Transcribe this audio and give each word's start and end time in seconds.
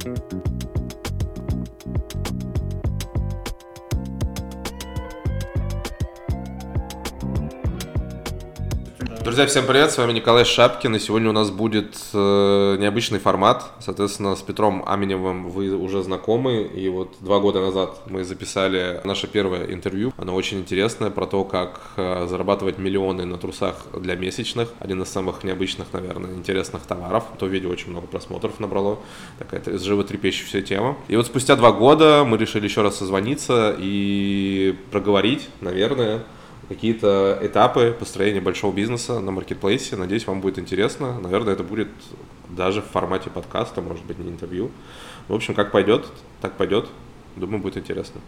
thank 0.00 0.32
you 0.32 0.49
Друзья, 9.30 9.46
всем 9.46 9.64
привет, 9.64 9.92
с 9.92 9.96
вами 9.96 10.14
Николай 10.14 10.44
Шапкин, 10.44 10.96
и 10.96 10.98
сегодня 10.98 11.28
у 11.28 11.32
нас 11.32 11.52
будет 11.52 11.96
э, 12.12 12.76
необычный 12.80 13.20
формат, 13.20 13.64
соответственно, 13.78 14.34
с 14.34 14.42
Петром 14.42 14.82
Аменевым 14.84 15.50
вы 15.50 15.72
уже 15.72 16.02
знакомы, 16.02 16.62
и 16.62 16.88
вот 16.88 17.14
два 17.20 17.38
года 17.38 17.60
назад 17.60 17.96
мы 18.06 18.24
записали 18.24 19.00
наше 19.04 19.28
первое 19.28 19.72
интервью, 19.72 20.12
оно 20.16 20.34
очень 20.34 20.58
интересное, 20.58 21.10
про 21.10 21.26
то, 21.26 21.44
как 21.44 21.80
э, 21.96 22.26
зарабатывать 22.28 22.78
миллионы 22.78 23.24
на 23.24 23.38
трусах 23.38 23.76
для 23.96 24.16
месячных, 24.16 24.70
один 24.80 25.00
из 25.00 25.08
самых 25.08 25.44
необычных, 25.44 25.92
наверное, 25.92 26.34
интересных 26.34 26.82
товаров, 26.82 27.22
то 27.38 27.46
видео 27.46 27.70
очень 27.70 27.90
много 27.90 28.08
просмотров 28.08 28.58
набрало, 28.58 28.98
такая 29.38 29.62
животрепещущая 29.78 30.62
тема. 30.62 30.96
И 31.06 31.14
вот 31.14 31.26
спустя 31.26 31.54
два 31.54 31.70
года 31.70 32.24
мы 32.26 32.36
решили 32.36 32.64
еще 32.64 32.82
раз 32.82 32.96
созвониться 32.96 33.76
и 33.78 34.74
проговорить, 34.90 35.48
наверное, 35.60 36.24
какие-то 36.70 37.36
этапы 37.42 37.94
построения 37.98 38.40
большого 38.40 38.72
бизнеса 38.72 39.18
на 39.18 39.32
маркетплейсе. 39.32 39.96
Надеюсь, 39.96 40.28
вам 40.28 40.40
будет 40.40 40.56
интересно. 40.56 41.18
Наверное, 41.18 41.54
это 41.54 41.64
будет 41.64 41.88
даже 42.48 42.80
в 42.80 42.84
формате 42.84 43.28
подкаста, 43.28 43.82
может 43.82 44.04
быть, 44.04 44.20
не 44.20 44.30
интервью. 44.30 44.70
В 45.26 45.34
общем, 45.34 45.54
как 45.54 45.72
пойдет, 45.72 46.06
так 46.40 46.52
пойдет. 46.52 46.86
Думаю, 47.34 47.60
будет 47.60 47.76
интересно. 47.76 48.20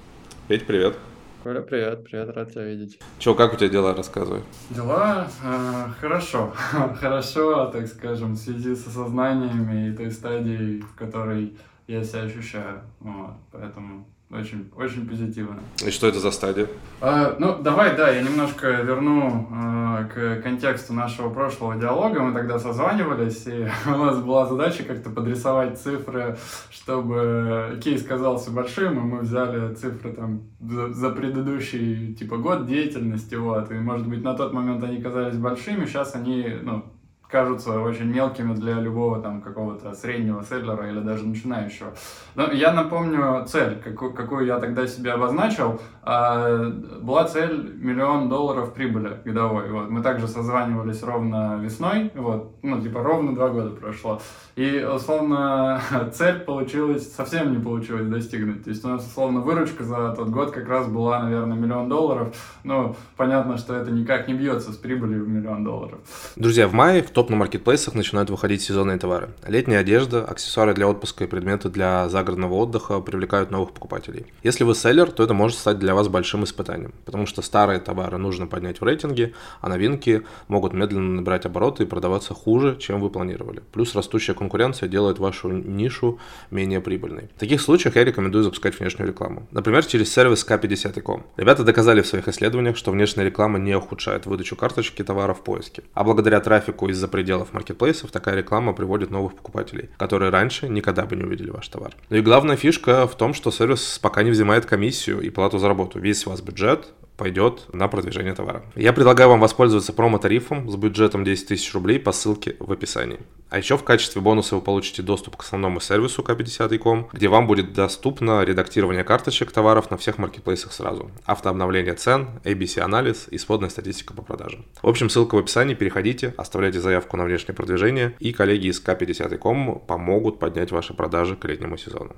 Петь, 0.49 0.67
привет. 0.67 0.97
Коля, 1.45 1.61
привет, 1.61 2.03
привет, 2.03 2.31
рад 2.31 2.51
тебя 2.51 2.65
видеть. 2.65 2.99
Че, 3.21 3.37
как 3.37 3.53
у 3.55 3.57
тебя 3.57 3.69
дела, 3.69 3.95
рассказывай. 3.95 4.43
Дела 4.71 5.29
э, 5.45 5.87
хорошо, 6.01 6.53
хорошо, 7.01 7.67
так 7.67 7.87
скажем, 7.87 8.35
в 8.35 8.39
связи 8.39 8.75
с 8.75 8.89
осознаниями 8.89 9.89
и 9.89 9.97
той 9.97 10.11
стадией, 10.11 10.81
в 10.81 10.95
которой 10.97 11.57
я 11.87 12.03
себя 12.03 12.23
ощущаю. 12.23 12.83
Вот, 12.99 13.35
поэтому 13.53 14.05
очень, 14.33 14.71
очень 14.77 15.07
позитивно. 15.07 15.61
И 15.85 15.91
что 15.91 16.09
это 16.09 16.19
за 16.19 16.31
стадия? 16.31 16.67
А, 17.01 17.37
ну, 17.39 17.59
давай, 17.59 17.95
да, 17.97 18.11
я 18.11 18.23
немножко 18.23 18.71
верну 18.71 19.49
а, 19.53 20.05
к 20.05 20.43
контексту 20.43 20.95
нашего 20.95 21.29
прошлого 21.29 21.77
диалога. 21.77 22.21
Мы 22.21 22.33
тогда 22.33 22.59
созванивались, 22.59 23.47
и 23.47 23.69
у 23.87 23.97
нас 23.97 24.19
была 24.19 24.47
задача 24.47 24.85
как-то 24.85 25.11
подрисовать 25.11 25.79
цифры, 25.79 26.39
чтобы 26.71 27.79
кейс 27.83 28.03
казался 28.03 28.51
большим, 28.51 28.99
и 28.99 29.03
мы 29.03 29.21
взяли 29.21 29.75
цифры 29.75 30.13
там 30.13 30.45
за, 30.61 30.93
за 30.93 31.11
предыдущий, 31.11 32.15
типа, 32.15 32.39
год 32.39 32.67
деятельности, 32.67 33.35
вот, 33.35 33.71
и, 33.71 33.75
может 33.75 34.09
быть, 34.09 34.23
на 34.23 34.35
тот 34.35 34.53
момент 34.53 34.83
они 34.83 35.03
казались 35.03 35.37
большими, 35.37 35.85
сейчас 35.85 36.15
они, 36.15 36.59
ну, 36.63 36.85
кажутся 37.33 37.81
очень 37.81 38.05
мелкими 38.05 38.55
для 38.55 38.75
любого 38.75 39.21
там 39.21 39.41
какого-то 39.41 39.95
среднего 39.95 40.45
селлера 40.45 40.89
или 40.91 41.01
даже 41.01 41.27
начинающего. 41.27 41.95
Но 42.35 42.53
я 42.53 42.73
напомню 42.73 43.45
цель, 43.47 43.81
какую, 43.83 44.13
какую 44.13 44.47
я 44.47 44.61
тогда 44.61 44.87
себе 44.87 45.13
обозначил. 45.13 45.81
А, 46.03 46.69
была 47.01 47.25
цель 47.25 47.75
миллион 47.77 48.29
долларов 48.29 48.75
прибыли 48.75 49.21
годовой. 49.25 49.71
Вот. 49.71 49.89
Мы 49.89 50.03
также 50.03 50.29
созванивались 50.29 51.03
ровно 51.03 51.59
весной, 51.63 52.11
вот, 52.15 52.59
ну, 52.63 52.81
типа 52.81 53.03
ровно 53.03 53.35
два 53.35 53.49
года 53.49 53.71
прошло. 53.71 54.21
И, 54.57 54.85
условно, 54.85 55.81
цель 56.13 56.41
получилась, 56.41 57.15
совсем 57.15 57.53
не 57.57 57.63
получилось 57.63 58.07
достигнуть. 58.09 58.65
То 58.65 58.71
есть 58.71 58.85
у 58.85 58.89
нас, 58.89 59.07
условно, 59.07 59.41
выручка 59.41 59.85
за 59.85 60.15
тот 60.15 60.29
год 60.29 60.51
как 60.51 60.69
раз 60.69 60.87
была, 60.87 61.23
наверное, 61.23 61.57
миллион 61.57 61.89
долларов. 61.89 62.37
Ну, 62.65 62.95
понятно, 63.17 63.57
что 63.57 63.75
это 63.75 63.91
никак 63.91 64.29
не 64.29 64.35
бьется 64.35 64.73
с 64.73 64.77
прибылью 64.77 65.25
в 65.25 65.29
миллион 65.29 65.65
долларов. 65.65 66.01
Друзья, 66.37 66.69
в 66.69 66.75
мае 66.75 67.03
в 67.03 67.11
топ 67.23 67.31
на 67.31 67.37
маркетплейсах 67.37 67.95
начинают 67.95 68.31
выходить 68.31 68.63
сезонные 68.63 68.99
товары. 68.99 69.29
Летняя 69.47 69.79
одежда, 69.79 70.25
аксессуары 70.25 70.75
для 70.75 70.89
отпуска 70.89 71.23
и 71.23 71.29
предметы 71.29 71.69
для 71.69 72.09
загородного 72.09 72.55
отдыха 72.55 72.99
привлекают 72.99 73.53
новых 73.53 73.71
покупателей. 73.71 74.27
Если 74.43 74.65
вы 74.65 74.75
селлер, 74.75 75.13
то 75.13 75.23
это 75.23 75.33
может 75.33 75.57
стать 75.57 75.79
для 75.79 75.95
вас 75.95 76.09
большим 76.09 76.43
испытанием, 76.43 76.93
потому 77.05 77.27
что 77.27 77.41
старые 77.41 77.79
товары 77.79 78.19
нужно 78.19 78.49
поднять 78.49 78.81
в 78.81 78.85
рейтинге, 78.85 79.35
а 79.61 79.69
новинки 79.69 80.23
могут 80.49 80.73
медленно 80.73 81.21
набирать 81.21 81.47
обороты 81.47 81.85
и 81.85 81.87
продаваться 81.87 82.35
хуже, 82.35 82.77
чем 82.81 82.99
вы 82.99 83.09
планировали. 83.09 83.63
Плюс 83.71 83.95
растущая 83.95 84.35
конкуренция 84.35 84.89
делает 84.89 85.21
вашу 85.21 85.49
нишу 85.49 86.19
менее 86.51 86.81
прибыльной. 86.81 87.31
В 87.37 87.39
таких 87.39 87.61
случаях 87.61 87.95
я 87.95 88.03
рекомендую 88.03 88.43
запускать 88.43 88.81
внешнюю 88.81 89.07
рекламу. 89.07 89.47
Например, 89.53 89.87
через 89.87 90.13
сервис 90.13 90.45
K50.com. 90.45 91.23
Ребята 91.37 91.63
доказали 91.63 92.01
в 92.01 92.07
своих 92.09 92.27
исследованиях, 92.27 92.77
что 92.77 92.91
внешняя 92.91 93.25
реклама 93.25 93.61
не 93.61 93.77
ухудшает 93.77 94.27
выдачу 94.27 94.57
карточки 94.57 95.05
товара 95.05 95.35
в 95.35 95.45
поиске. 95.45 95.85
А 95.95 96.03
благодаря 96.03 96.41
трафику 96.41 96.89
из-за 96.89 97.07
пределов 97.13 97.53
маркетплейсов 97.53 98.11
такая 98.11 98.35
реклама 98.35 98.73
приводит 98.73 99.11
новых 99.11 99.35
покупателей, 99.35 99.91
которые 99.97 100.31
раньше 100.31 100.69
никогда 100.69 101.05
бы 101.05 101.15
не 101.15 101.23
увидели 101.23 101.51
ваш 101.51 101.69
товар. 101.69 101.95
Ну 102.11 102.17
и 102.17 102.23
главная 102.23 102.57
фишка 102.57 103.07
в 103.07 103.15
том, 103.15 103.35
что 103.35 103.53
сервис 103.53 104.01
пока 104.03 104.25
не 104.25 104.31
взимает 104.33 104.67
комиссию 104.67 105.21
и 105.21 105.31
плату 105.31 105.59
за 105.59 105.69
работу. 105.69 106.01
Весь 106.01 106.27
вас 106.27 106.41
бюджет 106.41 106.93
пойдет 107.17 107.67
на 107.73 107.87
продвижение 107.87 108.35
товара. 108.35 108.65
Я 108.75 108.93
предлагаю 108.93 109.31
вам 109.31 109.39
воспользоваться 109.39 109.93
промо-тарифом 109.93 110.69
с 110.69 110.75
бюджетом 110.75 111.23
10 111.23 111.47
тысяч 111.47 111.73
рублей 111.73 112.01
по 112.01 112.11
ссылке 112.11 112.57
в 112.59 112.73
описании. 112.73 113.21
А 113.53 113.59
еще 113.59 113.77
в 113.77 113.85
качестве 113.85 114.23
бонуса 114.23 114.57
вы 114.57 114.63
получите 114.63 115.03
доступ 115.03 115.37
к 115.37 115.43
основному 115.43 115.79
сервису 115.79 116.23
K50.com, 116.23 117.11
где 117.13 117.29
вам 117.29 117.47
будет 117.47 117.75
доступно 117.75 118.43
редактирование 118.45 119.05
карточек 119.05 119.53
товаров 119.53 119.91
на 119.91 119.99
всех 119.99 120.17
маркетплейсах 120.17 120.73
сразу, 120.73 121.11
автообновление 121.27 121.93
цен, 121.93 122.41
ABC-анализ 122.45 123.29
и 123.31 123.37
сводная 123.37 123.69
статистика 123.69 124.15
по 124.15 124.23
продажам. 124.23 124.65
В 124.81 124.89
общем, 124.89 125.11
ссылка 125.11 125.35
в 125.35 125.39
описании, 125.39 125.75
переходите, 125.75 126.33
оставляйте 126.39 126.81
заявку 126.81 127.19
на 127.19 127.25
внешнее 127.25 127.55
продвижение, 127.55 128.15
и 128.21 128.33
коллеги 128.33 128.69
из 128.69 128.83
K50.com 128.83 129.81
помогут 129.81 130.39
поднять 130.39 130.73
ваши 130.73 130.95
продажи 130.95 131.37
к 131.37 131.45
летнему 131.45 131.77
сезону. 131.77 132.17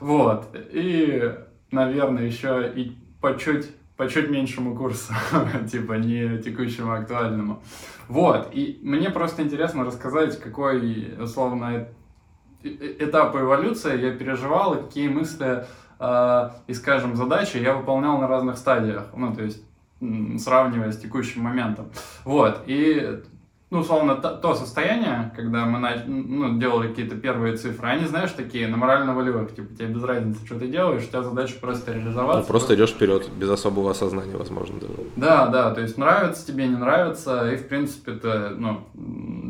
Вот, 0.00 0.54
и, 0.70 1.32
наверное, 1.70 2.26
еще 2.26 2.70
и 2.76 2.92
по 3.22 3.38
чуть 3.38 3.68
по 3.96 4.08
чуть 4.08 4.28
меньшему 4.28 4.76
курсу, 4.76 5.12
типа 5.70 5.94
не 5.94 6.38
текущему, 6.38 6.92
а 6.92 6.98
актуальному. 6.98 7.62
Вот, 8.08 8.50
и 8.52 8.78
мне 8.82 9.10
просто 9.10 9.42
интересно 9.42 9.84
рассказать, 9.84 10.38
какой, 10.40 11.14
условно, 11.18 11.88
этап 12.62 13.36
эволюции 13.36 14.00
я 14.00 14.12
переживал, 14.12 14.74
и 14.74 14.82
какие 14.82 15.08
мысли 15.08 15.64
э, 16.00 16.50
и, 16.66 16.74
скажем, 16.74 17.16
задачи 17.16 17.56
я 17.56 17.74
выполнял 17.74 18.18
на 18.18 18.26
разных 18.26 18.58
стадиях, 18.58 19.06
ну, 19.16 19.34
то 19.34 19.42
есть 19.42 19.62
сравнивая 20.38 20.92
с 20.92 20.98
текущим 20.98 21.42
моментом. 21.42 21.90
Вот, 22.24 22.64
и 22.66 23.22
ну, 23.74 23.80
условно, 23.80 24.14
то, 24.14 24.30
то 24.30 24.54
состояние, 24.54 25.32
когда 25.34 25.64
мы 25.64 25.80
нач... 25.80 26.02
ну, 26.06 26.56
делали 26.60 26.88
какие-то 26.88 27.16
первые 27.16 27.56
цифры, 27.56 27.88
они, 27.88 28.06
знаешь, 28.06 28.30
такие 28.30 28.68
на 28.68 28.76
морально-волевых, 28.76 29.52
типа, 29.52 29.74
тебе 29.74 29.88
без 29.88 30.04
разницы, 30.04 30.46
что 30.46 30.60
ты 30.60 30.68
делаешь, 30.68 31.02
у 31.02 31.06
тебя 31.08 31.24
задача 31.24 31.54
просто 31.60 31.92
реализоваться. 31.92 32.42
Ну, 32.42 32.46
просто 32.46 32.76
идешь 32.76 32.90
вперед, 32.90 33.28
без 33.36 33.50
особого 33.50 33.90
осознания, 33.90 34.36
возможно, 34.36 34.78
даже. 34.78 34.92
Да, 35.16 35.48
да, 35.48 35.74
то 35.74 35.80
есть 35.80 35.98
нравится 35.98 36.46
тебе, 36.46 36.68
не 36.68 36.76
нравится, 36.76 37.50
и, 37.50 37.56
в 37.56 37.66
принципе, 37.66 38.12
ты, 38.12 38.50
ну, 38.50 38.86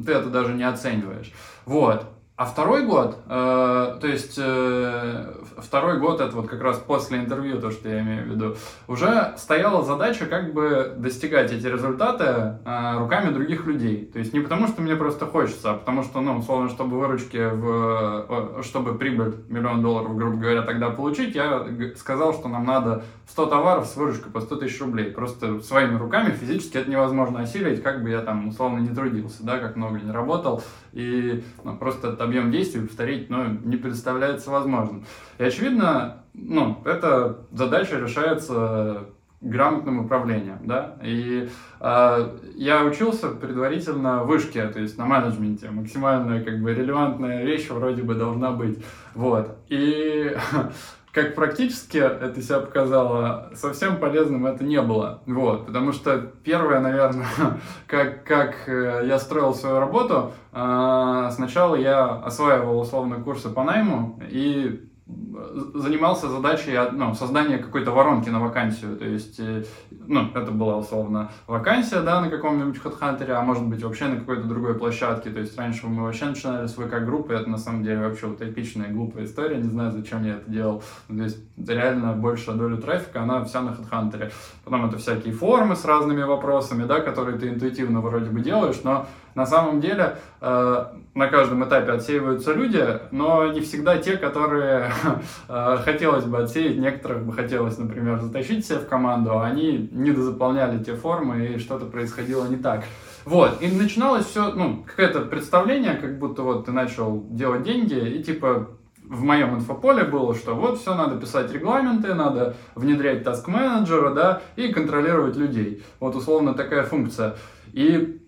ты 0.06 0.12
это 0.12 0.30
даже 0.30 0.54
не 0.54 0.64
оцениваешь. 0.64 1.30
Вот. 1.66 2.06
А 2.37 2.47
второй 2.47 2.84
год, 2.84 3.17
э, 3.28 3.97
то 4.00 4.06
есть 4.09 4.34
э, 4.43 5.34
второй 5.56 6.00
год, 6.00 6.21
это 6.21 6.34
вот 6.34 6.49
как 6.49 6.61
раз 6.62 6.78
после 6.78 7.21
интервью, 7.21 7.61
то, 7.61 7.71
что 7.71 7.89
я 7.89 8.00
имею 8.00 8.25
в 8.25 8.27
виду, 8.27 8.56
уже 8.89 9.34
стояла 9.37 9.84
задача 9.84 10.27
как 10.27 10.53
бы 10.53 10.95
достигать 10.97 11.53
эти 11.53 11.65
результаты 11.65 12.25
э, 12.65 12.99
руками 12.99 13.33
других 13.33 13.67
людей. 13.67 14.11
То 14.12 14.19
есть 14.19 14.33
не 14.33 14.41
потому, 14.41 14.67
что 14.67 14.83
мне 14.83 14.97
просто 14.97 15.27
хочется, 15.27 15.71
а 15.71 15.75
потому 15.75 16.03
что, 16.03 16.21
ну, 16.21 16.39
условно, 16.39 16.71
чтобы 16.71 16.99
выручки, 16.99 17.50
в, 17.53 18.65
чтобы 18.65 18.99
прибыль 18.99 19.37
миллион 19.49 19.81
долларов, 19.81 20.16
грубо 20.16 20.37
говоря, 20.37 20.62
тогда 20.62 20.91
получить, 20.91 21.37
я 21.37 21.65
сказал, 21.95 22.34
что 22.34 22.49
нам 22.49 22.65
надо 22.65 23.05
100 23.28 23.47
товаров 23.47 23.87
с 23.87 23.95
выручкой 23.97 24.33
по 24.33 24.41
100 24.41 24.56
тысяч 24.56 24.81
рублей. 24.81 25.12
Просто 25.12 25.61
своими 25.61 25.97
руками 25.97 26.33
физически 26.33 26.78
это 26.78 26.91
невозможно 26.91 27.43
осилить, 27.43 27.81
как 27.81 28.03
бы 28.03 28.11
я 28.11 28.22
там, 28.22 28.49
условно, 28.49 28.81
не 28.81 28.93
трудился, 28.93 29.45
да, 29.45 29.59
как 29.59 29.77
много 29.77 30.01
не 30.01 30.11
работал. 30.11 30.65
И 30.93 31.45
ну, 31.62 31.77
просто 31.77 32.09
этот 32.09 32.23
объем 32.24 32.50
действий 32.50 32.82
повторить 32.82 33.30
ну, 33.30 33.46
не 33.65 33.76
представляется 33.76 34.50
возможным. 34.50 35.04
И 35.38 35.44
очевидно, 35.44 36.24
ну, 36.34 36.82
эта 36.84 37.38
задача 37.53 37.98
решается 37.98 39.06
грамотным 39.44 40.06
управлением, 40.06 40.60
да, 40.62 40.97
и 41.03 41.48
э, 41.80 42.38
я 42.56 42.82
учился 42.82 43.28
предварительно 43.28 44.24
в 44.24 44.28
вышке, 44.28 44.66
то 44.68 44.80
есть 44.80 44.97
на 44.97 45.04
менеджменте, 45.04 45.71
максимально 45.71 46.42
как 46.42 46.62
бы 46.62 46.72
релевантная 46.72 47.44
вещь 47.44 47.68
вроде 47.68 48.03
бы 48.03 48.15
должна 48.15 48.53
быть, 48.53 48.82
вот, 49.15 49.59
и 49.68 50.34
как 51.15 51.37
практически 51.37 51.99
это 51.99 52.43
себя 52.43 52.59
показало, 52.59 53.53
совсем 53.55 53.99
полезным 53.99 54.47
это 54.47 54.65
не 54.65 54.83
было. 54.83 55.22
Вот, 55.27 55.66
потому 55.66 55.93
что 55.93 56.19
первое, 56.43 56.81
наверное, 56.81 57.28
как, 57.87 58.25
как 58.25 58.69
э, 58.69 59.05
я 59.07 59.21
строил 59.21 59.55
свою 59.55 59.78
работу, 59.78 60.33
э, 60.53 61.28
сначала 61.33 61.77
я 61.77 62.16
осваивал 62.16 62.81
условно 62.81 63.16
курсы 63.22 63.49
по 63.49 63.63
найму 63.63 64.21
и 64.28 64.91
занимался 65.06 66.28
задачей 66.28 66.78
ну, 66.92 67.15
создания 67.15 67.59
какой-то 67.59 67.91
воронки 67.91 68.30
на 68.30 68.41
вакансию. 68.41 68.97
То 68.97 69.04
есть, 69.04 69.39
э, 69.39 69.65
ну, 70.06 70.30
это 70.34 70.51
была 70.51 70.78
условно 70.78 71.30
вакансия, 71.47 72.01
да, 72.01 72.22
на 72.22 72.30
каком-нибудь 72.30 72.80
HeadHunter, 72.83 73.30
а 73.33 73.42
может 73.42 73.65
быть 73.65 73.83
вообще 73.83 74.06
на 74.06 74.16
какой-то 74.16 74.45
другой 74.45 74.74
площадке. 74.74 75.28
То 75.30 75.41
есть, 75.41 75.59
раньше 75.59 75.86
мы 75.86 76.04
вообще 76.04 76.24
начинали 76.27 76.66
с 76.66 76.74
ВК-группы, 76.74 77.34
это 77.34 77.51
на 77.51 77.59
самом 77.59 77.84
деле 77.84 78.01
вообще 78.01 78.28
вот 78.28 78.41
эпичная 78.41 78.89
глупая 78.89 79.27
история, 79.27 79.59
не 79.59 79.68
знаю, 79.68 79.92
зачем 79.92 80.24
я 80.24 80.36
это 80.36 80.51
делал. 80.51 80.83
То 81.09 81.22
есть, 81.22 81.39
реально 81.59 82.15
большая 82.15 82.56
доля 82.56 82.78
трафика, 82.78 83.22
она 83.22 83.45
вся 83.45 83.60
на 83.60 83.71
HeadHunter. 83.71 84.33
Потом 84.65 84.86
это 84.86 84.97
всякие 84.97 85.34
формы 85.34 85.77
с 85.77 85.84
разными 85.84 86.22
вопросами, 86.22 86.84
да, 86.84 87.01
которые 87.01 87.39
ты 87.39 87.48
интуитивно 87.48 88.01
вроде 88.01 88.30
бы 88.30 88.41
делаешь, 88.41 88.80
но 88.84 89.06
на 89.34 89.47
самом 89.47 89.81
деле 89.81 90.16
э, 90.41 90.84
на 91.15 91.27
каждом 91.28 91.65
этапе 91.65 91.92
отсеиваются 91.92 92.53
люди, 92.53 92.84
но 93.10 93.53
не 93.53 93.60
всегда 93.60 93.98
те, 93.98 94.16
которые 94.16 94.92
э, 95.48 95.77
хотелось 95.84 96.25
бы 96.25 96.39
отсеять. 96.39 96.78
Некоторых 96.78 97.25
бы 97.25 97.33
хотелось, 97.33 97.78
например, 97.78 98.21
затащить 98.21 98.66
себе 98.66 98.78
в 98.78 98.89
команду, 98.89 99.39
а 99.39 99.47
они 99.47 99.89
не 99.92 100.13
дозаполняли 100.13 100.83
те 100.83 100.95
формы 100.95 101.47
и 101.47 101.59
что-то 101.59 101.86
происходило 101.86 102.47
не 102.47 102.57
так. 102.57 102.84
Вот, 103.25 103.63
и 103.63 103.69
начиналось 103.69 104.27
все, 104.27 104.53
ну, 104.53 104.84
какое-то 104.86 105.21
представление, 105.21 105.95
как 105.95 106.19
будто 106.19 106.42
вот 106.42 106.66
ты 106.66 106.72
начал 106.72 107.25
делать 107.30 107.63
деньги, 107.63 107.95
и 107.95 108.22
типа 108.22 108.69
в 109.03 109.22
моем 109.22 109.54
инфополе 109.54 110.04
было, 110.04 110.34
что 110.34 110.54
вот 110.54 110.80
все, 110.80 110.95
надо 110.95 111.19
писать 111.21 111.53
регламенты, 111.53 112.15
надо 112.15 112.57
внедрять 112.75 113.25
таск 113.25 113.48
менеджера, 113.48 114.10
да, 114.10 114.42
и 114.57 114.72
контролировать 114.72 115.37
людей. 115.37 115.83
Вот 116.01 116.16
условно 116.16 116.54
такая 116.54 116.84
функция. 116.84 117.37
И 117.72 118.21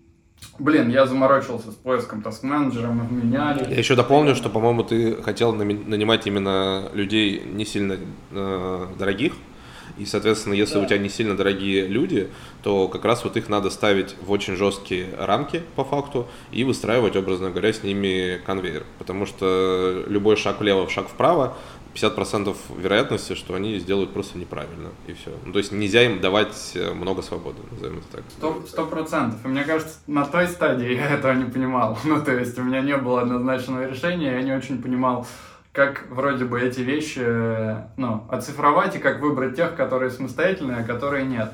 Блин, 0.59 0.89
я 0.89 1.05
заморочился 1.05 1.71
с 1.71 1.75
поиском 1.75 2.21
таск-менеджера, 2.21 2.87
мы 2.87 3.07
меняли. 3.09 3.69
Я 3.69 3.77
еще 3.77 3.95
дополню, 3.95 4.35
что, 4.35 4.49
по-моему, 4.49 4.83
ты 4.83 5.21
хотел 5.21 5.53
нанимать 5.53 6.25
именно 6.25 6.89
людей 6.93 7.43
не 7.45 7.65
сильно 7.65 7.97
э, 8.31 8.87
дорогих, 8.97 9.33
и, 9.97 10.05
соответственно, 10.05 10.53
если 10.53 10.75
да. 10.75 10.81
у 10.81 10.85
тебя 10.85 10.97
не 10.99 11.09
сильно 11.09 11.35
дорогие 11.35 11.87
люди, 11.87 12.29
то 12.61 12.87
как 12.87 13.03
раз 13.05 13.23
вот 13.23 13.35
их 13.37 13.49
надо 13.49 13.69
ставить 13.69 14.15
в 14.21 14.31
очень 14.31 14.55
жесткие 14.55 15.07
рамки 15.17 15.63
по 15.75 15.83
факту 15.83 16.27
и 16.51 16.63
выстраивать, 16.63 17.15
образно 17.15 17.49
говоря, 17.49 17.73
с 17.73 17.83
ними 17.83 18.39
конвейер. 18.45 18.83
Потому 18.99 19.25
что 19.25 20.03
любой 20.07 20.35
шаг 20.35 20.59
влево, 20.59 20.87
шаг 20.89 21.07
вправо 21.07 21.57
50% 21.97 22.55
вероятности, 22.77 23.33
что 23.33 23.55
они 23.55 23.79
сделают 23.79 24.13
просто 24.13 24.37
неправильно, 24.37 24.89
и 25.07 25.13
все. 25.13 25.31
Ну, 25.45 25.51
то 25.51 25.59
есть 25.59 25.71
нельзя 25.71 26.03
им 26.03 26.21
давать 26.21 26.71
э, 26.75 26.93
много 26.93 27.21
свободы, 27.21 27.57
назовем 27.71 27.99
это 27.99 28.17
так. 28.17 28.23
Сто 28.67 28.85
процентов. 28.85 29.43
И 29.43 29.47
мне 29.47 29.63
кажется, 29.63 29.97
на 30.07 30.25
той 30.25 30.47
стадии 30.47 30.93
я 30.93 31.09
этого 31.09 31.33
не 31.33 31.45
понимал. 31.45 31.97
Ну, 32.07 32.23
то 32.23 32.31
есть 32.31 32.57
у 32.57 32.63
меня 32.63 32.81
не 32.81 32.95
было 32.95 33.21
однозначного 33.21 33.87
решения, 33.87 34.31
я 34.31 34.41
не 34.41 34.53
очень 34.53 34.81
понимал, 34.81 35.27
как 35.73 36.07
вроде 36.09 36.45
бы 36.45 36.59
эти 36.59 36.79
вещи 36.79 37.21
ну, 37.97 38.25
оцифровать 38.29 38.95
и 38.95 38.99
как 38.99 39.19
выбрать 39.19 39.55
тех, 39.55 39.75
которые 39.75 40.09
самостоятельные, 40.09 40.77
а 40.77 40.83
которые 40.83 41.25
нет. 41.25 41.51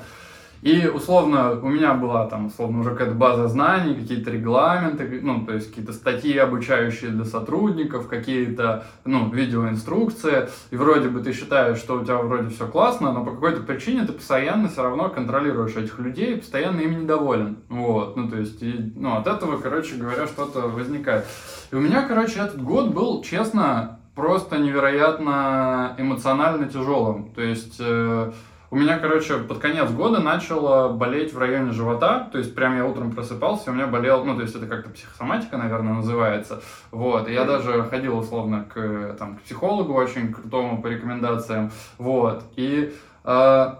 И 0.64 0.88
условно 0.88 1.60
у 1.60 1.68
меня 1.68 1.92
была 1.92 2.26
там 2.26 2.46
условно 2.46 2.80
уже 2.80 2.92
какая-то 2.92 3.14
база 3.14 3.48
знаний, 3.48 3.94
какие-то 3.94 4.30
регламенты, 4.30 5.20
ну, 5.22 5.44
то 5.44 5.52
есть 5.52 5.68
какие-то 5.68 5.92
статьи, 5.92 6.38
обучающие 6.38 7.10
для 7.10 7.26
сотрудников, 7.26 8.08
какие-то, 8.08 8.86
ну, 9.04 9.28
видеоинструкции. 9.28 10.48
И 10.70 10.76
вроде 10.76 11.10
бы 11.10 11.20
ты 11.20 11.34
считаешь, 11.34 11.76
что 11.76 11.96
у 11.96 12.02
тебя 12.02 12.16
вроде 12.16 12.48
все 12.48 12.66
классно, 12.66 13.12
но 13.12 13.22
по 13.26 13.32
какой-то 13.32 13.60
причине 13.60 14.06
ты 14.06 14.14
постоянно 14.14 14.70
все 14.70 14.82
равно 14.82 15.10
контролируешь 15.10 15.76
этих 15.76 15.98
людей 15.98 16.38
постоянно 16.38 16.80
ими 16.80 17.02
недоволен. 17.02 17.58
Вот, 17.68 18.16
ну, 18.16 18.30
то 18.30 18.38
есть, 18.38 18.62
и, 18.62 18.90
ну, 18.96 19.16
от 19.16 19.26
этого, 19.26 19.58
короче 19.58 19.96
говоря, 19.96 20.26
что-то 20.26 20.60
возникает. 20.60 21.26
И 21.72 21.76
у 21.76 21.80
меня, 21.80 22.08
короче, 22.08 22.40
этот 22.40 22.62
год 22.62 22.94
был, 22.94 23.22
честно, 23.22 24.00
просто 24.14 24.56
невероятно 24.56 25.94
эмоционально 25.98 26.70
тяжелым. 26.70 27.34
То 27.34 27.42
есть... 27.42 27.76
Э, 27.80 28.32
у 28.70 28.76
меня, 28.76 28.98
короче, 28.98 29.38
под 29.38 29.58
конец 29.58 29.90
года 29.90 30.20
начало 30.20 30.88
болеть 30.88 31.32
в 31.32 31.38
районе 31.38 31.72
живота, 31.72 32.28
то 32.32 32.38
есть 32.38 32.54
прям 32.54 32.76
я 32.76 32.86
утром 32.86 33.12
просыпался, 33.12 33.70
у 33.70 33.74
меня 33.74 33.86
болел, 33.86 34.24
ну, 34.24 34.34
то 34.36 34.42
есть 34.42 34.54
это 34.54 34.66
как-то 34.66 34.90
психосоматика, 34.90 35.56
наверное, 35.56 35.94
называется, 35.94 36.62
вот, 36.90 37.28
и 37.28 37.32
я 37.32 37.44
даже 37.44 37.84
ходил, 37.84 38.18
условно, 38.18 38.64
к, 38.64 39.16
там, 39.18 39.36
к 39.36 39.42
психологу 39.42 39.92
очень 39.94 40.32
крутому 40.32 40.82
по 40.82 40.88
рекомендациям, 40.88 41.70
вот, 41.98 42.42
и 42.56 42.94
э, 43.24 43.74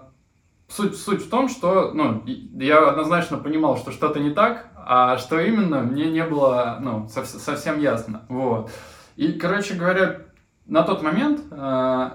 суть, 0.67 0.97
суть 0.97 1.25
в 1.25 1.29
том, 1.29 1.49
что, 1.49 1.91
ну, 1.93 2.23
я 2.25 2.89
однозначно 2.89 3.37
понимал, 3.37 3.77
что 3.77 3.91
что-то 3.91 4.19
не 4.19 4.31
так, 4.31 4.67
а 4.75 5.17
что 5.17 5.39
именно, 5.39 5.81
мне 5.81 6.09
не 6.11 6.23
было, 6.23 6.77
ну, 6.79 7.09
совсем 7.09 7.79
ясно, 7.79 8.21
вот. 8.29 8.71
И, 9.15 9.33
короче 9.33 9.73
говоря, 9.73 10.21
на 10.65 10.83
тот 10.83 11.03
момент 11.03 11.41
э, 11.51 12.09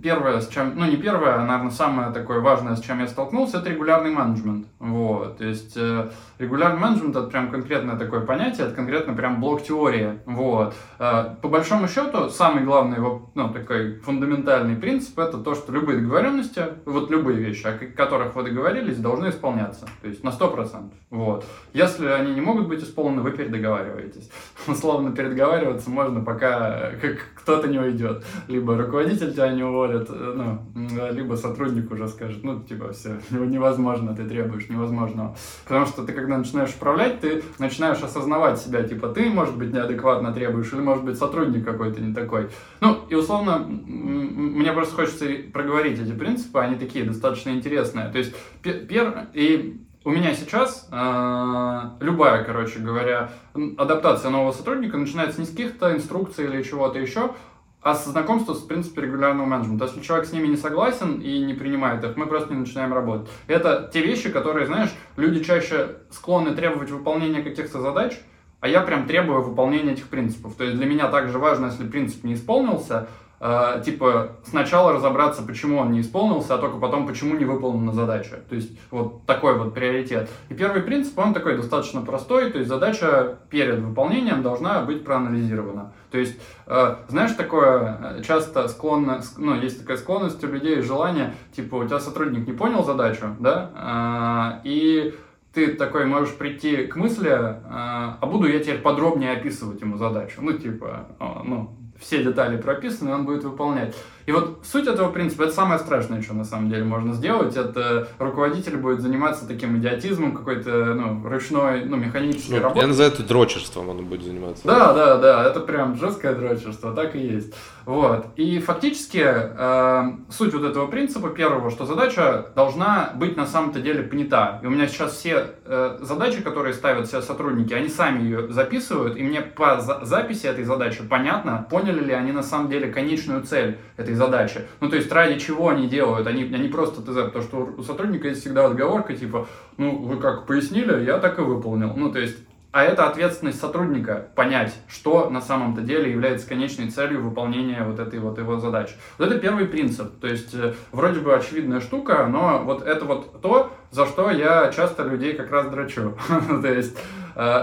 первое, 0.00 0.40
с 0.40 0.48
чем, 0.48 0.72
ну 0.76 0.86
не 0.86 0.96
первое, 0.96 1.36
а, 1.36 1.44
наверное, 1.44 1.70
самое 1.70 2.12
такое 2.12 2.40
важное, 2.40 2.76
с 2.76 2.80
чем 2.80 3.00
я 3.00 3.06
столкнулся, 3.06 3.58
это 3.58 3.70
регулярный 3.70 4.10
менеджмент. 4.10 4.66
Вот, 4.78 5.38
то 5.38 5.44
есть 5.44 5.76
э, 5.76 6.10
регулярный 6.38 6.80
менеджмент 6.80 7.16
это 7.16 7.26
прям 7.26 7.50
конкретное 7.50 7.96
такое 7.96 8.20
понятие, 8.20 8.66
это 8.66 8.74
конкретно 8.74 9.14
прям 9.14 9.40
блок 9.40 9.62
теории. 9.62 10.20
Вот. 10.26 10.74
Э, 10.98 11.34
по 11.40 11.48
большому 11.48 11.88
счету, 11.88 12.28
самый 12.28 12.64
главный, 12.64 12.98
ну, 13.34 13.48
такой 13.52 13.98
фундаментальный 14.00 14.76
принцип 14.76 15.18
это 15.18 15.38
то, 15.38 15.54
что 15.54 15.72
любые 15.72 16.00
договоренности, 16.00 16.62
вот 16.84 17.10
любые 17.10 17.38
вещи, 17.38 17.66
о 17.66 17.72
которых 17.96 18.34
вы 18.34 18.44
договорились, 18.44 18.98
должны 18.98 19.28
исполняться. 19.28 19.86
То 20.00 20.08
есть 20.08 20.24
на 20.24 20.30
100%. 20.30 20.90
Вот. 21.10 21.44
Если 21.72 22.06
они 22.06 22.34
не 22.34 22.40
могут 22.40 22.68
быть 22.68 22.82
исполнены, 22.82 23.22
вы 23.22 23.32
передоговариваетесь. 23.32 24.30
Условно 24.66 25.12
передоговариваться 25.12 25.90
можно, 25.90 26.20
пока 26.24 26.92
как 27.00 27.18
кто-то 27.34 27.68
не 27.68 27.78
уйдет. 27.78 28.24
Либо 28.48 28.76
руководитель 28.76 29.32
тебя 29.32 29.52
не 29.52 29.62
уволит, 29.62 29.81
э, 29.90 30.32
ну, 30.74 31.12
либо 31.12 31.34
сотрудник 31.34 31.90
уже 31.90 32.08
скажет, 32.08 32.44
ну, 32.44 32.60
типа, 32.60 32.92
все, 32.92 33.18
невозможно, 33.30 34.14
ты 34.14 34.24
требуешь 34.24 34.68
невозможного. 34.68 35.36
Потому 35.64 35.86
что 35.86 36.04
ты, 36.04 36.12
когда 36.12 36.38
начинаешь 36.38 36.74
управлять, 36.74 37.20
ты 37.20 37.42
начинаешь 37.58 38.02
осознавать 38.02 38.58
себя, 38.60 38.82
типа, 38.82 39.08
ты, 39.08 39.28
может 39.30 39.56
быть, 39.56 39.72
неадекватно 39.72 40.32
требуешь, 40.32 40.72
или, 40.72 40.80
может 40.80 41.04
быть, 41.04 41.18
сотрудник 41.18 41.64
какой-то 41.64 42.00
не 42.00 42.14
такой. 42.14 42.48
Ну, 42.80 42.98
и, 43.08 43.14
условно, 43.14 43.58
мне 43.58 44.72
просто 44.72 44.94
хочется 44.94 45.26
проговорить 45.52 46.00
эти 46.00 46.12
принципы, 46.12 46.60
они 46.60 46.76
такие 46.76 47.04
достаточно 47.04 47.50
интересные. 47.50 48.08
То 48.10 48.18
есть, 48.18 48.34
пер... 48.62 49.28
и 49.34 49.80
у 50.04 50.10
меня 50.10 50.34
сейчас 50.34 50.88
э, 50.90 51.80
любая, 52.00 52.44
короче 52.44 52.80
говоря, 52.80 53.30
адаптация 53.54 54.30
нового 54.30 54.52
сотрудника 54.52 54.96
начинается 54.96 55.40
не 55.40 55.46
с 55.46 55.50
каких-то 55.50 55.94
инструкций 55.94 56.44
или 56.46 56.62
чего-то 56.62 56.98
еще, 56.98 57.34
а 57.82 57.94
с 57.94 58.06
знакомства 58.06 58.54
с 58.54 58.60
принципом 58.60 59.04
регулярного 59.04 59.46
менеджмента. 59.46 59.86
Если 59.86 60.00
человек 60.00 60.26
с 60.26 60.32
ними 60.32 60.46
не 60.46 60.56
согласен 60.56 61.20
и 61.20 61.40
не 61.40 61.54
принимает 61.54 62.02
их, 62.04 62.16
мы 62.16 62.26
просто 62.26 62.54
не 62.54 62.60
начинаем 62.60 62.94
работать. 62.94 63.28
Это 63.48 63.90
те 63.92 64.02
вещи, 64.02 64.30
которые, 64.30 64.66
знаешь, 64.66 64.90
люди 65.16 65.42
чаще 65.42 65.96
склонны 66.10 66.54
требовать 66.54 66.90
выполнения 66.90 67.42
каких-то 67.42 67.80
задач, 67.80 68.18
а 68.60 68.68
я 68.68 68.80
прям 68.82 69.06
требую 69.06 69.42
выполнения 69.42 69.92
этих 69.92 70.08
принципов. 70.08 70.54
То 70.54 70.62
есть 70.62 70.76
для 70.76 70.86
меня 70.86 71.08
также 71.08 71.38
важно, 71.38 71.66
если 71.66 71.84
принцип 71.84 72.22
не 72.22 72.34
исполнился, 72.34 73.08
э, 73.42 73.82
типа 73.84 74.36
сначала 74.44 74.92
разобраться, 74.92 75.42
почему 75.42 75.78
он 75.78 75.92
не 75.92 76.00
исполнился, 76.00 76.54
а 76.54 76.58
только 76.58 76.78
потом, 76.78 77.06
почему 77.06 77.36
не 77.36 77.44
выполнена 77.44 77.92
задача. 77.92 78.40
То 78.48 78.54
есть 78.54 78.78
вот 78.90 79.26
такой 79.26 79.58
вот 79.58 79.74
приоритет. 79.74 80.30
И 80.48 80.54
первый 80.54 80.82
принцип, 80.82 81.18
он 81.18 81.34
такой 81.34 81.56
достаточно 81.56 82.00
простой, 82.02 82.50
то 82.50 82.58
есть 82.58 82.68
задача 82.68 83.38
перед 83.50 83.80
выполнением 83.80 84.42
должна 84.42 84.82
быть 84.82 85.04
проанализирована. 85.04 85.92
То 86.12 86.18
есть, 86.18 86.38
э, 86.66 86.96
знаешь, 87.08 87.32
такое 87.32 88.18
э, 88.18 88.22
часто 88.22 88.68
склонно, 88.68 89.20
ну, 89.36 89.56
есть 89.56 89.80
такая 89.80 89.96
склонность 89.96 90.42
у 90.44 90.46
людей, 90.46 90.80
желание, 90.82 91.34
типа, 91.56 91.76
у 91.76 91.84
тебя 91.84 91.98
сотрудник 91.98 92.46
не 92.46 92.52
понял 92.52 92.84
задачу, 92.84 93.34
да, 93.40 94.60
э, 94.62 94.68
и 94.68 95.14
ты 95.52 95.74
такой 95.74 96.06
можешь 96.06 96.34
прийти 96.34 96.86
к 96.86 96.96
мысли, 96.96 97.30
э, 97.30 97.56
а 97.64 98.26
буду 98.26 98.46
я 98.46 98.60
теперь 98.60 98.78
подробнее 98.78 99.32
описывать 99.32 99.80
ему 99.80 99.96
задачу. 99.96 100.40
Ну, 100.42 100.52
типа, 100.52 101.08
ну, 101.44 101.76
все 102.02 102.22
детали 102.22 102.56
прописаны, 102.56 103.14
он 103.14 103.24
будет 103.24 103.44
выполнять. 103.44 103.94
И 104.26 104.32
вот 104.32 104.60
суть 104.64 104.86
этого 104.86 105.10
принципа, 105.10 105.44
это 105.44 105.52
самое 105.52 105.78
страшное, 105.78 106.22
что 106.22 106.34
на 106.34 106.44
самом 106.44 106.70
деле 106.70 106.84
можно 106.84 107.12
сделать, 107.14 107.56
это 107.56 108.08
руководитель 108.18 108.76
будет 108.76 109.00
заниматься 109.00 109.46
таким 109.46 109.78
идиотизмом, 109.78 110.32
какой-то, 110.32 110.94
ну, 110.94 111.28
ручной, 111.28 111.84
ну, 111.84 111.96
механической 111.96 112.56
ну, 112.56 112.62
работой. 112.62 112.80
Я 112.80 112.86
называю 112.86 113.12
это 113.12 113.22
дрочерством, 113.22 113.88
он 113.88 114.04
будет 114.04 114.22
заниматься. 114.22 114.66
Да, 114.66 114.92
да, 114.92 115.16
да, 115.18 115.46
это 115.46 115.60
прям 115.60 115.96
жесткое 115.96 116.34
дрочерство, 116.34 116.92
так 116.92 117.14
и 117.14 117.18
есть. 117.18 117.54
Вот. 117.84 118.26
И 118.36 118.58
фактически 118.60 119.24
э, 119.24 120.12
суть 120.30 120.54
вот 120.54 120.64
этого 120.64 120.86
принципа 120.86 121.30
первого, 121.30 121.70
что 121.70 121.84
задача 121.84 122.46
должна 122.54 123.10
быть 123.14 123.36
на 123.36 123.46
самом-то 123.46 123.80
деле 123.80 124.02
понята. 124.02 124.60
И 124.62 124.66
у 124.66 124.70
меня 124.70 124.86
сейчас 124.86 125.16
все 125.16 125.46
э, 125.64 125.98
задачи, 126.00 126.42
которые 126.42 126.74
ставят 126.74 127.08
все 127.08 127.20
сотрудники, 127.22 127.74
они 127.74 127.88
сами 127.88 128.22
ее 128.22 128.52
записывают, 128.52 129.16
и 129.16 129.22
мне 129.22 129.40
по 129.40 129.80
за 129.80 130.04
записи 130.04 130.46
этой 130.46 130.64
задачи 130.64 131.02
понятно, 131.02 131.66
поняли 131.70 132.00
ли 132.00 132.12
они 132.12 132.32
на 132.32 132.42
самом 132.42 132.70
деле 132.70 132.92
конечную 132.92 133.42
цель 133.42 133.78
этой 133.96 134.11
этой 134.12 134.14
задачи. 134.14 134.66
Ну, 134.80 134.88
то 134.88 134.96
есть, 134.96 135.10
ради 135.12 135.38
чего 135.38 135.68
они 135.68 135.88
делают? 135.88 136.26
Они, 136.26 136.42
они 136.42 136.68
просто 136.68 137.02
ТЗ, 137.02 137.24
потому 137.26 137.44
что 137.44 137.74
у 137.78 137.82
сотрудника 137.82 138.28
есть 138.28 138.40
всегда 138.40 138.66
отговорка, 138.66 139.14
типа, 139.14 139.46
ну, 139.76 139.98
вы 139.98 140.18
как 140.18 140.46
пояснили, 140.46 141.04
я 141.04 141.18
так 141.18 141.38
и 141.38 141.42
выполнил. 141.42 141.94
Ну, 141.96 142.12
то 142.12 142.18
есть, 142.18 142.36
а 142.72 142.84
это 142.84 143.06
ответственность 143.06 143.60
сотрудника 143.60 144.28
понять, 144.34 144.74
что 144.88 145.28
на 145.28 145.42
самом-то 145.42 145.82
деле 145.82 146.10
является 146.10 146.48
конечной 146.48 146.88
целью 146.88 147.22
выполнения 147.22 147.84
вот 147.84 147.98
этой 147.98 148.18
вот 148.18 148.38
его 148.38 148.58
задачи. 148.58 148.94
Вот 149.18 149.28
это 149.28 149.38
первый 149.38 149.66
принцип. 149.66 150.18
То 150.20 150.26
есть, 150.26 150.54
э, 150.54 150.72
вроде 150.90 151.20
бы 151.20 151.34
очевидная 151.34 151.80
штука, 151.80 152.26
но 152.26 152.62
вот 152.64 152.82
это 152.82 153.04
вот 153.04 153.42
то, 153.42 153.70
за 153.90 154.06
что 154.06 154.30
я 154.30 154.72
часто 154.74 155.02
людей 155.02 155.34
как 155.34 155.50
раз 155.50 155.66
драчу. 155.66 156.16
То 156.62 156.72
есть, 156.72 156.96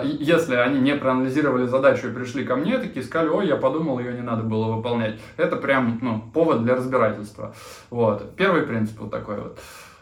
если 0.04 0.56
они 0.56 0.80
не 0.80 0.96
проанализировали 0.96 1.66
задачу 1.66 2.08
и 2.08 2.14
пришли 2.14 2.44
ко 2.44 2.56
мне, 2.56 2.78
такие 2.78 3.04
сказали, 3.04 3.30
ой, 3.30 3.48
я 3.48 3.56
подумал, 3.56 4.00
ее 4.00 4.14
не 4.14 4.22
надо 4.22 4.44
было 4.44 4.74
выполнять. 4.74 5.20
Это 5.38 5.56
прям, 5.56 6.00
ну, 6.02 6.24
повод 6.34 6.64
для 6.64 6.76
разбирательства. 6.76 7.54
Вот. 7.90 8.36
Первый 8.36 8.64
принцип 8.64 9.00
вот 9.00 9.12
такой 9.12 9.40
вот. 9.40 9.60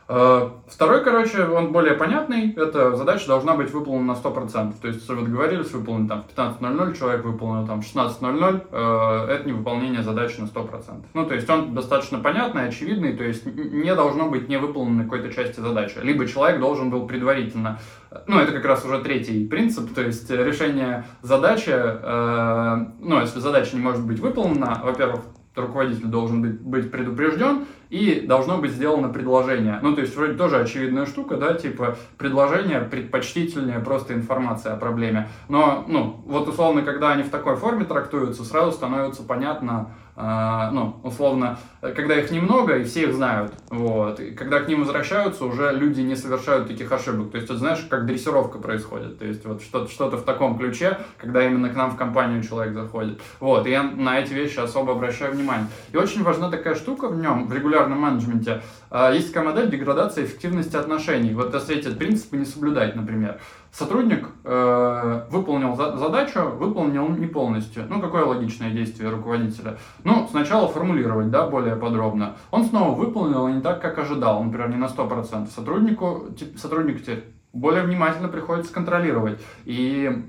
Э, 0.10 0.50
второй, 0.68 1.04
короче, 1.04 1.44
он 1.44 1.74
более 1.74 1.94
понятный. 1.94 2.54
Эта 2.54 2.96
задача 2.96 3.28
должна 3.28 3.56
быть 3.56 3.72
выполнена 3.72 4.14
на 4.14 4.18
100%. 4.18 4.74
То 4.82 4.88
есть, 4.88 5.08
вы 5.10 5.22
договорились 5.24 5.72
выполнить 5.72 6.08
там 6.08 6.24
в 6.24 6.38
15.00, 6.38 6.98
человек 6.98 7.26
выполнил 7.26 7.68
там 7.68 7.82
в 7.82 7.86
16.00. 7.86 8.68
Э, 8.72 9.32
это 9.34 9.46
не 9.46 9.52
выполнение 9.52 10.04
задачи 10.04 10.40
на 10.40 10.46
100%. 10.46 11.06
Ну, 11.14 11.26
то 11.26 11.36
есть, 11.36 11.50
он 11.50 11.74
достаточно 11.74 12.20
понятный, 12.20 12.68
очевидный. 12.68 13.18
То 13.18 13.26
есть, 13.26 13.46
не 13.46 13.94
должно 13.96 14.30
быть 14.30 14.48
не 14.48 14.58
выполненной 14.58 15.04
какой-то 15.04 15.34
части 15.34 15.60
задачи. 15.60 15.98
Либо 16.02 16.26
человек 16.26 16.62
должен 16.62 16.90
был 16.90 17.06
предварительно... 17.06 17.80
Ну, 18.28 18.40
это 18.40 18.54
как 18.54 18.64
раз 18.64 18.86
уже 18.86 19.00
третий 19.00 19.46
принцип. 19.46 19.94
То 19.94 20.02
есть, 20.02 20.30
решение 20.30 21.06
задачи... 21.22 21.74
Э, 21.74 22.86
ну, 23.00 23.20
если 23.20 23.40
задача 23.40 23.76
не 23.76 23.82
может 23.82 24.06
быть 24.06 24.20
выполнена, 24.20 24.82
во-первых, 24.84 25.22
руководитель 25.62 26.06
должен 26.06 26.42
быть, 26.42 26.60
быть 26.60 26.92
предупрежден, 26.92 27.66
и 27.90 28.22
должно 28.28 28.58
быть 28.58 28.72
сделано 28.72 29.10
предложение. 29.10 29.80
Ну, 29.82 29.96
то 29.96 30.02
есть, 30.02 30.16
вроде 30.16 30.34
тоже 30.34 30.58
очевидная 30.60 31.06
штука, 31.06 31.38
да, 31.38 31.54
типа, 31.54 31.98
предложение 32.18 32.82
предпочтительнее 32.82 33.80
просто 33.80 34.14
информация 34.14 34.74
о 34.74 34.78
проблеме. 34.78 35.30
Но, 35.48 35.86
ну, 35.88 36.22
вот 36.26 36.48
условно, 36.50 36.82
когда 36.82 37.12
они 37.12 37.24
в 37.24 37.30
такой 37.30 37.56
форме 37.56 37.86
трактуются, 37.86 38.44
сразу 38.44 38.74
становится 38.74 39.24
понятно, 39.24 39.92
э, 40.18 40.70
ну, 40.74 40.98
условно, 41.04 41.58
когда 41.80 42.20
их 42.20 42.30
немного 42.32 42.78
и 42.78 42.84
все 42.84 43.04
их 43.04 43.14
знают, 43.14 43.54
вот, 43.70 44.20
и 44.20 44.32
когда 44.32 44.60
к 44.60 44.68
ним 44.68 44.82
возвращаются, 44.82 45.46
уже 45.46 45.72
люди 45.72 46.02
не 46.02 46.16
совершают 46.16 46.68
таких 46.68 46.92
ошибок. 46.92 47.32
То 47.32 47.38
есть, 47.38 47.50
это 47.50 47.58
знаешь, 47.58 47.86
как 47.90 48.06
дрессировка 48.06 48.58
происходит. 48.60 49.20
То 49.20 49.26
есть, 49.26 49.46
вот 49.46 49.62
что-то 49.62 49.90
что 49.90 50.10
в 50.10 50.24
таком 50.24 50.58
ключе, 50.58 50.98
когда 51.18 51.46
именно 51.46 51.70
к 51.70 51.76
нам 51.76 51.92
в 51.92 51.96
компанию 51.96 52.44
человек 52.44 52.74
заходит. 52.74 53.22
Вот, 53.40 53.66
и 53.66 53.70
я 53.70 53.84
на 53.84 54.20
эти 54.20 54.34
вещи 54.34 54.60
особо 54.60 54.92
обращаю 54.92 55.32
внимание. 55.32 55.68
И 55.94 55.98
очень 55.98 56.24
важна 56.24 56.50
такая 56.50 56.76
штука 56.76 57.08
в 57.08 57.18
нем, 57.18 57.48
в 57.48 57.54
регулярном 57.54 57.78
регулярном 57.78 58.00
менеджменте, 58.00 58.62
а, 58.90 59.12
есть 59.12 59.30
такая 59.30 59.46
модель 59.46 59.70
деградации 59.70 60.26
эффективности 60.26 60.76
отношений. 60.76 61.34
Вот 61.34 61.54
если 61.54 61.78
эти 61.78 61.90
принципы 61.90 62.38
не 62.38 62.46
соблюдать, 62.46 62.96
например. 62.96 63.40
Сотрудник 63.72 64.30
э, 64.44 65.22
выполнил 65.30 65.76
за 65.76 65.98
задачу, 65.98 66.50
выполнил 66.58 67.08
не 67.10 67.28
полностью. 67.28 67.86
Ну, 67.90 68.02
какое 68.02 68.26
логичное 68.26 68.72
действие 68.72 69.10
руководителя? 69.10 69.78
Ну, 70.04 70.28
сначала 70.30 70.68
формулировать, 70.68 71.30
да, 71.30 71.48
более 71.48 71.76
подробно. 71.76 72.36
Он 72.52 72.66
снова 72.66 72.96
выполнил 72.96 73.48
не 73.48 73.62
так, 73.62 73.82
как 73.82 73.98
ожидал, 74.00 74.44
например, 74.44 74.70
не 74.70 74.78
на 74.78 74.86
100%. 74.86 75.50
Сотруднику, 75.50 76.28
сотруднику 76.56 77.00
теперь 77.00 77.26
более 77.54 77.84
внимательно 77.84 78.28
приходится 78.28 78.74
контролировать. 78.74 79.40
И 79.66 80.24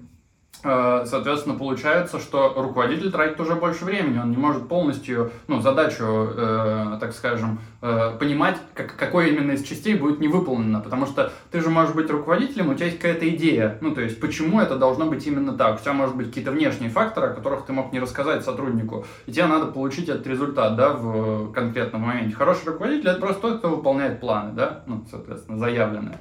Э, 0.65 1.05
соответственно, 1.07 1.57
получается, 1.57 2.19
что 2.19 2.53
руководитель 2.57 3.13
тратит 3.13 3.41
уже 3.41 3.55
больше 3.55 3.85
времени, 3.85 4.19
он 4.19 4.31
не 4.31 4.37
может 4.37 4.69
полностью, 4.69 5.31
ну, 5.47 5.61
задачу, 5.61 6.05
э, 6.05 6.99
так 7.01 7.13
скажем, 7.13 7.61
э, 7.81 8.17
понимать, 8.19 8.57
как, 8.75 8.97
какой 8.97 9.31
именно 9.31 9.53
из 9.53 9.63
частей 9.63 9.95
будет 9.95 10.21
не 10.21 10.29
выполнено, 10.29 10.81
потому 10.81 11.07
что 11.07 11.33
ты 11.51 11.61
же 11.61 11.71
можешь 11.71 11.95
быть 11.95 12.11
руководителем, 12.11 12.71
у 12.71 12.75
тебя 12.75 12.87
есть 12.87 12.99
какая-то 12.99 13.29
идея, 13.29 13.79
ну, 13.81 13.95
то 13.95 14.01
есть, 14.01 14.21
почему 14.21 14.61
это 14.61 14.77
должно 14.77 15.07
быть 15.07 15.27
именно 15.27 15.53
так, 15.57 15.81
у 15.81 15.83
тебя 15.83 15.93
может 15.93 16.17
быть 16.17 16.29
какие-то 16.29 16.51
внешние 16.51 16.91
факторы, 16.91 17.29
о 17.29 17.35
которых 17.35 17.67
ты 17.67 17.73
мог 17.73 17.93
не 17.93 18.01
рассказать 18.01 18.45
сотруднику, 18.45 19.05
и 19.27 19.33
тебе 19.33 19.47
надо 19.47 19.67
получить 19.67 20.09
этот 20.09 20.27
результат, 20.27 20.77
да, 20.77 20.93
в 20.93 21.53
конкретном 21.53 22.03
моменте. 22.03 22.35
Хороший 22.35 22.67
руководитель— 22.67 23.09
это 23.11 23.21
просто 23.21 23.43
тот, 23.43 23.59
кто 23.59 23.69
выполняет 23.69 24.21
планы, 24.21 24.53
да, 24.55 24.83
ну, 24.87 25.05
соответственно, 25.11 25.59
заявленные. 25.59 26.19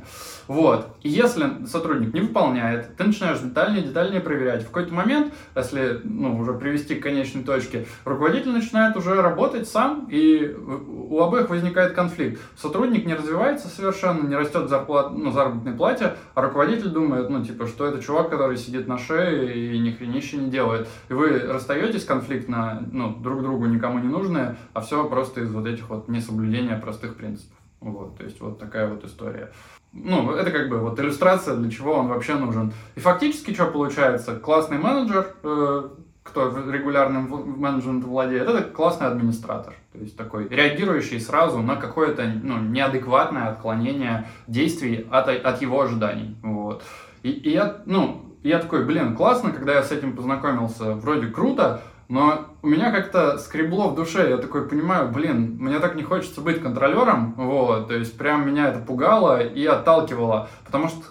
Вот. 0.48 0.88
И 1.02 1.10
если 1.10 1.66
сотрудник 1.66 2.14
не 2.14 2.22
выполняет, 2.22 2.96
ты 2.96 3.04
начинаешь 3.04 3.40
детальнее, 3.40 3.84
детальнее 3.84 4.22
проверять. 4.22 4.64
В 4.64 4.68
какой-то 4.68 4.94
момент, 4.94 5.34
если 5.56 6.00
ну, 6.04 6.38
уже 6.38 6.54
привести 6.54 6.96
к 6.96 7.04
конечной 7.04 7.44
точке, 7.44 7.86
руководитель 8.06 8.52
начинает 8.52 8.96
уже 8.96 9.22
работать 9.22 9.68
сам, 9.68 10.08
и 10.10 10.56
у 10.56 11.22
обоих 11.22 11.47
возникает 11.50 11.94
конфликт. 11.94 12.42
Сотрудник 12.56 13.06
не 13.06 13.16
развивается 13.16 13.68
совершенно, 13.68 14.28
не 14.28 14.36
растет 14.36 14.70
зарплат, 14.70 15.12
ну, 15.12 15.32
заработной 15.32 15.74
плате, 15.74 16.16
а 16.34 16.42
руководитель 16.42 16.90
думает, 16.90 17.30
ну, 17.30 17.44
типа, 17.44 17.68
что 17.68 17.86
это 17.86 18.02
чувак, 18.02 18.30
который 18.30 18.58
сидит 18.58 18.88
на 18.88 18.98
шее 18.98 19.74
и 19.74 19.80
ни 19.80 19.92
хренища 19.92 20.38
не 20.38 20.50
делает. 20.50 20.88
И 21.10 21.14
вы 21.14 21.40
расстаетесь 21.40 22.06
конфликтно, 22.06 22.88
ну, 22.92 23.16
друг 23.16 23.42
другу 23.42 23.66
никому 23.66 24.00
не 24.00 24.08
нужные, 24.08 24.58
а 24.74 24.82
все 24.82 25.08
просто 25.08 25.42
из 25.42 25.52
вот 25.52 25.68
этих 25.68 25.90
вот 25.90 26.08
несоблюдения 26.08 26.78
простых 26.78 27.16
принципов. 27.16 27.58
Вот, 27.80 28.18
то 28.18 28.24
есть 28.24 28.42
вот 28.42 28.58
такая 28.60 28.88
вот 28.88 29.06
история 29.06 29.52
ну, 29.94 30.32
это 30.32 30.52
как 30.52 30.70
бы 30.70 30.80
вот 30.80 31.00
иллюстрация, 31.00 31.56
для 31.56 31.72
чего 31.72 31.94
он 31.94 32.08
вообще 32.08 32.36
нужен. 32.36 32.74
И 32.96 33.00
фактически 33.00 33.54
что 33.54 33.68
получается? 33.68 34.36
Классный 34.36 34.78
менеджер, 34.78 35.36
э, 35.44 35.90
кто 36.28 36.50
регулярным 36.70 37.28
менеджментом 37.58 38.10
владеет, 38.10 38.48
это 38.48 38.64
классный 38.64 39.08
администратор. 39.08 39.74
То 39.94 40.00
есть 40.00 40.18
такой 40.18 40.48
реагирующий 40.48 41.20
сразу 41.20 41.60
на 41.60 41.76
какое-то 41.76 42.24
ну, 42.44 42.60
неадекватное 42.60 43.50
отклонение 43.50 44.28
действий 44.48 45.08
от, 45.10 45.30
от 45.30 45.62
его 45.62 45.82
ожиданий. 45.82 46.36
Вот. 46.44 46.84
И, 47.24 47.32
и 47.32 47.52
я, 47.52 47.78
ну, 47.86 48.26
я 48.44 48.60
такой, 48.60 48.86
блин, 48.86 49.16
классно, 49.16 49.52
когда 49.52 49.74
я 49.74 49.84
с 49.84 49.92
этим 49.92 50.16
познакомился, 50.16 50.94
вроде 50.94 51.28
круто, 51.28 51.82
но 52.10 52.46
у 52.62 52.68
меня 52.68 52.92
как-то 52.92 53.38
скребло 53.38 53.90
в 53.90 53.96
душе, 53.96 54.30
я 54.30 54.38
такой 54.38 54.68
понимаю, 54.68 55.10
блин, 55.10 55.58
мне 55.60 55.80
так 55.80 55.96
не 55.96 56.04
хочется 56.04 56.40
быть 56.40 56.62
контролером, 56.62 57.34
вот, 57.36 57.90
то 57.90 57.96
есть 57.96 58.18
прям 58.18 58.48
меня 58.48 58.70
это 58.70 58.80
пугало 58.80 59.44
и 59.44 59.66
отталкивало, 59.66 60.50
потому 60.66 60.88
что 60.88 61.02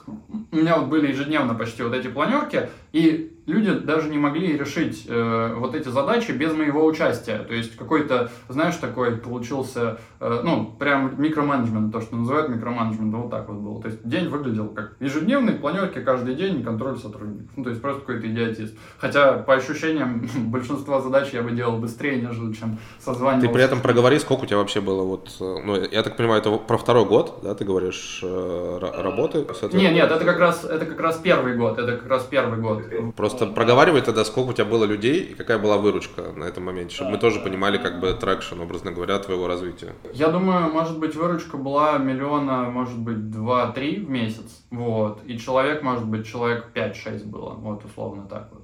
у 0.56 0.60
меня 0.62 0.76
вот 0.78 0.88
были 0.88 1.08
ежедневно 1.08 1.54
почти 1.54 1.82
вот 1.82 1.94
эти 1.94 2.08
планерки, 2.08 2.68
и 2.92 3.36
люди 3.46 3.70
даже 3.70 4.08
не 4.08 4.18
могли 4.18 4.56
решить 4.56 5.06
э, 5.08 5.54
вот 5.56 5.75
эти 5.75 5.88
задачи 5.88 6.32
без 6.32 6.52
моего 6.52 6.84
участия. 6.84 7.38
То 7.38 7.54
есть 7.54 7.76
какой-то, 7.76 8.30
знаешь, 8.48 8.75
такой 8.76 9.16
получился, 9.16 9.98
э, 10.20 10.40
ну, 10.42 10.75
прям 10.78 11.20
микроменеджмент, 11.20 11.92
то, 11.92 12.00
что 12.00 12.16
называют 12.16 12.48
микроменеджмент, 12.48 13.14
вот 13.14 13.30
так 13.30 13.48
вот 13.48 13.58
было. 13.58 13.80
То 13.80 13.88
есть 13.88 14.06
день 14.06 14.28
выглядел 14.28 14.68
как 14.68 14.96
ежедневные 15.00 15.56
планерки 15.56 16.00
каждый 16.00 16.34
день, 16.34 16.62
контроль 16.62 16.98
сотрудников. 16.98 17.50
Ну, 17.56 17.64
то 17.64 17.70
есть 17.70 17.80
просто 17.80 18.00
какой-то 18.00 18.26
идиотизм. 18.26 18.76
Хотя, 18.98 19.34
по 19.34 19.54
ощущениям, 19.54 20.26
большинство 20.46 21.00
задач 21.00 21.28
я 21.32 21.42
бы 21.42 21.52
делал 21.52 21.78
быстрее, 21.78 22.20
нежели 22.20 22.52
чем 22.52 22.78
созванивался. 22.98 23.46
Ты 23.46 23.52
при 23.52 23.62
этом 23.62 23.80
проговори, 23.80 24.18
сколько 24.18 24.42
у 24.42 24.46
тебя 24.46 24.58
вообще 24.58 24.80
было 24.80 25.02
вот, 25.02 25.30
э, 25.40 25.56
ну, 25.64 25.76
я 25.76 26.02
так 26.02 26.16
понимаю, 26.16 26.40
это 26.40 26.50
про 26.56 26.78
второй 26.78 27.04
год, 27.04 27.40
да, 27.42 27.54
ты 27.54 27.64
говоришь, 27.64 28.20
э, 28.22 28.78
работы? 28.80 29.46
Нет, 29.72 29.92
нет, 29.92 30.10
это 30.10 30.25
как 30.25 30.38
раз, 30.38 30.45
это 30.48 30.86
как 30.86 31.00
раз 31.00 31.18
первый 31.18 31.56
год, 31.56 31.78
это 31.78 31.96
как 31.96 32.08
раз 32.08 32.24
первый 32.24 32.58
год. 32.58 32.84
Просто 33.16 33.46
проговаривай 33.46 34.02
тогда, 34.02 34.24
сколько 34.24 34.50
у 34.50 34.52
тебя 34.52 34.64
было 34.64 34.84
людей 34.84 35.20
и 35.22 35.34
какая 35.34 35.58
была 35.58 35.76
выручка 35.76 36.32
на 36.34 36.44
этом 36.44 36.64
моменте, 36.64 36.94
чтобы 36.94 37.12
мы 37.12 37.18
тоже 37.18 37.40
понимали, 37.40 37.78
как 37.78 38.00
бы, 38.00 38.12
traction, 38.12 38.60
образно 38.60 38.92
говоря, 38.92 39.18
твоего 39.18 39.46
развития. 39.46 39.92
Я 40.12 40.28
думаю, 40.28 40.70
может 40.72 40.98
быть, 40.98 41.14
выручка 41.14 41.56
была 41.56 41.98
миллиона, 41.98 42.70
может 42.70 42.98
быть, 42.98 43.30
два-три 43.30 44.00
в 44.00 44.10
месяц, 44.10 44.64
вот, 44.70 45.20
и 45.26 45.38
человек, 45.38 45.82
может 45.82 46.06
быть, 46.06 46.26
человек 46.26 46.70
5-6 46.74 47.24
было, 47.24 47.50
вот, 47.50 47.84
условно 47.84 48.26
так 48.28 48.50
вот. 48.52 48.62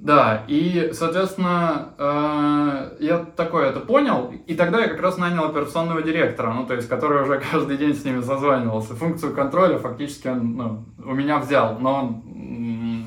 Да, 0.00 0.44
и, 0.48 0.92
соответственно, 0.94 1.90
э, 1.98 2.96
я 3.00 3.18
такое 3.18 3.68
это 3.68 3.80
понял, 3.80 4.32
и 4.46 4.54
тогда 4.54 4.80
я 4.80 4.88
как 4.88 5.02
раз 5.02 5.18
нанял 5.18 5.44
операционного 5.44 6.00
директора, 6.00 6.54
ну, 6.54 6.64
то 6.64 6.72
есть, 6.72 6.88
который 6.88 7.22
уже 7.22 7.38
каждый 7.52 7.76
день 7.76 7.94
с 7.94 8.02
ними 8.02 8.22
созванивался. 8.22 8.94
Функцию 8.94 9.34
контроля 9.34 9.76
фактически 9.78 10.28
он 10.28 10.56
ну, 10.56 10.84
у 11.04 11.14
меня 11.14 11.38
взял, 11.38 11.78
но 11.78 11.96
он 11.96 12.22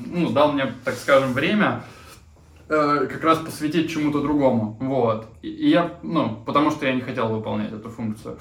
ну, 0.06 0.30
дал 0.30 0.52
мне, 0.52 0.72
так 0.84 0.94
скажем, 0.94 1.32
время 1.32 1.82
э, 2.68 3.08
как 3.10 3.24
раз 3.24 3.38
посвятить 3.38 3.90
чему-то 3.90 4.20
другому. 4.20 4.78
Вот. 4.80 5.26
И, 5.42 5.48
и 5.48 5.70
я, 5.70 5.98
ну, 6.04 6.44
потому 6.46 6.70
что 6.70 6.86
я 6.86 6.94
не 6.94 7.00
хотел 7.00 7.26
выполнять 7.26 7.72
эту 7.72 7.88
функцию. 7.88 8.38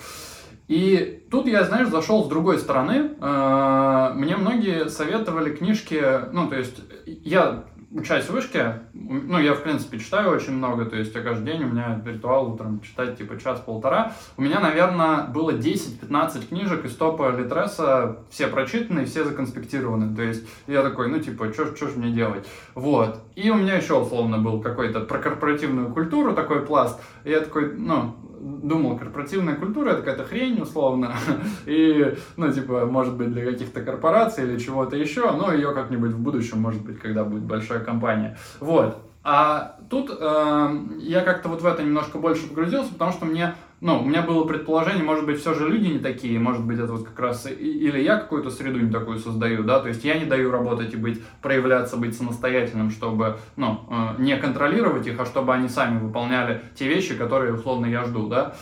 И 0.68 1.26
тут 1.32 1.48
я, 1.48 1.64
знаешь, 1.64 1.88
зашел 1.88 2.24
с 2.24 2.28
другой 2.28 2.60
стороны. 2.60 3.14
Э, 3.20 4.12
мне 4.14 4.38
многие 4.38 4.90
советовали 4.90 5.56
книжки, 5.56 6.00
ну, 6.32 6.48
то 6.48 6.56
есть 6.56 6.80
я 7.08 7.64
учась 7.94 8.26
в 8.26 8.32
вышке, 8.32 8.82
ну, 8.94 9.40
я, 9.40 9.54
в 9.54 9.64
принципе, 9.64 10.00
читаю 10.00 10.32
очень 10.32 10.54
много, 10.54 10.86
то 10.86 10.96
есть 10.96 11.14
я 11.14 11.22
каждый 11.22 11.46
день 11.46 11.64
у 11.64 11.68
меня 11.68 12.02
ритуал 12.06 12.52
утром 12.52 12.82
читать, 12.82 13.18
типа, 13.18 13.40
час-полтора. 13.40 14.14
У 14.38 14.42
меня, 14.42 14.60
наверное, 14.60 15.28
было 15.28 15.52
10-15 15.52 16.48
книжек 16.48 16.86
из 16.86 16.96
топа 16.96 17.32
Литреса, 17.32 18.18
все 18.30 18.48
прочитаны, 18.48 19.06
все 19.06 19.24
законспектированы. 19.24 20.16
То 20.16 20.24
есть 20.24 20.48
я 20.68 20.82
такой, 20.82 21.10
ну, 21.10 21.20
типа, 21.20 21.54
что 21.54 21.88
ж 21.88 21.96
мне 21.96 22.12
делать? 22.12 22.48
Вот. 22.74 23.22
И 23.36 23.50
у 23.50 23.56
меня 23.56 23.76
еще, 23.76 24.00
условно, 24.00 24.40
был 24.40 24.62
какой-то 24.62 25.02
про 25.02 25.20
корпоративную 25.20 25.94
культуру 25.94 26.34
такой 26.34 26.66
пласт. 26.66 27.00
И 27.24 27.30
я 27.30 27.42
такой, 27.42 27.74
ну, 27.74 28.16
думал, 28.44 28.98
корпоративная 28.98 29.56
культура 29.56 29.92
это 29.92 30.02
какая-то 30.02 30.26
хрень, 30.26 30.62
условно, 30.62 31.14
и, 31.66 32.16
ну, 32.38 32.52
типа, 32.52 32.86
может 32.86 33.16
быть, 33.16 33.32
для 33.32 33.46
каких-то 33.46 33.82
корпораций 33.82 34.44
или 34.44 34.60
чего-то 34.60 34.96
еще, 34.96 35.32
но 35.32 35.54
ее 35.54 35.74
как-нибудь 35.74 36.12
в 36.12 36.20
будущем, 36.20 36.60
может 36.60 36.84
быть, 36.84 37.00
когда 37.00 37.24
будет 37.24 37.44
большая 37.44 37.80
компания. 37.80 38.38
Вот. 38.60 38.98
А 39.26 39.78
тут 39.90 40.12
э, 40.20 40.78
я 41.00 41.22
как-то 41.22 41.48
вот 41.48 41.62
в 41.62 41.66
это 41.66 41.82
немножко 41.82 42.18
больше 42.18 42.48
погрузился, 42.48 42.92
потому 42.92 43.14
что 43.14 43.26
мне, 43.26 43.56
ну, 43.84 44.00
у 44.00 44.06
меня 44.06 44.22
было 44.22 44.46
предположение, 44.46 45.04
может 45.04 45.26
быть, 45.26 45.42
все 45.42 45.54
же 45.54 45.68
люди 45.68 45.88
не 45.88 46.00
такие, 46.00 46.40
может 46.40 46.64
быть, 46.64 46.80
это 46.80 46.94
вот 46.94 47.04
как 47.04 47.20
раз 47.20 47.46
или 47.48 48.00
я 48.00 48.16
какую-то 48.16 48.50
среду 48.50 48.80
не 48.80 48.90
такую 48.90 49.20
создаю, 49.20 49.64
да, 49.64 49.82
то 49.82 49.90
есть 49.90 50.06
я 50.06 50.18
не 50.18 50.24
даю 50.24 50.52
работать 50.52 50.94
и 50.94 50.96
быть, 50.96 51.22
проявляться, 51.42 51.98
быть 51.98 52.16
самостоятельным, 52.16 52.92
чтобы, 52.92 53.40
ну, 53.58 53.82
э, 53.90 54.22
не 54.22 54.38
контролировать 54.38 55.06
их, 55.06 55.20
а 55.20 55.26
чтобы 55.26 55.54
они 55.54 55.68
сами 55.68 56.00
выполняли 56.00 56.62
те 56.76 56.88
вещи, 56.88 57.14
которые, 57.14 57.56
условно, 57.56 57.86
я 57.86 58.06
жду, 58.06 58.30
да. 58.30 58.56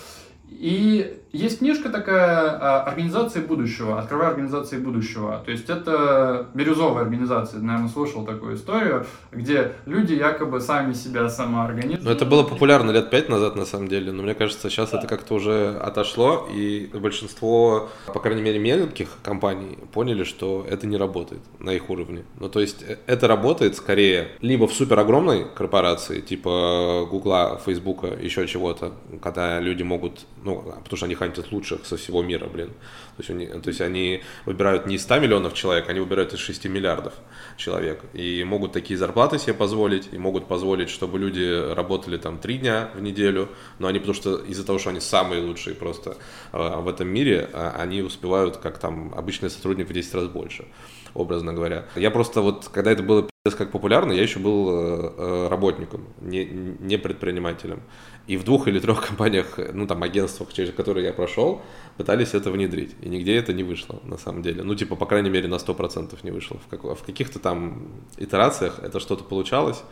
И 0.52 1.18
есть 1.32 1.60
книжка 1.60 1.90
такая 1.90 2.82
«Организации 2.84 3.40
будущего», 3.40 3.98
«Открывай 3.98 4.28
организации 4.28 4.78
будущего». 4.78 5.42
То 5.46 5.52
есть 5.52 5.70
это 5.70 6.48
бирюзовая 6.54 7.04
организация, 7.04 7.62
наверное, 7.62 7.90
слышал 7.90 8.26
такую 8.26 8.56
историю, 8.56 9.06
где 9.32 9.72
люди 9.86 10.14
якобы 10.14 10.60
сами 10.60 10.92
себя 10.92 11.30
самоорганизуют. 11.30 12.04
Ну, 12.04 12.12
это 12.12 12.26
было 12.26 12.44
популярно 12.44 12.92
лет 12.92 13.10
пять 13.10 13.30
назад, 13.30 13.56
на 13.56 13.66
самом 13.66 13.88
деле, 13.88 14.12
но 14.12 14.24
мне 14.24 14.34
кажется, 14.34 14.70
сейчас 14.70 14.92
да. 14.92 15.00
это 15.00 15.08
как-то 15.08 15.36
уже 15.36 15.78
отошло, 15.82 16.50
и 16.54 16.90
большинство, 16.94 17.90
по 18.08 18.20
крайней 18.20 18.42
мере, 18.42 18.60
мелких 18.60 19.08
компаний 19.24 19.78
поняли, 19.94 20.26
что 20.26 20.66
это 20.70 20.86
не 20.86 20.98
работает 20.98 21.42
на 21.60 21.70
их 21.70 21.90
уровне. 21.90 22.26
Ну, 22.42 22.50
то 22.50 22.60
есть 22.60 22.84
э, 22.86 22.98
это 23.08 23.30
работает 23.30 23.78
скорее 23.78 24.32
либо 24.42 24.68
в 24.68 24.74
супер 24.74 25.00
огромной 25.00 25.46
корпорации, 25.56 26.20
типа 26.20 27.08
Гугла, 27.10 27.58
Фейсбука, 27.66 28.08
еще 28.08 28.46
чего-то, 28.48 28.92
когда 29.22 29.62
люди 29.62 29.84
могут, 29.84 30.26
ну, 30.44 30.62
потому 30.62 30.98
что 30.98 31.06
они 31.06 31.16
хантят 31.16 31.52
лучших 31.52 31.86
со 31.86 31.98
всего 31.98 32.22
мира, 32.24 32.48
блин. 32.48 32.70
То 33.18 33.20
есть, 33.20 33.30
они, 33.30 33.48
то 33.48 33.70
есть 33.70 33.82
они 33.82 34.24
выбирают 34.46 34.88
не 34.88 34.98
100 34.98 35.20
миллионов 35.20 35.54
человек, 35.54 35.90
они 35.90 36.00
выбирают 36.00 36.34
из 36.34 36.40
6 36.40 36.66
миллиардов 36.66 37.14
человек. 37.58 38.02
И 38.14 38.44
могут 38.44 38.72
такие 38.72 38.98
зарплаты 38.98 39.38
себе 39.38 39.54
позволить, 39.54 40.10
и 40.12 40.18
могут 40.18 40.48
позволить, 40.48 40.90
чтобы 40.90 41.20
люди 41.20 41.74
работали 41.74 42.18
там 42.18 42.40
3 42.40 42.58
дня 42.58 42.90
в 42.96 43.02
неделю, 43.02 43.50
но 43.80 43.88
они 43.88 44.00
потому 44.00 44.16
что 44.16 44.38
из-за 44.38 44.66
того, 44.66 44.80
что 44.80 44.90
они 44.90 45.00
самые 45.00 45.42
лучшие 45.42 45.76
просто 45.76 46.18
э, 46.52 46.82
в 46.82 46.88
этом 46.88 47.08
мире, 47.08 47.50
э, 47.52 47.72
они 47.78 48.02
успевают 48.02 48.58
как 48.58 48.80
там 48.80 49.14
обычный 49.16 49.50
сотрудник 49.50 49.90
в 49.90 49.94
10 49.94 50.16
раз 50.16 50.28
больше 50.28 50.66
образно 51.14 51.54
говоря. 51.54 51.86
Я 51.96 52.12
просто 52.12 52.42
вот, 52.42 52.70
когда 52.72 52.92
это 52.92 53.04
было 53.04 53.28
как 53.44 53.72
популярно, 53.72 54.12
я 54.12 54.22
еще 54.22 54.40
был 54.40 54.70
э, 54.70 55.48
работником, 55.50 56.08
не, 56.22 56.46
не 56.46 56.98
предпринимателем. 56.98 57.82
И 58.28 58.38
в 58.38 58.44
двух 58.44 58.68
или 58.68 58.80
трех 58.80 59.08
компаниях, 59.08 59.58
ну 59.74 59.88
там 59.88 60.04
агентствах, 60.04 60.54
через 60.54 60.72
которые 60.74 61.08
я 61.08 61.14
прошел, 61.14 61.62
пытались 61.98 62.36
это 62.36 62.52
внедрить. 62.52 62.96
И 63.02 63.10
нигде 63.10 63.36
это 63.36 63.52
не 63.52 63.64
вышло, 63.64 64.00
на 64.04 64.18
самом 64.18 64.44
деле. 64.44 64.64
Ну, 64.64 64.76
типа, 64.76 64.96
по 64.96 65.08
крайней 65.08 65.32
мере, 65.32 65.48
на 65.48 65.56
100% 65.56 66.20
не 66.24 66.32
вышло. 66.32 66.60
В, 66.60 66.68
как, 66.70 66.84
в 66.84 67.04
каких-то 67.04 67.40
там 67.40 67.88
итерациях 68.18 68.80
это 68.84 69.00
что-то 69.00 69.24
получалось, 69.24 69.84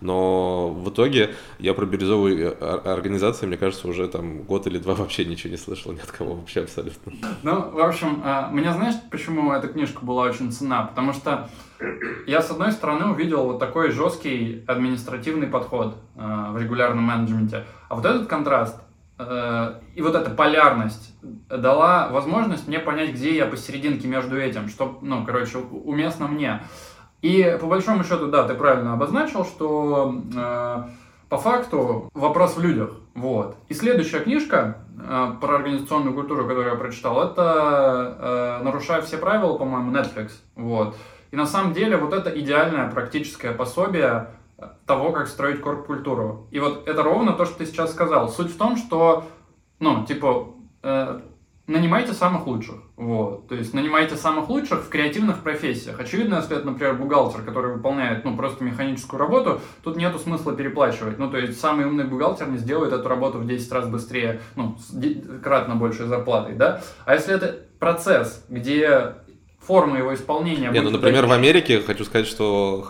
но 0.00 0.68
в 0.68 0.90
итоге 0.90 1.34
я 1.58 1.74
про 1.74 1.86
бирюзовые 1.86 2.50
организации, 2.50 3.46
мне 3.46 3.56
кажется, 3.56 3.88
уже 3.88 4.08
там 4.08 4.42
год 4.42 4.66
или 4.66 4.78
два 4.78 4.94
вообще 4.94 5.24
ничего 5.24 5.50
не 5.50 5.56
слышал 5.56 5.92
ни 5.92 6.00
от 6.00 6.10
кого 6.10 6.34
вообще 6.34 6.60
абсолютно. 6.62 7.12
Ну, 7.42 7.70
в 7.70 7.80
общем, 7.80 8.22
а, 8.24 8.48
мне 8.50 8.72
знаешь, 8.72 8.94
почему 9.10 9.52
эта 9.52 9.68
книжка 9.68 10.04
была 10.04 10.24
очень 10.24 10.52
цена? 10.52 10.84
Потому 10.84 11.12
что 11.12 11.48
я, 12.26 12.42
с 12.42 12.50
одной 12.50 12.72
стороны, 12.72 13.06
увидел 13.06 13.44
вот 13.44 13.58
такой 13.58 13.90
жесткий 13.90 14.64
административный 14.66 15.46
подход 15.46 15.96
э, 16.16 16.46
в 16.50 16.58
регулярном 16.60 17.04
менеджменте, 17.04 17.64
а 17.88 17.94
вот 17.94 18.04
этот 18.04 18.26
контраст 18.26 18.76
э, 19.18 19.74
и 19.94 20.02
вот 20.02 20.14
эта 20.16 20.30
полярность 20.30 21.14
дала 21.48 22.08
возможность 22.08 22.66
мне 22.66 22.80
понять, 22.80 23.12
где 23.12 23.36
я 23.36 23.46
посерединке 23.46 24.08
между 24.08 24.36
этим, 24.36 24.68
что, 24.68 24.98
ну, 25.02 25.24
короче, 25.24 25.58
уместно 25.58 26.26
мне. 26.26 26.62
И 27.22 27.58
по 27.60 27.66
большому 27.66 28.04
счету, 28.04 28.28
да, 28.28 28.46
ты 28.46 28.54
правильно 28.54 28.92
обозначил, 28.92 29.44
что 29.44 30.14
э, 30.34 30.82
по 31.28 31.36
факту 31.36 32.10
вопрос 32.14 32.56
в 32.56 32.60
людях. 32.60 32.90
Вот. 33.14 33.56
И 33.68 33.74
следующая 33.74 34.20
книжка 34.20 34.78
э, 34.96 35.32
про 35.40 35.56
организационную 35.56 36.14
культуру, 36.14 36.42
которую 36.42 36.68
я 36.68 36.76
прочитал, 36.76 37.22
это 37.22 38.60
э, 38.60 38.64
«Нарушая 38.64 39.02
все 39.02 39.18
правила», 39.18 39.58
по-моему, 39.58 39.90
Netflix. 39.90 40.30
Вот. 40.54 40.96
И 41.32 41.36
на 41.36 41.46
самом 41.46 41.72
деле 41.72 41.96
вот 41.96 42.12
это 42.12 42.30
идеальное 42.30 42.90
практическое 42.90 43.52
пособие 43.52 44.28
того, 44.86 45.12
как 45.12 45.28
строить 45.28 45.60
корп-культуру. 45.60 46.46
И 46.50 46.58
вот 46.58 46.88
это 46.88 47.02
ровно 47.02 47.32
то, 47.32 47.44
что 47.44 47.58
ты 47.58 47.66
сейчас 47.66 47.92
сказал. 47.92 48.28
Суть 48.28 48.52
в 48.52 48.56
том, 48.56 48.76
что, 48.76 49.24
ну, 49.78 50.04
типа, 50.06 50.54
э, 50.82 51.20
нанимайте 51.68 52.12
самых 52.14 52.46
лучших. 52.46 52.76
Вот. 52.96 53.46
То 53.48 53.54
есть 53.54 53.74
нанимайте 53.74 54.16
самых 54.16 54.48
лучших 54.48 54.84
в 54.84 54.88
креативных 54.88 55.42
профессиях. 55.42 56.00
Очевидно, 56.00 56.36
если 56.36 56.56
это, 56.56 56.66
например, 56.66 56.94
бухгалтер, 56.94 57.42
который 57.42 57.74
выполняет 57.74 58.24
ну, 58.24 58.36
просто 58.36 58.64
механическую 58.64 59.20
работу, 59.20 59.60
тут 59.84 59.96
нету 59.96 60.18
смысла 60.18 60.56
переплачивать. 60.56 61.18
Ну, 61.18 61.30
то 61.30 61.38
есть 61.38 61.60
самый 61.60 61.86
умный 61.86 62.04
бухгалтер 62.04 62.48
не 62.48 62.58
сделает 62.58 62.92
эту 62.92 63.08
работу 63.08 63.38
в 63.38 63.46
10 63.46 63.70
раз 63.70 63.88
быстрее, 63.88 64.40
ну, 64.56 64.76
кратно 65.44 65.76
большей 65.76 66.06
зарплатой, 66.06 66.54
да? 66.54 66.80
А 67.04 67.14
если 67.14 67.34
это 67.34 67.60
процесс, 67.78 68.44
где 68.48 69.14
форма 69.68 69.98
его 69.98 70.14
исполнения. 70.14 70.70
Не, 70.70 70.80
ну, 70.80 70.88
например, 70.88 71.26
в 71.26 71.32
Америке 71.32 71.82
хочу 71.82 72.04
сказать, 72.06 72.26
что 72.26 72.86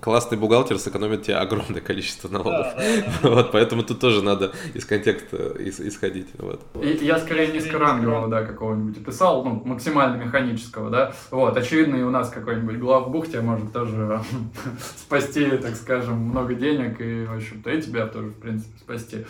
классный 0.00 0.38
бухгалтер 0.38 0.78
сэкономит 0.78 1.24
тебе 1.24 1.36
огромное 1.36 1.82
количество 1.82 2.28
налогов. 2.28 2.68
Да, 2.74 2.82
да. 3.22 3.28
Вот, 3.28 3.52
поэтому 3.52 3.82
тут 3.82 4.00
тоже 4.00 4.22
надо 4.22 4.52
из 4.72 4.86
контекста 4.86 5.52
исходить. 5.58 6.28
Вот. 6.38 6.62
И, 6.82 7.04
я 7.04 7.18
скорее 7.18 7.48
низкорангового, 7.48 8.28
да, 8.28 8.44
какого-нибудь 8.44 9.04
писал, 9.04 9.44
ну, 9.44 9.62
максимально 9.66 10.24
механического, 10.24 10.88
да. 10.88 11.12
Вот, 11.30 11.54
очевидно, 11.54 11.96
и 11.96 12.02
у 12.02 12.10
нас 12.10 12.30
какой-нибудь 12.30 12.78
главбух 12.78 13.28
тебя 13.28 13.42
может 13.42 13.70
тоже 13.70 14.22
спасти, 14.96 15.50
так 15.58 15.76
скажем, 15.76 16.16
много 16.16 16.54
денег, 16.54 16.98
и, 16.98 17.26
в 17.26 17.36
общем-то, 17.36 17.70
и 17.70 17.82
тебя 17.82 18.06
тоже, 18.06 18.28
в 18.28 18.40
принципе, 18.40 18.78
спасти. 18.78 19.26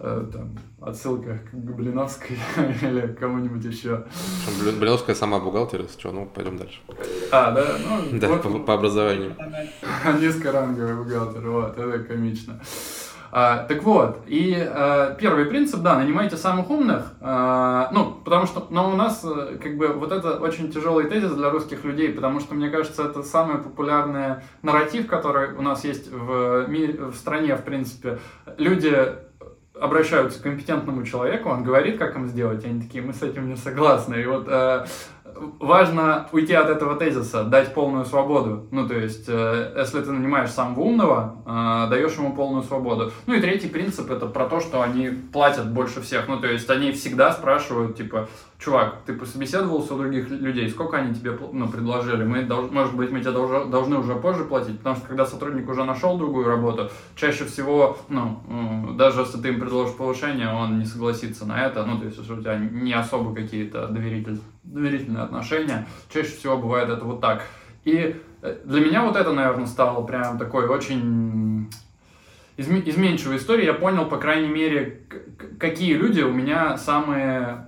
Э, 0.00 0.24
там, 0.32 0.56
отсылка 0.80 1.40
к 1.50 1.54
Блиновской 1.54 2.38
или 2.82 3.16
кому-нибудь 3.18 3.64
еще. 3.64 4.04
Блиновская 4.78 5.16
сама 5.16 5.40
бухгалтер, 5.40 5.80
если 5.80 5.98
что, 5.98 6.12
ну, 6.12 6.26
пойдем 6.26 6.56
дальше. 6.56 6.80
А, 7.32 7.50
да? 7.50 7.64
Ну, 7.84 8.18
да, 8.20 8.28
вот, 8.28 8.42
по, 8.42 8.58
по 8.60 8.74
образованию. 8.74 9.34
Низкоранговый 10.20 10.94
бухгалтер, 10.94 11.50
вот, 11.50 11.78
это 11.78 11.98
комично. 12.04 12.60
А, 13.32 13.64
так 13.64 13.82
вот, 13.82 14.22
и 14.26 14.54
а, 14.56 15.14
первый 15.14 15.46
принцип, 15.46 15.80
да, 15.80 15.98
нанимайте 15.98 16.36
самых 16.36 16.70
умных, 16.70 17.12
а, 17.20 17.90
ну, 17.92 18.12
потому 18.24 18.46
что, 18.46 18.68
но 18.70 18.90
у 18.90 18.96
нас, 18.96 19.26
как 19.60 19.76
бы, 19.76 19.88
вот 19.88 20.12
это 20.12 20.36
очень 20.36 20.70
тяжелый 20.70 21.06
тезис 21.10 21.32
для 21.32 21.50
русских 21.50 21.84
людей, 21.84 22.10
потому 22.10 22.38
что, 22.38 22.54
мне 22.54 22.70
кажется, 22.70 23.02
это 23.02 23.24
самый 23.24 23.58
популярный 23.58 24.36
нарратив, 24.62 25.08
который 25.08 25.54
у 25.54 25.62
нас 25.62 25.84
есть 25.84 26.08
в, 26.10 26.66
мире, 26.68 27.00
в 27.06 27.16
стране, 27.16 27.56
в 27.56 27.64
принципе. 27.64 28.20
Люди 28.56 29.27
обращаются 29.80 30.40
к 30.40 30.42
компетентному 30.42 31.04
человеку, 31.04 31.48
он 31.48 31.62
говорит, 31.62 31.98
как 31.98 32.16
им 32.16 32.26
сделать, 32.26 32.64
они 32.64 32.82
такие, 32.82 33.02
мы 33.02 33.12
с 33.12 33.22
этим 33.22 33.48
не 33.48 33.56
согласны. 33.56 34.16
И 34.16 34.26
вот 34.26 34.46
э, 34.48 34.86
важно 35.60 36.28
уйти 36.32 36.54
от 36.54 36.68
этого 36.68 36.96
тезиса, 36.96 37.44
дать 37.44 37.74
полную 37.74 38.04
свободу. 38.04 38.66
Ну, 38.70 38.88
то 38.88 38.94
есть, 38.94 39.26
э, 39.28 39.74
если 39.76 40.00
ты 40.00 40.10
нанимаешь 40.12 40.50
самого 40.50 40.80
умного, 40.80 41.42
э, 41.46 41.90
даешь 41.90 42.16
ему 42.16 42.34
полную 42.34 42.62
свободу. 42.62 43.12
Ну 43.26 43.34
и 43.34 43.40
третий 43.40 43.68
принцип 43.68 44.10
это 44.10 44.26
про 44.26 44.46
то, 44.46 44.60
что 44.60 44.82
они 44.82 45.08
платят 45.08 45.70
больше 45.70 46.00
всех. 46.00 46.28
Ну, 46.28 46.40
то 46.40 46.48
есть, 46.48 46.68
они 46.70 46.92
всегда 46.92 47.32
спрашивают, 47.32 47.96
типа, 47.96 48.28
чувак, 48.58 49.02
ты 49.06 49.12
пособеседовался 49.12 49.94
у 49.94 49.98
других 49.98 50.28
людей, 50.30 50.68
сколько 50.68 50.96
они 50.96 51.14
тебе 51.14 51.38
ну, 51.52 51.68
предложили? 51.68 52.24
Мы, 52.24 52.42
может 52.70 52.94
быть, 52.94 53.10
мы 53.10 53.20
тебе 53.20 53.30
должны, 53.30 53.70
должны 53.70 53.98
уже 53.98 54.16
позже 54.16 54.44
платить, 54.44 54.78
потому 54.78 54.96
что 54.96 55.06
когда 55.06 55.24
сотрудник 55.26 55.68
уже 55.68 55.84
нашел 55.84 56.18
другую 56.18 56.46
работу, 56.46 56.90
чаще 57.14 57.44
всего, 57.44 57.98
ну, 58.08 58.94
даже 58.96 59.20
если 59.20 59.38
ты 59.38 59.48
им 59.48 59.60
предложишь 59.60 59.96
повышение, 59.96 60.52
он 60.52 60.80
не 60.80 60.86
согласится 60.86 61.46
на 61.46 61.64
это, 61.64 61.84
ну, 61.84 61.98
то 61.98 62.06
есть, 62.06 62.18
если 62.18 62.32
у 62.32 62.40
тебя 62.40 62.56
не 62.58 62.92
особо 62.92 63.34
какие-то 63.34 63.86
доверитель, 63.86 64.40
доверительные 64.64 65.22
отношения, 65.22 65.86
чаще 66.12 66.30
всего 66.30 66.56
бывает 66.58 66.88
это 66.88 67.04
вот 67.04 67.20
так. 67.20 67.44
И 67.84 68.20
э, 68.42 68.56
для 68.64 68.80
меня 68.80 69.04
вот 69.04 69.16
это, 69.16 69.32
наверное, 69.32 69.66
стало 69.66 70.04
прям 70.04 70.36
такой 70.36 70.66
очень 70.66 71.70
изменчивой 72.56 73.36
историей. 73.36 73.66
Я 73.66 73.74
понял, 73.74 74.06
по 74.06 74.16
крайней 74.16 74.48
мере, 74.48 75.02
какие 75.60 75.94
люди 75.94 76.22
у 76.22 76.32
меня 76.32 76.76
самые 76.76 77.67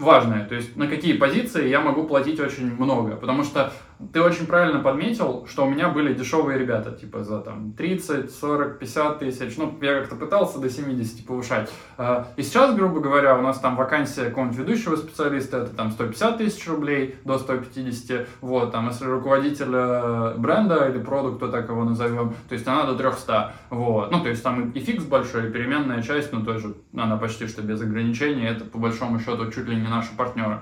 важное, 0.00 0.46
то 0.46 0.54
есть 0.54 0.76
на 0.76 0.88
какие 0.88 1.12
позиции 1.12 1.68
я 1.68 1.80
могу 1.80 2.04
платить 2.04 2.40
очень 2.40 2.74
много, 2.74 3.16
потому 3.16 3.44
что 3.44 3.72
ты 4.12 4.22
очень 4.22 4.46
правильно 4.46 4.80
подметил, 4.80 5.46
что 5.48 5.66
у 5.66 5.70
меня 5.70 5.88
были 5.88 6.14
дешевые 6.14 6.58
ребята, 6.58 6.92
типа 6.92 7.22
за 7.22 7.40
там 7.40 7.72
30, 7.72 8.32
40, 8.34 8.78
50 8.78 9.18
тысяч. 9.18 9.56
Ну, 9.56 9.78
я 9.82 10.00
как-то 10.00 10.16
пытался 10.16 10.58
до 10.58 10.70
70 10.70 11.26
повышать. 11.26 11.70
А, 11.98 12.28
и 12.36 12.42
сейчас, 12.42 12.74
грубо 12.74 13.00
говоря, 13.00 13.38
у 13.38 13.42
нас 13.42 13.58
там 13.60 13.76
вакансия 13.76 14.24
какого-нибудь 14.24 14.58
ведущего 14.58 14.96
специалиста, 14.96 15.58
это 15.58 15.74
там 15.74 15.90
150 15.90 16.38
тысяч 16.38 16.66
рублей 16.68 17.16
до 17.24 17.38
150. 17.38 18.28
Вот, 18.40 18.72
там, 18.72 18.88
если 18.88 19.04
руководителя 19.04 20.34
бренда 20.36 20.88
или 20.88 20.98
продукта, 20.98 21.48
так 21.48 21.68
его 21.68 21.84
назовем, 21.84 22.34
то 22.48 22.54
есть 22.54 22.66
она 22.66 22.84
до 22.84 22.96
300. 22.96 23.54
Вот. 23.70 24.10
Ну, 24.10 24.20
то 24.20 24.28
есть 24.28 24.42
там 24.42 24.70
и 24.70 24.80
фикс 24.80 25.04
большой, 25.04 25.48
и 25.48 25.52
переменная 25.52 26.02
часть, 26.02 26.32
ну, 26.32 26.44
тоже 26.44 26.74
она 26.96 27.16
почти 27.16 27.46
что 27.46 27.62
без 27.62 27.80
ограничений. 27.80 28.46
Это, 28.46 28.64
по 28.64 28.78
большому 28.78 29.18
счету, 29.20 29.50
чуть 29.50 29.68
ли 29.68 29.76
не 29.76 29.88
наши 29.88 30.14
партнеры. 30.16 30.60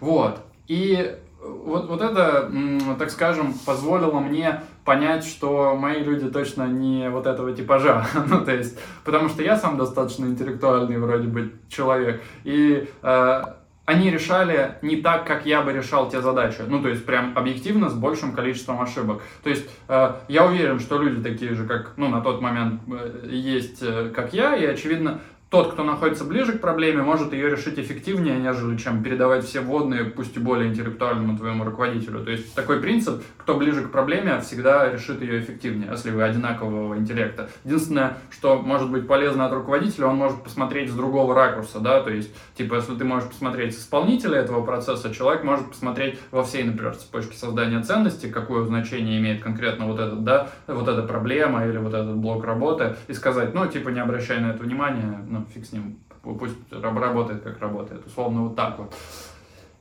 Вот. 0.00 0.40
И 0.66 1.16
вот, 1.42 1.88
вот 1.88 2.02
это, 2.02 2.50
так 2.98 3.10
скажем, 3.10 3.54
позволило 3.64 4.20
мне 4.20 4.60
понять, 4.84 5.24
что 5.24 5.76
мои 5.76 6.02
люди 6.02 6.28
точно 6.28 6.66
не 6.66 7.08
вот 7.10 7.26
этого 7.26 7.52
типажа. 7.52 8.06
ну, 8.26 8.44
то 8.44 8.54
есть, 8.54 8.78
потому 9.04 9.28
что 9.28 9.42
я 9.42 9.56
сам 9.56 9.78
достаточно 9.78 10.26
интеллектуальный 10.26 10.98
вроде 10.98 11.28
бы 11.28 11.54
человек. 11.68 12.22
И 12.44 12.88
э, 13.02 13.42
они 13.86 14.10
решали 14.10 14.76
не 14.82 14.96
так, 14.96 15.26
как 15.26 15.46
я 15.46 15.62
бы 15.62 15.72
решал 15.72 16.10
те 16.10 16.20
задачи. 16.20 16.62
Ну, 16.66 16.82
то 16.82 16.88
есть, 16.88 17.04
прям 17.06 17.36
объективно, 17.36 17.88
с 17.88 17.94
большим 17.94 18.32
количеством 18.32 18.80
ошибок. 18.80 19.22
То 19.42 19.50
есть, 19.50 19.68
э, 19.88 20.12
я 20.28 20.46
уверен, 20.46 20.78
что 20.78 21.00
люди 21.00 21.22
такие 21.22 21.54
же, 21.54 21.66
как, 21.66 21.94
ну, 21.96 22.08
на 22.08 22.20
тот 22.20 22.40
момент 22.40 22.82
э, 22.88 23.28
есть, 23.30 23.82
э, 23.82 24.10
как 24.14 24.32
я, 24.32 24.56
и, 24.56 24.64
очевидно, 24.64 25.20
тот, 25.50 25.72
кто 25.72 25.82
находится 25.82 26.24
ближе 26.24 26.52
к 26.52 26.60
проблеме, 26.60 27.02
может 27.02 27.32
ее 27.32 27.50
решить 27.50 27.76
эффективнее, 27.76 28.38
нежели 28.38 28.76
чем 28.76 29.02
передавать 29.02 29.44
все 29.44 29.60
вводные, 29.60 30.04
пусть 30.04 30.36
и 30.36 30.40
более 30.40 30.68
интеллектуальному 30.68 31.36
твоему 31.36 31.64
руководителю. 31.64 32.20
То 32.20 32.30
есть 32.30 32.54
такой 32.54 32.80
принцип, 32.80 33.24
кто 33.36 33.56
ближе 33.56 33.82
к 33.82 33.90
проблеме, 33.90 34.38
всегда 34.40 34.88
решит 34.92 35.20
ее 35.22 35.40
эффективнее, 35.40 35.88
если 35.90 36.12
вы 36.12 36.22
одинакового 36.22 36.96
интеллекта. 36.96 37.50
Единственное, 37.64 38.18
что 38.30 38.58
может 38.58 38.92
быть 38.92 39.08
полезно 39.08 39.46
от 39.46 39.52
руководителя, 39.52 40.06
он 40.06 40.16
может 40.16 40.40
посмотреть 40.44 40.88
с 40.88 40.94
другого 40.94 41.34
ракурса, 41.34 41.80
да, 41.80 42.00
то 42.00 42.10
есть, 42.10 42.32
типа, 42.54 42.76
если 42.76 42.94
ты 42.94 43.04
можешь 43.04 43.28
посмотреть 43.28 43.74
с 43.74 43.80
исполнителя 43.80 44.38
этого 44.38 44.64
процесса, 44.64 45.12
человек 45.12 45.42
может 45.42 45.68
посмотреть 45.70 46.20
во 46.30 46.44
всей, 46.44 46.62
например, 46.62 46.94
цепочке 46.94 47.36
создания 47.36 47.82
ценности, 47.82 48.30
какое 48.30 48.64
значение 48.66 49.18
имеет 49.18 49.42
конкретно 49.42 49.86
вот 49.86 49.98
этот, 49.98 50.22
да, 50.22 50.48
вот 50.68 50.86
эта 50.86 51.02
проблема 51.02 51.66
или 51.66 51.78
вот 51.78 51.92
этот 51.92 52.14
блок 52.14 52.44
работы, 52.44 52.94
и 53.08 53.14
сказать, 53.14 53.52
ну, 53.52 53.66
типа, 53.66 53.88
не 53.88 53.98
обращай 53.98 54.38
на 54.38 54.52
это 54.52 54.62
внимания, 54.62 55.24
ну, 55.28 55.39
ну, 55.40 55.46
фиг 55.52 55.66
с 55.66 55.72
ним, 55.72 55.98
пусть 56.22 56.56
работает 56.70 57.42
как 57.42 57.60
работает, 57.60 58.06
условно 58.06 58.42
вот 58.42 58.56
так 58.56 58.78
вот. 58.78 58.94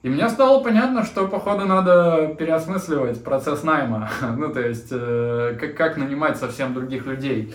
И 0.01 0.09
мне 0.09 0.29
стало 0.29 0.63
понятно, 0.63 1.03
что, 1.03 1.27
походу, 1.27 1.65
надо 1.65 2.33
переосмысливать 2.39 3.21
процесс 3.23 3.63
найма, 3.63 4.09
ну, 4.37 4.51
то 4.53 4.61
есть, 4.61 4.87
э, 4.91 5.57
как, 5.59 5.75
как 5.75 5.97
нанимать 5.97 6.37
совсем 6.37 6.73
других 6.73 7.05
людей. 7.05 7.53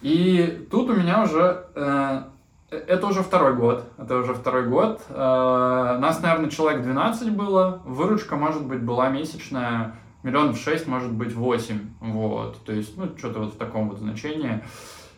И 0.00 0.66
тут 0.70 0.88
у 0.88 0.94
меня 0.94 1.22
уже, 1.22 1.66
э, 1.74 2.22
это 2.70 3.06
уже 3.06 3.22
второй 3.22 3.54
год, 3.54 3.84
это 3.98 4.16
уже 4.16 4.32
второй 4.32 4.66
год, 4.66 5.02
э, 5.10 5.14
нас, 5.14 6.22
наверное, 6.22 6.48
человек 6.48 6.82
12 6.82 7.30
было, 7.36 7.82
выручка, 7.84 8.36
может 8.36 8.64
быть, 8.64 8.82
была 8.82 9.10
месячная, 9.10 9.96
миллионов 10.22 10.56
шесть, 10.56 10.86
может 10.86 11.12
быть, 11.12 11.34
восемь, 11.34 11.90
вот, 12.00 12.64
то 12.64 12.72
есть, 12.72 12.96
ну, 12.96 13.10
что-то 13.18 13.40
вот 13.40 13.54
в 13.54 13.58
таком 13.58 13.90
вот 13.90 13.98
значении. 13.98 14.62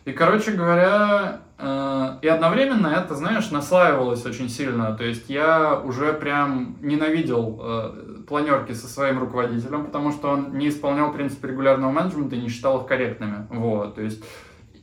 И, 0.05 0.11
короче 0.11 0.51
говоря, 0.51 1.41
э, 1.57 2.17
и 2.21 2.27
одновременно 2.27 2.87
это, 2.87 3.15
знаешь, 3.15 3.49
наслаивалось 3.49 4.23
очень 4.25 4.49
сильно. 4.49 4.95
То 4.95 5.03
есть 5.03 5.29
я 5.29 5.79
уже 5.79 6.13
прям 6.13 6.77
ненавидел 6.81 7.59
э, 7.59 8.23
планерки 8.27 8.73
со 8.73 8.87
своим 8.87 9.19
руководителем, 9.19 9.85
потому 9.85 10.11
что 10.11 10.29
он 10.29 10.57
не 10.57 10.69
исполнял 10.69 11.11
принципы 11.11 11.47
регулярного 11.47 11.91
менеджмента 11.91 12.35
и 12.35 12.41
не 12.41 12.49
считал 12.49 12.81
их 12.81 12.87
корректными. 12.87 13.47
Вот, 13.49 13.95
то 13.95 14.01
есть 14.01 14.23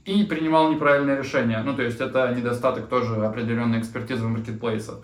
и 0.04 0.24
принимал 0.24 0.72
неправильные 0.72 1.16
решения. 1.16 1.62
Ну, 1.64 1.74
то 1.74 1.82
есть 1.82 2.00
это 2.00 2.34
недостаток 2.34 2.88
тоже 2.88 3.24
определенной 3.24 3.78
экспертизы 3.78 4.24
в 4.24 4.28
маркетплейсах. 4.28 4.96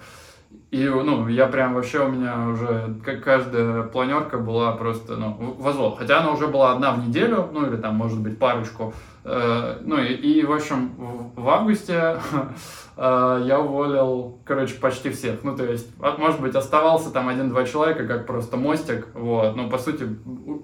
И, 0.70 0.86
ну, 0.86 1.28
я 1.28 1.46
прям 1.46 1.74
вообще 1.74 2.04
у 2.04 2.08
меня 2.08 2.46
уже, 2.48 2.94
как 3.02 3.24
каждая 3.24 3.84
планерка 3.84 4.36
была 4.36 4.72
просто, 4.72 5.16
ну, 5.16 5.54
возло. 5.58 5.96
Хотя 5.96 6.20
она 6.20 6.32
уже 6.32 6.46
была 6.46 6.72
одна 6.72 6.92
в 6.92 7.08
неделю, 7.08 7.48
ну, 7.52 7.66
или 7.66 7.76
там, 7.76 7.94
может 7.94 8.20
быть, 8.20 8.38
парочку. 8.38 8.92
Э, 9.24 9.78
ну 9.80 9.96
и, 9.98 10.12
и 10.12 10.44
в 10.44 10.52
общем, 10.52 10.90
в 11.34 11.48
августе 11.48 12.20
э, 12.96 13.42
я 13.46 13.60
уволил, 13.60 14.40
короче, 14.44 14.74
почти 14.74 15.08
всех. 15.08 15.42
Ну, 15.42 15.56
то 15.56 15.64
есть, 15.64 15.88
может 16.18 16.40
быть, 16.42 16.54
оставался 16.54 17.10
там 17.10 17.28
один-два 17.28 17.64
человека, 17.64 18.06
как 18.06 18.26
просто 18.26 18.58
мостик, 18.58 19.08
вот. 19.14 19.56
Но, 19.56 19.70
по 19.70 19.78
сути, 19.78 20.06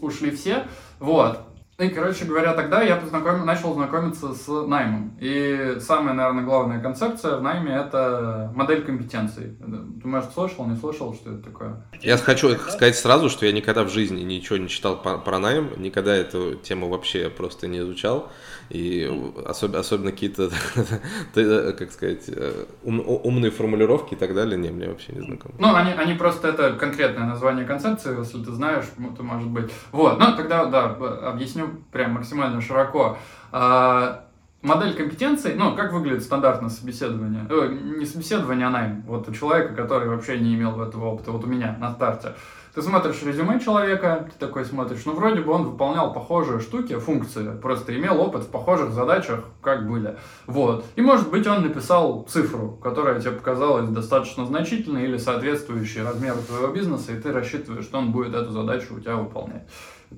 ушли 0.02 0.30
все, 0.32 0.64
вот. 1.00 1.40
И, 1.78 1.88
короче 1.88 2.24
говоря, 2.24 2.54
тогда 2.54 2.82
я 2.82 2.96
познаком... 2.96 3.44
начал 3.44 3.74
знакомиться 3.74 4.32
с 4.32 4.46
наймом. 4.46 5.16
И 5.20 5.78
самая, 5.80 6.14
наверное, 6.14 6.44
главная 6.44 6.80
концепция 6.80 7.36
в 7.36 7.42
найме– 7.42 7.74
это 7.86 8.52
модель 8.54 8.84
компетенций. 8.84 9.56
Ты, 10.00 10.06
может, 10.06 10.32
слышал, 10.32 10.66
не 10.66 10.76
слышал, 10.76 11.14
что 11.14 11.32
это 11.32 11.42
такое? 11.42 11.82
Я 12.00 12.16
хочу 12.16 12.50
сказать 12.56 12.96
сразу, 12.96 13.28
что 13.28 13.44
я 13.46 13.52
никогда 13.52 13.82
в 13.82 13.88
жизни 13.88 14.22
ничего 14.22 14.56
не 14.56 14.68
читал 14.68 15.02
про 15.02 15.38
найм, 15.38 15.70
никогда 15.76 16.14
эту 16.14 16.54
тему 16.54 16.88
вообще 16.88 17.28
просто 17.28 17.66
не 17.66 17.78
изучал. 17.78 18.30
И 18.70 19.10
особенно, 19.44 19.80
особенно 19.80 20.10
какие-то, 20.10 20.50
как 21.34 21.92
сказать, 21.92 22.24
э, 22.28 22.64
ум, 22.82 23.02
умные 23.06 23.50
формулировки 23.50 24.14
и 24.14 24.16
так 24.16 24.34
далее, 24.34 24.56
не, 24.56 24.70
мне 24.70 24.88
вообще 24.88 25.12
не 25.12 25.20
знакомы. 25.20 25.54
Ну, 25.58 25.74
они, 25.74 25.92
они 25.92 26.14
просто, 26.14 26.48
это 26.48 26.72
конкретное 26.72 27.26
название 27.26 27.66
концепции, 27.66 28.18
если 28.18 28.42
ты 28.42 28.52
знаешь, 28.52 28.84
то 29.16 29.22
может 29.22 29.48
быть. 29.48 29.70
Вот, 29.92 30.18
ну, 30.18 30.36
тогда, 30.36 30.64
да, 30.66 30.84
объясню 31.28 31.63
прям 31.92 32.12
максимально 32.12 32.60
широко. 32.60 33.18
А, 33.52 34.24
модель 34.62 34.94
компетенций, 34.96 35.54
ну, 35.54 35.76
как 35.76 35.92
выглядит 35.92 36.22
стандартное 36.22 36.70
собеседование? 36.70 37.46
Э, 37.50 37.68
не 37.68 38.06
собеседование, 38.06 38.66
а 38.66 38.70
найм. 38.70 39.02
Вот 39.06 39.28
у 39.28 39.32
человека, 39.32 39.74
который 39.74 40.08
вообще 40.08 40.38
не 40.38 40.54
имел 40.54 40.80
этого 40.80 41.06
опыта, 41.06 41.30
вот 41.30 41.44
у 41.44 41.46
меня 41.46 41.76
на 41.78 41.92
старте. 41.92 42.34
Ты 42.74 42.82
смотришь 42.82 43.22
резюме 43.22 43.60
человека, 43.60 44.28
ты 44.32 44.46
такой 44.46 44.64
смотришь, 44.64 45.04
ну 45.04 45.12
вроде 45.12 45.42
бы 45.42 45.52
он 45.52 45.62
выполнял 45.62 46.12
похожие 46.12 46.58
штуки, 46.58 46.98
функции, 46.98 47.56
просто 47.56 47.96
имел 47.96 48.20
опыт 48.20 48.42
в 48.42 48.48
похожих 48.48 48.90
задачах, 48.90 49.44
как 49.62 49.88
были. 49.88 50.16
Вот. 50.46 50.84
И 50.96 51.00
может 51.00 51.30
быть 51.30 51.46
он 51.46 51.62
написал 51.62 52.26
цифру, 52.28 52.70
которая 52.82 53.20
тебе 53.20 53.30
показалась 53.30 53.88
достаточно 53.90 54.44
значительной 54.44 55.04
или 55.04 55.18
соответствующей 55.18 56.02
размеру 56.02 56.38
твоего 56.42 56.66
бизнеса, 56.72 57.12
и 57.12 57.20
ты 57.20 57.30
рассчитываешь, 57.30 57.84
что 57.84 57.98
он 57.98 58.10
будет 58.10 58.34
эту 58.34 58.50
задачу 58.50 58.96
у 58.96 58.98
тебя 58.98 59.14
выполнять. 59.14 59.68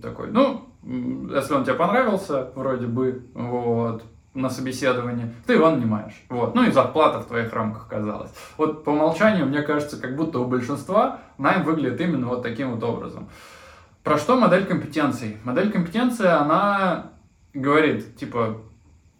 Такой, 0.03 0.31
ну, 0.31 0.69
если 0.83 1.55
он 1.55 1.65
тебе 1.65 1.75
понравился, 1.75 2.51
вроде 2.55 2.87
бы, 2.87 3.27
вот, 3.35 4.05
на 4.37 4.51
собеседовании, 4.51 5.33
ты 5.47 5.55
его 5.55 5.71
нанимаешь. 5.71 6.23
Вот. 6.29 6.55
Ну 6.55 6.65
и 6.65 6.71
зарплата 6.71 7.21
в 7.21 7.27
твоих 7.27 7.53
рамках 7.53 7.87
оказалась. 7.87 8.31
Вот 8.59 8.85
по 8.85 8.91
умолчанию, 8.91 9.47
мне 9.47 9.63
кажется, 9.63 10.01
как 10.01 10.15
будто 10.15 10.39
у 10.39 10.45
большинства 10.45 11.21
найм 11.39 11.65
выглядит 11.65 12.01
именно 12.01 12.27
вот 12.27 12.43
таким 12.43 12.73
вот 12.73 12.85
образом. 12.85 13.29
Про 14.05 14.19
что 14.19 14.39
модель 14.39 14.67
компетенций? 14.67 15.39
Модель 15.43 15.73
компетенции, 15.73 16.27
она 16.27 17.13
говорит, 17.55 18.17
типа, 18.17 18.59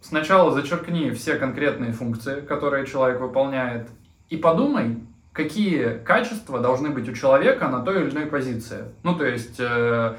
сначала 0.01 0.51
зачеркни 0.51 1.09
все 1.09 1.35
конкретные 1.35 1.91
функции, 1.91 2.41
которые 2.41 2.85
человек 2.85 3.19
выполняет, 3.19 3.89
и 4.29 4.37
подумай, 4.37 4.99
какие 5.33 5.97
качества 5.97 6.59
должны 6.59 6.89
быть 6.89 7.09
у 7.09 7.13
человека 7.13 7.67
на 7.67 7.81
той 7.81 8.03
или 8.03 8.11
иной 8.11 8.25
позиции. 8.27 8.85
Ну, 9.03 9.15
то 9.15 9.25
есть, 9.25 9.59
э, 9.59 10.15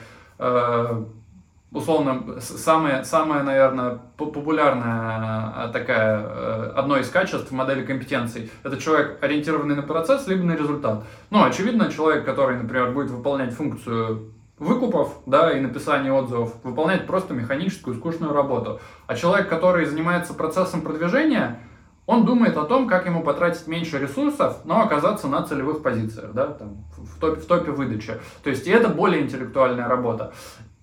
условно, 1.73 2.41
самое, 2.41 3.05
самое, 3.05 3.43
наверное, 3.43 3.99
популярное 4.17 5.69
э, 5.69 5.73
такая, 5.73 6.21
э, 6.21 6.73
одно 6.77 6.99
из 6.99 7.09
качеств 7.11 7.51
модели 7.51 7.85
компетенций, 7.85 8.51
это 8.63 8.79
человек, 8.79 9.19
ориентированный 9.23 9.75
на 9.75 9.83
процесс, 9.83 10.27
либо 10.27 10.45
на 10.45 10.53
результат. 10.53 11.05
Ну, 11.31 11.45
очевидно, 11.45 11.93
человек, 11.93 12.25
который, 12.25 12.57
например, 12.57 12.93
будет 12.93 13.11
выполнять 13.11 13.53
функцию 13.53 14.33
выкупов, 14.59 15.19
да, 15.27 15.53
и 15.53 15.61
написания 15.61 16.13
отзывов, 16.13 16.55
выполняет 16.65 17.07
просто 17.07 17.35
механическую, 17.35 17.97
скучную 17.97 18.33
работу. 18.33 18.81
А 19.07 19.15
человек, 19.15 19.49
который 19.49 19.85
занимается 19.85 20.35
процессом 20.35 20.81
продвижения, 20.81 21.61
он 22.09 22.25
думает 22.25 22.57
о 22.57 22.65
том, 22.65 22.89
как 22.89 23.05
ему 23.05 23.23
потратить 23.23 23.67
меньше 23.67 23.99
ресурсов, 23.99 24.65
но 24.65 24.81
оказаться 24.81 25.29
на 25.29 25.43
целевых 25.43 25.83
позициях, 25.83 26.33
да, 26.33 26.47
там, 26.47 26.79
в, 26.97 27.21
топе, 27.21 27.39
в 27.39 27.47
топе 27.47 27.71
выдачи. 27.71 28.15
То 28.43 28.49
есть 28.49 28.67
и 28.67 28.71
это 28.71 28.89
более 28.89 29.21
интеллектуальная 29.21 29.87
работа. 29.87 30.33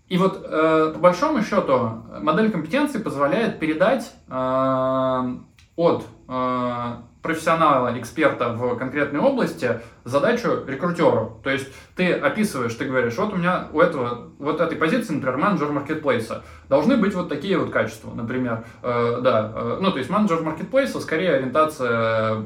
И 0.07 0.19
вот 0.19 0.45
э, 0.45 0.91
по 0.93 0.99
большому 0.99 1.41
счету 1.41 2.03
модель 2.21 2.51
компетенции 2.51 2.99
позволяет 2.99 3.57
передать 3.57 4.13
э, 4.27 5.37
от 5.75 6.05
э, 6.27 6.95
профессионала, 7.23 7.99
эксперта 7.99 8.49
в 8.49 8.77
конкретной 8.77 9.19
области 9.19 9.81
задачу 10.05 10.63
рекрутеру. 10.67 11.41
То 11.43 11.49
есть 11.49 11.67
ты 11.95 12.13
описываешь, 12.13 12.73
ты 12.75 12.85
говоришь, 12.85 13.17
вот 13.17 13.33
у 13.33 13.37
меня 13.37 13.67
у 13.73 13.81
этого, 13.81 14.29
вот 14.37 14.61
этой 14.61 14.77
позиции, 14.77 15.13
например, 15.13 15.37
менеджер 15.37 15.71
маркетплейса, 15.71 16.43
должны 16.69 16.95
быть 16.95 17.13
вот 17.13 17.27
такие 17.27 17.57
вот 17.57 17.71
качества, 17.71 18.13
например, 18.13 18.65
э, 18.83 19.19
да, 19.21 19.51
э, 19.53 19.77
ну 19.81 19.91
то 19.91 19.97
есть 19.97 20.09
менеджер 20.09 20.41
маркетплейса 20.41 20.99
скорее 20.99 21.31
ориентация 21.31 22.45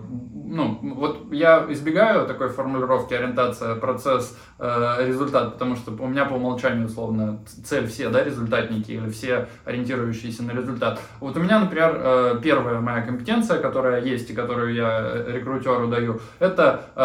ну, 0.50 0.80
вот 0.82 1.32
я 1.32 1.66
избегаю 1.70 2.26
такой 2.26 2.50
формулировки 2.50 3.14
ориентация, 3.14 3.76
процесс, 3.76 4.38
э, 4.58 5.06
результат, 5.06 5.54
потому 5.54 5.76
что 5.76 5.92
у 5.92 6.08
меня 6.08 6.26
по 6.26 6.34
умолчанию, 6.34 6.88
условно, 6.88 7.40
цель 7.64 7.88
все, 7.88 8.10
да, 8.10 8.24
результатники 8.24 8.92
или 8.92 9.10
все 9.10 9.48
ориентирующиеся 9.66 10.44
на 10.44 10.52
результат. 10.52 11.00
Вот 11.20 11.38
у 11.38 11.40
меня, 11.40 11.60
например, 11.60 11.96
э, 11.96 12.40
первая 12.42 12.80
моя 12.80 13.02
компетенция, 13.02 13.62
которая 13.62 14.02
есть 14.02 14.30
и 14.32 14.34
которую 14.34 14.74
я 14.74 15.24
рекрутеру 15.28 15.88
даю, 15.88 16.20
это 16.40 16.86
э, 16.96 17.00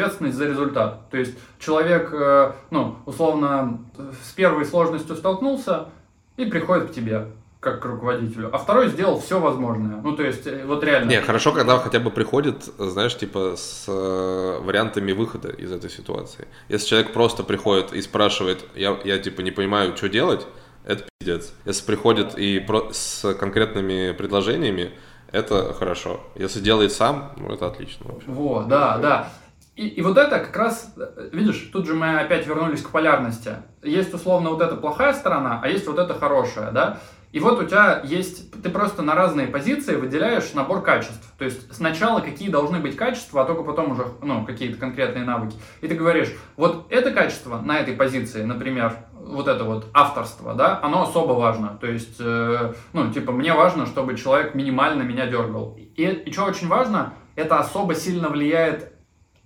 ответственность 0.00 0.36
за 0.36 0.46
результат. 0.46 1.10
То 1.10 1.18
есть 1.18 1.36
человек, 1.58 2.10
э, 2.12 2.52
ну, 2.70 2.96
условно, 3.06 3.78
с 4.24 4.32
первой 4.32 4.64
сложностью 4.64 5.16
столкнулся 5.16 5.88
и 6.36 6.44
приходит 6.46 6.90
к 6.90 6.92
тебе 6.92 7.26
как 7.60 7.82
к 7.82 7.84
руководителю, 7.84 8.48
а 8.54 8.56
второй 8.56 8.88
сделал 8.88 9.20
все 9.20 9.38
возможное. 9.38 10.00
Ну, 10.02 10.16
то 10.16 10.22
есть, 10.22 10.46
э, 10.46 10.64
вот 10.64 10.82
реально. 10.82 11.10
Не, 11.10 11.20
хорошо, 11.20 11.52
когда 11.52 11.78
хотя 11.78 12.00
бы 12.00 12.10
приходит, 12.10 12.64
знаешь, 12.78 13.16
типа 13.16 13.54
с 13.56 13.84
э, 13.86 14.58
вариантами 14.62 15.12
выхода 15.12 15.50
из 15.50 15.70
этой 15.70 15.90
ситуации. 15.90 16.48
Если 16.70 16.88
человек 16.88 17.12
просто 17.12 17.42
приходит 17.42 17.92
и 17.92 18.00
спрашивает, 18.00 18.64
я, 18.74 18.98
я 19.04 19.18
типа 19.18 19.42
не 19.42 19.50
понимаю, 19.50 19.94
что 19.94 20.08
делать, 20.08 20.46
это 20.86 21.04
пиздец. 21.18 21.52
Если 21.66 21.84
приходит 21.84 22.38
и 22.38 22.60
про, 22.60 22.88
с 22.92 23.34
конкретными 23.34 24.12
предложениями, 24.12 24.92
это 25.30 25.74
хорошо. 25.74 26.20
Если 26.34 26.60
делает 26.60 26.92
сам, 26.92 27.32
ну 27.36 27.52
это 27.52 27.66
отлично. 27.66 28.06
Вообще. 28.10 28.26
Вот, 28.30 28.68
да, 28.68 28.98
да. 28.98 29.28
И, 29.76 29.86
и 29.86 30.02
вот 30.02 30.18
это 30.18 30.40
как 30.40 30.56
раз, 30.56 30.92
э, 30.96 31.30
видишь, 31.32 31.70
тут 31.72 31.86
же 31.86 31.94
мы 31.94 32.20
опять 32.20 32.46
вернулись 32.46 32.82
к 32.82 32.90
полярности. 32.90 33.56
Есть 33.82 34.12
условно 34.12 34.50
вот 34.50 34.60
эта 34.60 34.76
плохая 34.76 35.12
сторона, 35.14 35.60
а 35.62 35.68
есть 35.68 35.86
вот 35.86 35.98
эта 35.98 36.14
хорошая, 36.14 36.70
да? 36.70 37.00
И 37.32 37.38
вот 37.38 37.60
у 37.60 37.64
тебя 37.64 38.00
есть, 38.02 38.50
ты 38.60 38.70
просто 38.70 39.02
на 39.02 39.14
разные 39.14 39.46
позиции 39.46 39.94
выделяешь 39.94 40.52
набор 40.52 40.82
качеств. 40.82 41.32
То 41.38 41.44
есть 41.44 41.72
сначала 41.72 42.20
какие 42.20 42.50
должны 42.50 42.80
быть 42.80 42.96
качества, 42.96 43.42
а 43.42 43.44
только 43.44 43.62
потом 43.62 43.92
уже 43.92 44.04
ну, 44.20 44.44
какие-то 44.44 44.78
конкретные 44.78 45.24
навыки. 45.24 45.56
И 45.80 45.86
ты 45.86 45.94
говоришь, 45.94 46.32
вот 46.56 46.86
это 46.90 47.12
качество 47.12 47.60
на 47.60 47.78
этой 47.78 47.94
позиции, 47.94 48.42
например, 48.42 48.96
вот 49.12 49.46
это 49.46 49.62
вот 49.62 49.86
авторство, 49.94 50.54
да, 50.54 50.80
оно 50.82 51.02
особо 51.02 51.34
важно. 51.34 51.78
То 51.80 51.86
есть, 51.86 52.16
э, 52.18 52.74
ну, 52.92 53.12
типа, 53.12 53.30
мне 53.30 53.54
важно, 53.54 53.86
чтобы 53.86 54.16
человек 54.16 54.56
минимально 54.56 55.02
меня 55.02 55.26
дергал. 55.26 55.78
И, 55.78 56.02
и 56.02 56.32
что 56.32 56.46
очень 56.46 56.66
важно, 56.66 57.14
это 57.36 57.60
особо 57.60 57.94
сильно 57.94 58.28
влияет 58.28 58.92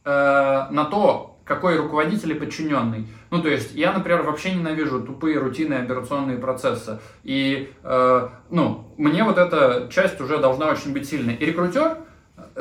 э, 0.04 0.66
на 0.70 0.84
то, 0.84 1.38
какой 1.44 1.76
руководитель 1.76 2.32
и 2.32 2.34
подчиненный. 2.34 3.06
Ну, 3.30 3.42
то 3.42 3.48
есть, 3.48 3.74
я, 3.74 3.92
например, 3.92 4.22
вообще 4.22 4.54
ненавижу 4.54 5.02
тупые 5.02 5.38
рутинные 5.38 5.80
операционные 5.80 6.38
процессы. 6.38 7.00
И, 7.22 7.72
э, 7.82 8.28
ну, 8.50 8.94
мне 8.96 9.24
вот 9.24 9.38
эта 9.38 9.88
часть 9.90 10.20
уже 10.20 10.38
должна 10.38 10.68
очень 10.68 10.92
быть 10.92 11.08
сильной. 11.08 11.34
И 11.34 11.44
рекрутер, 11.44 11.98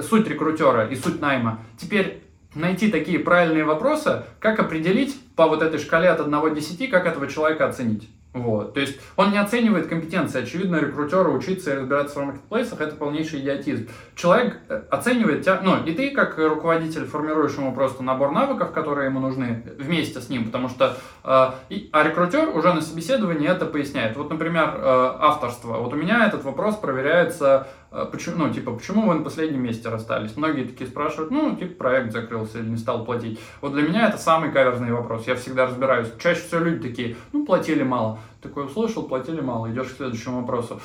суть 0.01 0.27
рекрутера 0.27 0.88
и 0.88 0.95
суть 0.95 1.21
найма, 1.21 1.60
теперь 1.77 2.23
найти 2.56 2.91
такие 2.91 3.19
правильные 3.19 3.63
вопросы, 3.63 4.23
как 4.39 4.60
определить 4.60 5.19
по 5.36 5.47
вот 5.47 5.62
этой 5.62 5.79
шкале 5.79 6.10
от 6.10 6.19
1 6.19 6.32
до 6.32 6.49
10, 6.49 6.89
как 6.89 7.06
этого 7.06 7.27
человека 7.27 7.67
оценить. 7.67 8.10
Вот. 8.33 8.73
То 8.73 8.79
есть 8.79 8.99
он 9.15 9.31
не 9.31 9.37
оценивает 9.37 9.87
компетенции. 9.87 10.41
Очевидно, 10.41 10.77
рекрутеру 10.77 11.33
учиться 11.33 11.71
и 11.71 11.75
разбираться 11.75 12.19
в 12.19 12.25
маркетплейсах– 12.25 12.81
это 12.81 12.95
полнейший 12.95 13.41
идиотизм. 13.41 13.87
Человек 14.15 14.57
э, 14.69 14.81
оценивает 14.89 15.43
тебя, 15.43 15.61
ну, 15.63 15.83
и 15.83 15.93
ты 15.93 16.09
как 16.09 16.37
руководитель 16.39 17.05
формируешь 17.05 17.53
ему 17.53 17.73
просто 17.73 18.01
набор 18.01 18.31
навыков, 18.31 18.71
которые 18.71 19.09
ему 19.09 19.19
нужны 19.19 19.63
вместе 19.77 20.19
с 20.19 20.29
ним, 20.29 20.45
потому 20.45 20.67
что, 20.67 20.97
э, 21.23 21.51
и, 21.69 21.89
а 21.91 22.03
рекрутер 22.03 22.49
уже 22.49 22.73
на 22.73 22.81
собеседовании 22.81 23.47
это 23.47 23.67
поясняет. 23.67 24.17
Вот, 24.17 24.31
например, 24.31 24.73
э, 24.77 25.15
авторство. 25.19 25.77
Вот 25.77 25.93
у 25.93 25.95
меня 25.95 26.25
этот 26.25 26.43
вопрос 26.43 26.75
проверяется 26.77 27.67
почему, 28.12 28.47
ну, 28.47 28.53
типа, 28.53 28.71
почему 28.71 29.08
вы 29.08 29.15
на 29.15 29.23
последнем 29.23 29.62
месте 29.62 29.89
расстались? 29.89 30.36
Многие 30.36 30.63
такие 30.63 30.89
спрашивают, 30.89 31.32
ну, 31.32 31.56
типа, 31.56 31.75
проект 31.75 32.12
закрылся 32.12 32.60
или 32.60 32.69
не 32.69 32.77
стал 32.77 33.06
платить. 33.06 33.39
Вот 33.62 33.73
для 33.73 33.84
меня 33.84 34.10
это 34.10 34.17
самый 34.17 34.51
каверзный 34.51 34.91
вопрос. 34.91 35.27
Я 35.27 35.36
всегда 35.36 35.67
разбираюсь. 35.67 36.08
Чаще 36.19 36.41
всего 36.41 36.62
люди 36.62 36.89
такие, 36.89 37.15
ну, 37.32 37.45
платили 37.45 37.84
мало. 37.84 38.19
Такой 38.41 38.65
услышал, 38.65 39.03
платили 39.03 39.41
мало. 39.41 39.71
Идешь 39.71 39.89
к 39.89 39.97
следующему 39.97 40.41
вопросу. 40.41 40.82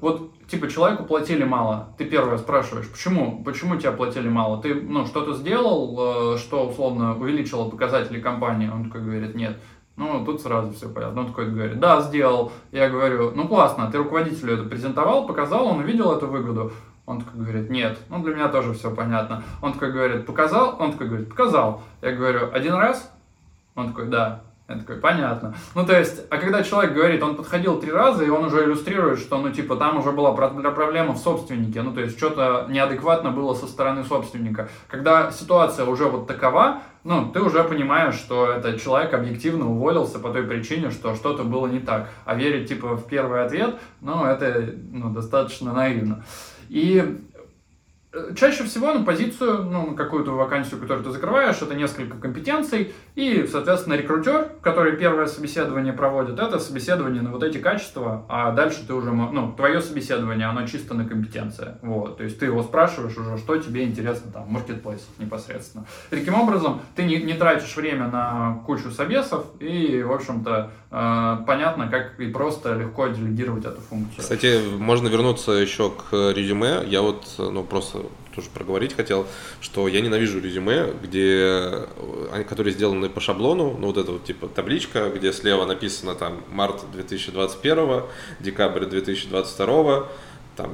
Вот, 0.00 0.30
типа, 0.46 0.68
человеку 0.68 1.04
платили 1.04 1.44
мало. 1.44 1.94
Ты 1.96 2.04
первое 2.04 2.38
спрашиваешь, 2.38 2.88
почему? 2.90 3.42
Почему 3.44 3.76
тебя 3.76 3.92
платили 3.92 4.28
мало? 4.28 4.60
Ты, 4.60 4.74
ну, 4.74 5.06
что-то 5.06 5.34
сделал, 5.34 6.34
э, 6.34 6.38
что, 6.38 6.68
условно, 6.68 7.16
увеличило 7.16 7.68
показатели 7.68 8.20
компании? 8.20 8.68
Он 8.68 8.84
такой 8.84 9.02
говорит, 9.02 9.34
нет. 9.34 9.58
Ну, 9.96 10.24
тут 10.24 10.42
сразу 10.42 10.72
все 10.72 10.88
понятно. 10.88 11.22
Он 11.22 11.26
такой 11.28 11.50
говорит, 11.50 11.80
да, 11.80 12.02
сделал. 12.02 12.52
Я 12.70 12.90
говорю, 12.90 13.32
ну 13.34 13.48
классно, 13.48 13.90
ты 13.90 13.98
руководителю 13.98 14.54
это 14.54 14.64
презентовал, 14.64 15.26
показал, 15.26 15.66
он 15.66 15.78
увидел 15.78 16.12
эту 16.12 16.26
выгоду. 16.26 16.72
Он 17.06 17.20
такой 17.20 17.40
говорит, 17.40 17.70
нет. 17.70 17.98
Ну, 18.08 18.22
для 18.22 18.34
меня 18.34 18.48
тоже 18.48 18.74
все 18.74 18.92
понятно. 18.94 19.42
Он 19.62 19.72
такой 19.72 19.92
говорит, 19.92 20.26
показал? 20.26 20.76
Он 20.80 20.92
такой 20.92 21.06
говорит, 21.06 21.28
показал. 21.28 21.82
Я 22.02 22.12
говорю, 22.12 22.50
один 22.52 22.74
раз? 22.74 23.12
Он 23.76 23.88
такой, 23.88 24.08
да. 24.08 24.42
Я 24.68 24.74
такой, 24.78 24.96
понятно. 24.96 25.54
Ну, 25.76 25.86
то 25.86 25.96
есть, 25.96 26.24
а 26.28 26.38
когда 26.38 26.64
человек 26.64 26.92
говорит, 26.92 27.22
он 27.22 27.36
подходил 27.36 27.78
три 27.78 27.92
раза, 27.92 28.24
и 28.24 28.28
он 28.28 28.46
уже 28.46 28.64
иллюстрирует, 28.64 29.20
что, 29.20 29.38
ну, 29.38 29.50
типа, 29.50 29.76
там 29.76 29.96
уже 29.98 30.10
была 30.10 30.32
проблема 30.32 31.12
в 31.12 31.18
собственнике, 31.18 31.82
ну, 31.82 31.92
то 31.92 32.00
есть, 32.00 32.18
что-то 32.18 32.66
неадекватно 32.68 33.30
было 33.30 33.54
со 33.54 33.68
стороны 33.68 34.02
собственника. 34.02 34.68
Когда 34.88 35.30
ситуация 35.30 35.86
уже 35.86 36.06
вот 36.06 36.26
такова, 36.26 36.82
ну, 37.04 37.30
ты 37.30 37.40
уже 37.42 37.62
понимаешь, 37.62 38.16
что 38.16 38.50
этот 38.50 38.82
человек 38.82 39.14
объективно 39.14 39.70
уволился 39.70 40.18
по 40.18 40.30
той 40.30 40.42
причине, 40.42 40.90
что 40.90 41.14
что-то 41.14 41.44
было 41.44 41.68
не 41.68 41.78
так. 41.78 42.08
А 42.24 42.34
верить, 42.34 42.68
типа, 42.68 42.96
в 42.96 43.06
первый 43.06 43.44
ответ, 43.44 43.76
ну, 44.00 44.24
это, 44.24 44.74
ну, 44.90 45.10
достаточно 45.10 45.72
наивно. 45.72 46.24
И 46.68 47.20
Чаще 48.36 48.64
всего 48.64 48.92
на 48.92 49.04
позицию, 49.04 49.64
ну, 49.64 49.90
на 49.90 49.96
какую-то 49.96 50.30
вакансию, 50.32 50.80
которую 50.80 51.04
ты 51.04 51.10
закрываешь, 51.10 51.60
это 51.60 51.74
несколько 51.74 52.16
компетенций, 52.16 52.94
и, 53.14 53.46
соответственно, 53.50 53.94
рекрутер, 53.94 54.50
который 54.62 54.96
первое 54.96 55.26
собеседование 55.26 55.92
проводит, 55.92 56.38
это 56.38 56.58
собеседование 56.58 57.22
на 57.22 57.30
вот 57.30 57.42
эти 57.42 57.58
качества, 57.58 58.24
а 58.28 58.52
дальше 58.52 58.86
ты 58.86 58.94
уже, 58.94 59.12
ну, 59.12 59.52
твое 59.52 59.80
собеседование, 59.80 60.46
оно 60.46 60.66
чисто 60.66 60.94
на 60.94 61.04
компетенции, 61.04 61.76
вот, 61.82 62.16
то 62.18 62.24
есть 62.24 62.38
ты 62.38 62.46
его 62.46 62.62
спрашиваешь 62.62 63.16
уже, 63.16 63.36
что 63.38 63.56
тебе 63.58 63.84
интересно 63.84 64.30
там, 64.32 64.44
в 64.44 65.18
непосредственно. 65.18 65.86
И 66.10 66.16
таким 66.16 66.34
образом, 66.34 66.80
ты 66.94 67.04
не, 67.04 67.16
не 67.16 67.34
тратишь 67.34 67.74
время 67.76 68.08
на 68.08 68.62
кучу 68.66 68.90
собесов, 68.90 69.46
и, 69.60 70.02
в 70.02 70.12
общем-то, 70.12 70.70
э, 70.90 71.36
понятно, 71.46 71.88
как 71.88 72.18
и 72.18 72.26
просто 72.28 72.74
легко 72.74 73.08
делегировать 73.08 73.64
эту 73.64 73.80
функцию. 73.80 74.22
Кстати, 74.22 74.60
можно 74.78 75.08
вернуться 75.08 75.52
еще 75.52 75.90
к 75.90 76.12
резюме, 76.12 76.82
я 76.86 77.02
вот, 77.02 77.24
ну, 77.38 77.62
просто 77.64 78.05
тоже 78.34 78.48
проговорить 78.50 78.94
хотел, 78.94 79.26
что 79.60 79.88
я 79.88 80.00
ненавижу 80.00 80.40
резюме, 80.40 80.92
где 81.02 81.86
они, 82.32 82.44
которые 82.44 82.74
сделаны 82.74 83.08
по 83.08 83.20
шаблону, 83.20 83.76
ну 83.78 83.86
вот 83.86 83.96
это 83.96 84.12
вот 84.12 84.24
типа 84.24 84.48
табличка, 84.48 85.10
где 85.10 85.32
слева 85.32 85.64
написано 85.64 86.14
там 86.14 86.42
март 86.50 86.82
2021, 86.92 88.02
декабрь 88.40 88.84
2022, 88.84 90.08
там 90.56 90.70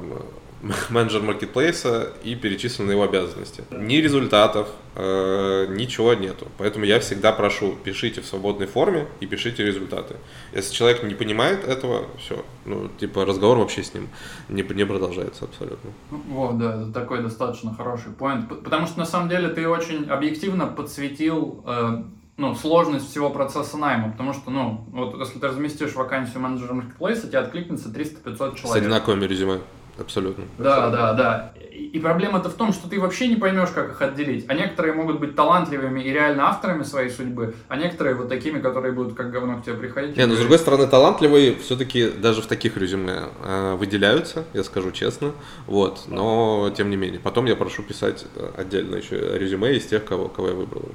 менеджер 0.89 1.21
маркетплейса 1.21 2.13
и 2.23 2.35
перечислены 2.35 2.91
его 2.91 3.03
обязанности. 3.03 3.63
Ни 3.71 3.97
результатов, 3.97 4.67
э, 4.95 5.67
ничего 5.69 6.13
нету. 6.13 6.47
Поэтому 6.57 6.85
я 6.85 6.99
всегда 6.99 7.31
прошу, 7.33 7.75
пишите 7.83 8.21
в 8.21 8.25
свободной 8.25 8.67
форме 8.67 9.07
и 9.19 9.25
пишите 9.25 9.65
результаты. 9.65 10.15
Если 10.53 10.73
человек 10.73 11.03
не 11.03 11.15
понимает 11.15 11.67
этого, 11.67 12.05
все, 12.17 12.45
ну, 12.65 12.87
типа 12.97 13.25
разговор 13.25 13.57
вообще 13.57 13.83
с 13.83 13.93
ним 13.93 14.07
не, 14.47 14.63
не 14.63 14.85
продолжается 14.85 15.45
абсолютно. 15.45 15.91
Вот, 16.09 16.57
да, 16.57 16.81
это 16.81 16.93
такой 16.93 17.21
достаточно 17.21 17.73
хороший 17.73 18.11
поинт. 18.13 18.47
Потому 18.63 18.87
что 18.87 18.99
на 18.99 19.05
самом 19.05 19.29
деле 19.29 19.49
ты 19.49 19.67
очень 19.67 20.05
объективно 20.05 20.67
подсветил 20.67 21.63
э, 21.65 22.03
ну, 22.37 22.55
сложность 22.55 23.09
всего 23.09 23.29
процесса 23.29 23.77
найма, 23.77 24.11
потому 24.11 24.33
что, 24.33 24.49
ну, 24.49 24.85
вот 24.91 25.19
если 25.19 25.39
ты 25.39 25.47
разместишь 25.47 25.93
вакансию 25.93 26.41
менеджера 26.41 26.73
маркетплейса, 26.73 27.27
тебе 27.27 27.39
откликнется 27.39 27.89
300-500 27.89 28.37
человек. 28.37 28.65
С 28.65 28.75
одинаковыми 28.75 29.25
резюме. 29.25 29.59
Абсолютно. 29.97 30.45
Да, 30.57 30.89
да, 30.89 31.13
да. 31.13 31.53
И 31.93 31.99
проблема-то 31.99 32.49
в 32.49 32.55
том, 32.55 32.73
что 32.73 32.89
ты 32.89 32.99
вообще 32.99 33.27
не 33.27 33.35
поймешь, 33.35 33.69
как 33.69 33.91
их 33.91 34.01
отделить. 34.01 34.45
А 34.47 34.55
некоторые 34.55 34.95
могут 34.95 35.19
быть 35.19 35.35
талантливыми 35.35 36.01
и 36.01 36.11
реально 36.11 36.49
авторами 36.49 36.81
своей 36.81 37.11
судьбы, 37.11 37.53
а 37.67 37.77
некоторые 37.77 38.15
вот 38.15 38.29
такими, 38.29 38.59
которые 38.59 38.93
будут 38.93 39.13
как 39.13 39.31
говно 39.31 39.59
к 39.59 39.63
тебе 39.63 39.75
приходить. 39.75 40.17
Не, 40.17 40.25
но 40.25 40.33
с 40.33 40.39
другой 40.39 40.57
стороны, 40.57 40.87
талантливые 40.87 41.55
все-таки 41.57 42.09
даже 42.09 42.41
в 42.41 42.47
таких 42.47 42.77
резюме 42.77 43.25
э, 43.43 43.75
выделяются, 43.75 44.43
я 44.53 44.63
скажу 44.63 44.89
честно. 44.89 45.33
Вот, 45.67 46.05
но 46.07 46.73
тем 46.75 46.89
не 46.89 46.97
менее. 46.97 47.19
Потом 47.19 47.45
я 47.45 47.55
прошу 47.55 47.83
писать 47.83 48.25
э, 48.35 48.49
отдельно 48.57 48.95
еще 48.95 49.37
резюме 49.37 49.75
из 49.75 49.85
тех, 49.85 50.03
кого, 50.03 50.29
кого 50.29 50.47
я 50.47 50.53
выбрал, 50.55 50.89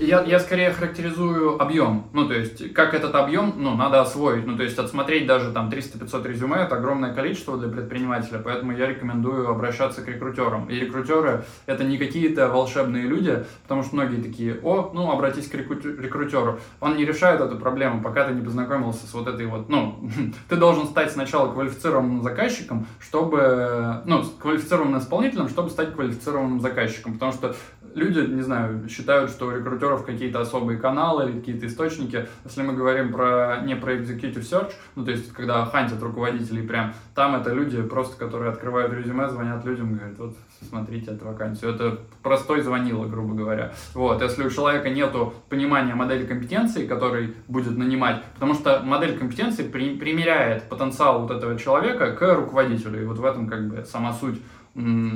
я, 0.00 0.22
я 0.22 0.38
скорее 0.38 0.70
характеризую 0.70 1.60
объем. 1.60 2.06
Ну, 2.12 2.28
то 2.28 2.34
есть, 2.34 2.72
как 2.72 2.94
этот 2.94 3.14
объем, 3.14 3.54
ну, 3.56 3.74
надо 3.74 4.00
освоить. 4.00 4.46
Ну, 4.46 4.56
то 4.56 4.62
есть, 4.62 4.78
отсмотреть 4.78 5.26
даже 5.26 5.50
там 5.50 5.68
300-500 5.68 6.28
резюме, 6.28 6.58
это 6.58 6.76
огромное 6.76 7.12
количество 7.12 7.58
для 7.58 7.68
предпринимателя, 7.68 8.40
поэтому 8.42 8.76
я 8.76 8.86
рекомендую 8.86 9.48
обращаться 9.48 10.02
к 10.02 10.08
рекрутерам. 10.28 10.68
И 10.68 10.74
рекрутеры— 10.74 11.44
это 11.66 11.84
не 11.84 11.98
какие-то 11.98 12.48
волшебные 12.48 13.04
люди, 13.04 13.44
потому 13.62 13.82
что 13.82 13.96
многие 13.96 14.22
такие, 14.22 14.58
о, 14.62 14.90
ну, 14.92 15.10
обратись 15.10 15.48
к 15.48 15.54
рекрутеру. 15.54 16.60
Он 16.80 16.96
не 16.96 17.04
решает 17.04 17.40
эту 17.40 17.56
проблему, 17.56 18.02
пока 18.02 18.24
ты 18.24 18.34
не 18.34 18.42
познакомился 18.42 19.06
с 19.06 19.14
вот 19.14 19.26
этой 19.28 19.46
вот, 19.46 19.68
ну, 19.68 20.08
ты 20.48 20.56
должен 20.56 20.86
стать 20.86 21.12
сначала 21.12 21.52
квалифицированным 21.52 22.22
заказчиком, 22.22 22.86
чтобы, 23.00 24.02
ну, 24.04 24.24
квалифицированным 24.40 24.98
исполнителем, 24.98 25.48
чтобы 25.48 25.70
стать 25.70 25.94
квалифицированным 25.94 26.60
заказчиком, 26.60 27.14
потому 27.14 27.32
что 27.32 27.54
люди, 27.94 28.20
не 28.20 28.42
знаю, 28.42 28.88
считают, 28.88 29.30
что 29.30 29.46
у 29.46 29.50
рекрутеров 29.50 30.04
какие-то 30.04 30.40
особые 30.40 30.78
каналы 30.78 31.30
или 31.30 31.38
какие-то 31.38 31.66
источники. 31.66 32.26
Если 32.44 32.62
мы 32.62 32.74
говорим 32.74 33.12
про 33.12 33.60
не 33.64 33.76
про 33.76 33.94
executive 33.94 34.42
search, 34.42 34.72
ну 34.94 35.04
то 35.04 35.10
есть 35.10 35.32
когда 35.32 35.64
хантят 35.64 36.02
руководителей 36.02 36.66
прям, 36.66 36.94
там 37.18 37.34
это 37.34 37.52
люди 37.52 37.82
просто, 37.82 38.16
которые 38.16 38.52
открывают 38.52 38.92
резюме, 38.92 39.28
звонят 39.28 39.64
людям, 39.64 39.94
говорят, 39.94 40.16
вот 40.20 40.36
смотрите 40.68 41.10
эту 41.10 41.26
вакансию. 41.26 41.74
Это 41.74 41.98
простой 42.22 42.60
звонило, 42.60 43.06
грубо 43.06 43.34
говоря. 43.34 43.72
Вот, 43.92 44.22
если 44.22 44.46
у 44.46 44.50
человека 44.50 44.88
нету 44.88 45.34
понимания 45.48 45.96
модели 45.96 46.24
компетенции, 46.24 46.86
который 46.86 47.34
будет 47.48 47.76
нанимать, 47.76 48.22
потому 48.34 48.54
что 48.54 48.82
модель 48.84 49.18
компетенции 49.18 49.64
при, 49.64 49.96
примеряет 49.98 50.68
потенциал 50.68 51.22
вот 51.22 51.32
этого 51.32 51.58
человека 51.58 52.12
к 52.12 52.34
руководителю, 52.36 53.02
и 53.02 53.04
вот 53.04 53.18
в 53.18 53.24
этом 53.24 53.48
как 53.48 53.68
бы 53.68 53.84
сама 53.84 54.12
суть 54.12 54.40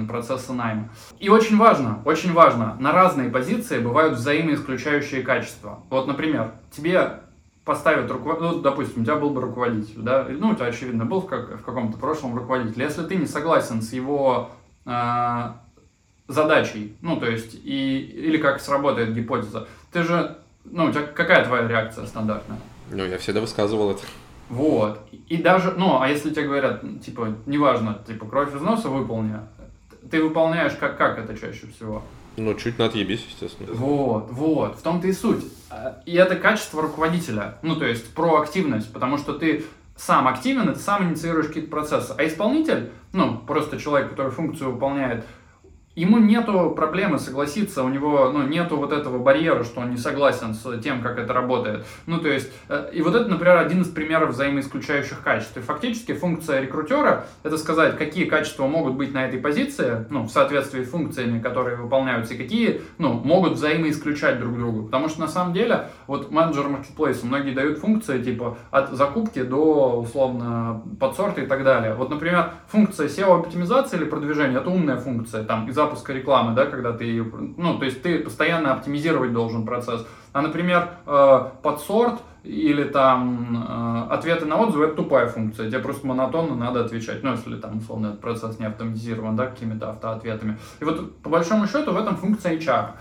процесса 0.09 0.53
найма. 0.55 0.89
И 1.21 1.29
очень 1.29 1.57
важно, 1.57 2.01
очень 2.05 2.33
важно, 2.33 2.77
на 2.81 2.91
разные 2.91 3.31
позиции 3.31 3.79
бывают 3.79 4.15
взаимоисключающие 4.15 5.23
качества. 5.23 5.85
Вот, 5.89 6.09
например, 6.09 6.51
тебе 6.73 7.21
поставят 7.65 8.11
руководитель, 8.11 8.47
ну, 8.47 8.61
допустим, 8.61 9.03
у 9.03 9.05
тебя 9.05 9.17
был 9.17 9.31
бы 9.31 9.41
руководитель, 9.41 10.01
да, 10.01 10.27
ну, 10.29 10.51
у 10.51 10.55
тебя, 10.55 10.67
очевидно, 10.67 11.05
был 11.05 11.21
в, 11.21 11.27
как, 11.27 11.61
в 11.61 11.65
каком-то 11.65 11.99
прошлом 11.99 12.37
руководитель. 12.37 12.83
Если 12.83 13.03
ты 13.05 13.17
не 13.17 13.27
согласен 13.27 13.83
с 13.83 13.93
его 13.93 14.51
э, 14.85 15.53
задачей, 16.29 16.97
ну, 17.01 17.19
то 17.19 17.27
есть, 17.27 17.55
и, 17.55 17.99
или 17.99 18.39
как 18.39 18.61
сработает 18.61 19.15
гипотеза, 19.15 19.69
ты 19.93 20.03
же, 20.03 20.39
ну, 20.65 20.87
у 20.87 20.91
тебя 20.91 21.03
какая 21.03 21.45
твоя 21.45 21.69
реакция 21.69 22.07
стандартная? 22.07 22.59
Ну, 22.91 23.05
я 23.05 23.19
всегда 23.19 23.41
высказывал 23.41 23.93
это. 23.93 24.03
Вот. 24.49 25.01
И 25.29 25.37
даже, 25.39 25.73
ну, 25.73 26.01
а 26.01 26.09
если 26.09 26.31
тебе 26.31 26.47
говорят, 26.47 26.83
типа, 27.01 27.35
неважно, 27.47 27.99
типа, 28.07 28.27
кровь 28.27 28.55
из 28.55 28.61
носа 28.61 28.89
выполни, 28.89 29.37
ты 30.11 30.23
выполняешь 30.23 30.75
как, 30.75 30.99
как 30.99 31.19
это 31.19 31.39
чаще 31.39 31.69
всего? 31.69 32.03
Ну, 32.37 32.55
чуть 32.55 32.79
на 32.79 32.87
отъебись, 32.87 33.25
естественно. 33.29 33.69
Вот, 33.73 34.29
вот, 34.31 34.77
в 34.79 34.83
том-то 34.83 35.07
и 35.07 35.13
суть. 35.13 35.45
И 36.07 36.15
это 36.15 36.37
качество 36.37 36.83
руководителя, 36.83 37.59
ну, 37.63 37.77
то 37.77 37.87
есть 37.87 38.15
проактивность, 38.15 38.93
потому 38.93 39.19
что 39.19 39.35
ты 39.35 39.65
сам 39.97 40.27
активен, 40.29 40.71
и 40.71 40.75
ты 40.75 40.81
сам 40.81 41.09
инициируешь 41.09 41.49
какие-то 41.49 41.71
процессы. 41.71 42.15
А 42.17 42.27
исполнитель, 42.27 42.91
ну, 43.13 43.39
просто 43.39 43.79
человек, 43.79 44.11
который 44.11 44.33
функцию 44.33 44.73
выполняет, 44.73 45.25
Ему 45.95 46.17
нету 46.17 46.73
проблемы 46.75 47.19
согласиться, 47.19 47.85
у 47.85 47.89
него 47.91 48.31
ну, 48.33 48.47
нету 48.47 48.79
вот 48.79 48.93
этого 48.93 49.19
барьера, 49.19 49.63
что 49.63 49.81
он 49.81 49.91
не 49.91 49.99
согласен 49.99 50.55
с 50.55 50.81
тем, 50.81 51.03
как 51.03 51.19
это 51.19 51.35
работает. 51.35 51.85
Ну, 52.07 52.19
то 52.19 52.29
есть, 52.29 52.51
э, 52.71 52.89
и 52.95 53.03
вот 53.03 53.15
это, 53.15 53.29
например, 53.29 53.59
один 53.59 53.83
из 53.83 53.89
примеров 53.89 54.31
взаимоисключающих 54.31 55.23
качеств. 55.23 55.55
И 55.59 55.61
фактически 55.61 56.15
функция 56.15 56.63
рекрутера— 56.63 57.27
это 57.43 57.59
сказать, 57.59 57.99
какие 57.99 58.25
качества 58.25 58.67
могут 58.67 58.95
быть 58.95 59.13
на 59.13 59.27
этой 59.27 59.39
позиции, 59.39 60.07
ну, 60.09 60.23
в 60.23 60.31
соответствии 60.31 60.83
с 60.83 60.89
функциями, 60.89 61.41
которые 61.41 61.77
выполняются, 61.77 62.33
и 62.33 62.39
какие, 62.39 62.81
ну, 62.97 63.13
могут 63.13 63.53
взаимоисключать 63.53 64.41
друг 64.41 64.57
друга. 64.57 64.87
Потому 64.87 65.11
что, 65.11 65.21
на 65.21 65.29
самом 65.29 65.53
деле, 65.53 65.89
вот 66.07 66.31
менеджер 66.31 66.69
маркетплейса, 66.69 67.27
многие 67.27 67.53
дают 67.53 67.77
функции, 67.77 68.23
типа, 68.23 68.57
от 68.71 68.93
закупки 68.93 69.43
до, 69.43 70.01
условно, 70.01 70.83
подсорта 70.99 71.43
и 71.43 71.47
так 71.47 71.65
далее. 71.65 71.95
Вот, 71.95 72.09
например, 72.09 72.53
функция 72.69 73.09
SEO-оптимизации 73.09 73.99
или 73.99 74.05
продвижения— 74.07 74.57
это 74.59 74.71
умная 74.71 74.97
функция, 74.97 75.45
там, 75.45 75.69
из 75.69 75.82
запуска 75.83 76.13
рекламы, 76.13 76.55
да, 76.55 76.67
когда 76.67 76.93
ты, 76.93 77.23
ну, 77.57 77.79
то 77.79 77.85
есть 77.85 78.03
ты 78.03 78.19
постоянно 78.19 78.73
оптимизировать 78.73 79.33
должен 79.33 79.67
процесс. 79.67 80.07
А, 80.33 80.43
например, 80.43 80.89
э, 81.07 81.41
подсорт 81.63 82.21
или 82.45 82.85
там 82.85 84.07
э, 84.09 84.13
ответы 84.15 84.47
на 84.47 84.57
отзывы 84.57 84.87
это 84.87 84.97
тупая 84.97 85.27
функция, 85.27 85.69
тебе 85.69 85.81
просто 85.81 86.07
монотонно 86.07 86.55
надо 86.55 86.85
отвечать, 86.85 87.23
ну, 87.23 87.33
если 87.33 87.57
там, 87.57 87.79
условно, 87.79 88.09
этот 88.09 88.21
процесс 88.21 88.59
не 88.59 88.67
автоматизирован, 88.67 89.37
да, 89.37 89.47
какими-то 89.47 89.91
автоответами. 89.91 90.59
И 90.81 90.85
вот, 90.85 91.17
по 91.19 91.31
большому 91.31 91.67
счету, 91.67 91.93
в 91.93 91.97
этом 91.97 92.17
функция 92.17 92.57
HR. 92.57 92.93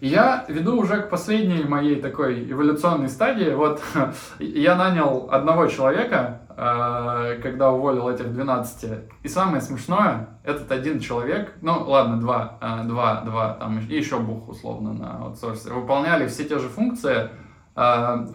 Я 0.00 0.44
веду 0.48 0.76
уже 0.76 1.02
к 1.02 1.08
последней 1.08 1.64
моей 1.64 1.96
такой 1.96 2.50
эволюционной 2.50 3.08
стадии. 3.08 3.54
Вот 3.54 3.82
я 4.38 4.76
нанял 4.76 5.28
одного 5.30 5.68
человека, 5.68 6.42
когда 6.56 7.70
уволил 7.70 8.08
этих 8.08 8.32
12. 8.32 8.90
И 9.22 9.28
самое 9.28 9.60
смешное, 9.60 10.28
этот 10.42 10.72
один 10.72 11.00
человек, 11.00 11.54
ну 11.60 11.84
ладно, 11.86 12.18
два, 12.18 12.58
э, 12.60 12.84
два, 12.84 13.20
два, 13.22 13.54
там 13.54 13.78
и 13.78 13.94
еще 13.94 14.18
бух 14.18 14.48
условно 14.48 14.94
на 14.94 15.18
аутсорсе, 15.18 15.70
выполняли 15.70 16.26
все 16.28 16.44
те 16.44 16.58
же 16.58 16.68
функции 16.68 17.28
э, 17.74 18.26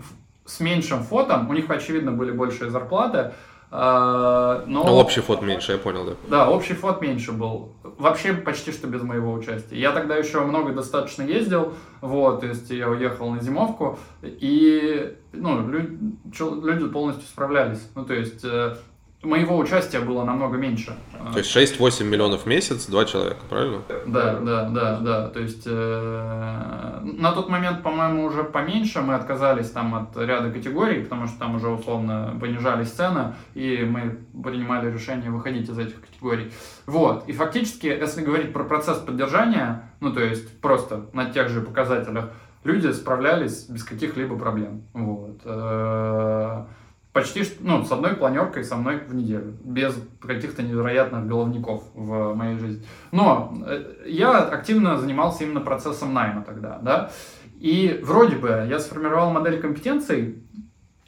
с 0.45 0.59
меньшим 0.59 1.03
фотом, 1.03 1.49
у 1.49 1.53
них, 1.53 1.69
очевидно, 1.69 2.11
были 2.11 2.31
большие 2.31 2.69
зарплаты, 2.69 3.33
но... 3.71 4.63
но 4.65 4.97
общий 4.97 5.21
фот 5.21 5.41
меньше, 5.41 5.71
я 5.71 5.77
понял, 5.77 6.05
да. 6.05 6.13
Да, 6.27 6.49
общий 6.49 6.73
фот 6.73 7.01
меньше 7.01 7.31
был 7.31 7.71
вообще 7.83 8.33
почти 8.33 8.71
что 8.71 8.87
без 8.87 9.01
моего 9.01 9.31
участия. 9.31 9.79
Я 9.79 9.91
тогда 9.91 10.17
еще 10.17 10.41
много 10.41 10.73
достаточно 10.73 11.23
ездил, 11.23 11.73
вот, 12.01 12.41
то 12.41 12.47
есть 12.47 12.69
я 12.69 12.89
уехал 12.89 13.29
на 13.29 13.41
зимовку, 13.41 13.97
и, 14.23 15.15
ну, 15.31 15.67
люди, 15.67 15.99
люди 16.63 16.87
полностью 16.89 17.25
справлялись. 17.27 17.87
Ну, 17.95 18.05
то 18.05 18.13
есть 18.13 18.43
э, 18.43 18.75
моего 19.23 19.57
участия 19.57 19.99
было 19.99 20.23
намного 20.23 20.57
меньше. 20.57 20.95
То 21.31 21.37
есть 21.37 21.55
6-8 21.55 22.03
миллионов 22.03 22.43
в 22.43 22.45
месяц, 22.47 22.87
два 22.87 23.05
человека, 23.05 23.41
правильно? 23.47 23.81
Да, 24.07 24.39
да, 24.39 24.69
да, 24.69 24.99
да. 24.99 25.27
То 25.29 25.39
есть 25.39 25.63
э, 25.65 26.99
на 27.03 27.31
тот 27.31 27.47
момент, 27.49 27.83
по-моему, 27.83 28.25
уже 28.25 28.43
поменьше. 28.43 29.01
Мы 29.01 29.13
отказались 29.13 29.69
там 29.69 29.93
от 29.93 30.17
ряда 30.17 30.49
категорий, 30.51 31.03
потому 31.03 31.27
что 31.27 31.37
там 31.37 31.55
уже 31.55 31.69
условно 31.69 32.35
понижались 32.39 32.89
цены, 32.89 33.35
и 33.53 33.85
мы 33.87 34.17
принимали 34.41 34.91
решение 34.91 35.29
выходить 35.29 35.69
из 35.69 35.77
этих 35.77 36.01
категорий. 36.01 36.51
Вот. 36.87 37.27
И 37.27 37.33
фактически, 37.33 37.87
если 37.87 38.23
говорить 38.23 38.51
про 38.53 38.63
процесс 38.63 38.97
поддержания, 38.97 39.91
ну 39.99 40.11
то 40.11 40.21
есть 40.21 40.59
просто 40.61 41.05
на 41.13 41.29
тех 41.29 41.49
же 41.49 41.61
показателях, 41.61 42.31
люди 42.63 42.87
справлялись 42.91 43.65
без 43.69 43.83
каких-либо 43.83 44.35
проблем. 44.37 44.83
Вот. 44.93 45.41
Почти 47.13 47.43
ну, 47.59 47.83
с 47.83 47.91
одной 47.91 48.15
планеркой 48.15 48.63
со 48.63 48.77
мной 48.77 48.99
в 49.05 49.13
неделю, 49.13 49.53
без 49.63 49.93
каких-то 50.21 50.63
невероятных 50.63 51.27
головников 51.27 51.83
в 51.93 52.33
моей 52.33 52.57
жизни. 52.57 52.85
Но 53.11 53.53
э, 53.65 54.05
я 54.05 54.37
активно 54.37 54.97
занимался 54.97 55.43
именно 55.43 55.59
процессом 55.59 56.13
найма 56.13 56.41
тогда, 56.43 56.79
да, 56.81 57.11
и 57.59 57.99
вроде 58.01 58.37
бы 58.37 58.65
я 58.69 58.79
сформировал 58.79 59.31
модель 59.31 59.59
компетенций, 59.59 60.41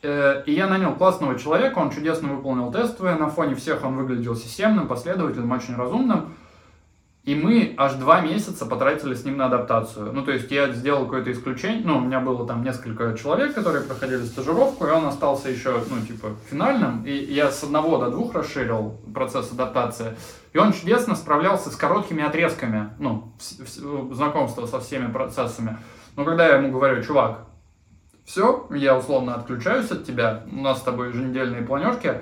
э, 0.01 0.43
и 0.45 0.51
я 0.51 0.67
нанял 0.67 0.93
классного 0.93 1.39
человека, 1.39 1.79
он 1.79 1.89
чудесно 1.89 2.33
выполнил 2.33 2.69
тесты, 2.71 3.03
на 3.03 3.29
фоне 3.29 3.55
всех 3.55 3.85
он 3.85 3.95
выглядел 3.95 4.35
системным, 4.35 4.89
последовательным, 4.89 5.51
очень 5.51 5.75
разумным, 5.75 6.33
и 7.23 7.35
мы 7.35 7.73
аж 7.77 7.93
два 7.93 8.19
месяца 8.19 8.65
потратили 8.65 9.13
с 9.13 9.23
ним 9.23 9.37
на 9.37 9.45
адаптацию. 9.45 10.11
Ну, 10.11 10.25
то 10.25 10.31
есть 10.31 10.51
я 10.51 10.69
сделал 10.73 11.05
какое-то 11.05 11.31
исключение. 11.31 11.81
Ну, 11.85 11.97
у 11.97 12.01
меня 12.01 12.19
было 12.19 12.45
там 12.45 12.63
несколько 12.63 13.17
человек, 13.17 13.55
которые 13.55 13.85
проходили 13.85 14.23
стажировку, 14.23 14.85
и 14.85 14.89
он 14.89 15.05
остался 15.05 15.49
еще, 15.49 15.81
ну, 15.89 16.05
типа, 16.05 16.35
финальным. 16.49 17.05
И 17.05 17.13
я 17.13 17.49
с 17.49 17.63
одного 17.63 17.97
до 17.97 18.11
двух 18.11 18.33
расширил 18.33 18.99
процесс 19.13 19.53
адаптации. 19.53 20.17
И 20.51 20.57
он 20.57 20.73
чудесно 20.73 21.15
справлялся 21.15 21.69
с 21.69 21.77
короткими 21.77 22.23
отрезками, 22.23 22.89
ну, 22.99 23.33
знакомства 24.11 24.65
со 24.65 24.81
всеми 24.81 25.09
процессами. 25.09 25.77
Но 26.17 26.25
когда 26.25 26.47
я 26.47 26.57
ему 26.57 26.73
говорю, 26.73 27.01
чувак, 27.03 27.47
все, 28.25 28.67
я 28.69 28.97
условно 28.97 29.35
отключаюсь 29.35 29.89
от 29.91 30.05
тебя, 30.05 30.43
у 30.51 30.61
нас 30.61 30.79
с 30.79 30.83
тобой 30.83 31.09
еженедельные 31.09 31.61
планерки, 31.61 32.21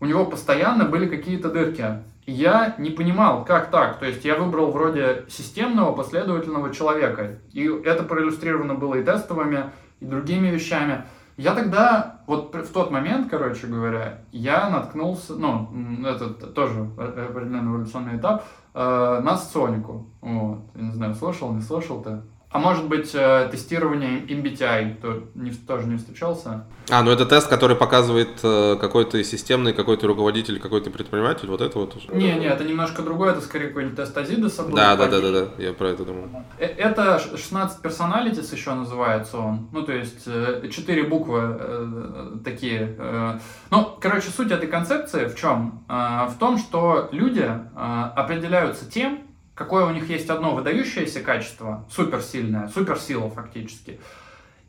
у 0.00 0.06
него 0.06 0.26
постоянно 0.26 0.84
были 0.84 1.06
какие-то 1.06 1.50
дырки 1.50 2.02
я 2.28 2.74
не 2.76 2.90
понимал, 2.90 3.44
как 3.44 3.70
так. 3.70 3.98
То 3.98 4.04
есть 4.04 4.22
я 4.24 4.36
выбрал 4.36 4.70
вроде 4.70 5.24
системного, 5.28 5.94
последовательного 5.94 6.74
человека. 6.74 7.38
И 7.54 7.64
это 7.64 8.02
проиллюстрировано 8.02 8.74
было 8.74 8.96
и 8.96 9.02
тестовыми, 9.02 9.70
и 10.00 10.04
другими 10.04 10.48
вещами. 10.48 11.06
Я 11.38 11.54
тогда, 11.54 12.20
вот 12.26 12.54
в 12.54 12.72
тот 12.72 12.90
момент, 12.90 13.30
короче 13.30 13.66
говоря, 13.66 14.24
я 14.30 14.68
наткнулся, 14.68 15.36
ну, 15.36 15.70
это 16.04 16.28
тоже 16.28 16.90
определенный 16.98 17.72
эволюционный 17.72 18.18
этап, 18.18 18.44
э, 18.74 19.20
на 19.22 19.36
сонику. 19.38 20.10
Вот. 20.20 20.58
Я 20.74 20.82
не 20.82 20.92
знаю, 20.92 21.14
слышал, 21.14 21.52
не 21.54 21.62
слышал 21.62 22.02
ты? 22.02 22.20
А 22.50 22.58
может 22.58 22.88
быть, 22.88 23.10
э, 23.14 23.48
тестирование 23.50 24.20
MBTI 24.20 25.00
то 25.02 25.24
не, 25.34 25.50
тоже 25.50 25.86
не 25.86 25.98
встречался? 25.98 26.64
А, 26.88 27.02
ну 27.02 27.10
это 27.10 27.26
тест, 27.26 27.46
который 27.46 27.76
показывает, 27.76 28.40
э, 28.42 28.76
какой 28.80 29.04
ты 29.04 29.22
системный, 29.22 29.74
какой 29.74 29.98
ты 29.98 30.06
руководитель, 30.06 30.58
какой 30.58 30.80
ты 30.80 30.88
предприниматель, 30.88 31.46
вот 31.48 31.60
это 31.60 31.78
вот 31.78 31.96
уже? 31.96 32.08
Не, 32.08 32.32
не, 32.38 32.46
это 32.46 32.64
немножко 32.64 33.02
другое, 33.02 33.32
это 33.32 33.42
скорее 33.42 33.68
какой-нибудь 33.68 33.96
тест 33.96 34.16
Азидаса 34.16 34.62
был. 34.62 34.74
Да, 34.74 34.96
да, 34.96 35.08
да, 35.08 35.20
да, 35.20 35.30
да, 35.30 35.62
я 35.62 35.74
про 35.74 35.88
это 35.88 36.06
думал. 36.06 36.28
Э, 36.58 36.64
это 36.64 37.18
16 37.18 37.84
personalities 37.84 38.50
еще 38.54 38.72
называется 38.72 39.36
он, 39.36 39.68
ну 39.70 39.82
то 39.82 39.92
есть 39.92 40.24
4 40.24 41.02
буквы 41.02 42.40
такие. 42.44 43.40
Ну, 43.70 43.96
короче, 44.00 44.30
суть 44.30 44.50
этой 44.50 44.68
концепции 44.68 45.26
в 45.26 45.36
чем? 45.36 45.84
В 45.88 46.34
том, 46.38 46.56
что 46.56 47.08
люди 47.12 47.48
определяются 47.74 48.90
тем, 48.90 49.27
какое 49.58 49.84
у 49.86 49.90
них 49.90 50.08
есть 50.08 50.30
одно 50.30 50.54
выдающееся 50.54 51.20
качество, 51.20 51.84
суперсильное, 51.90 52.68
суперсила 52.68 53.28
фактически, 53.28 53.98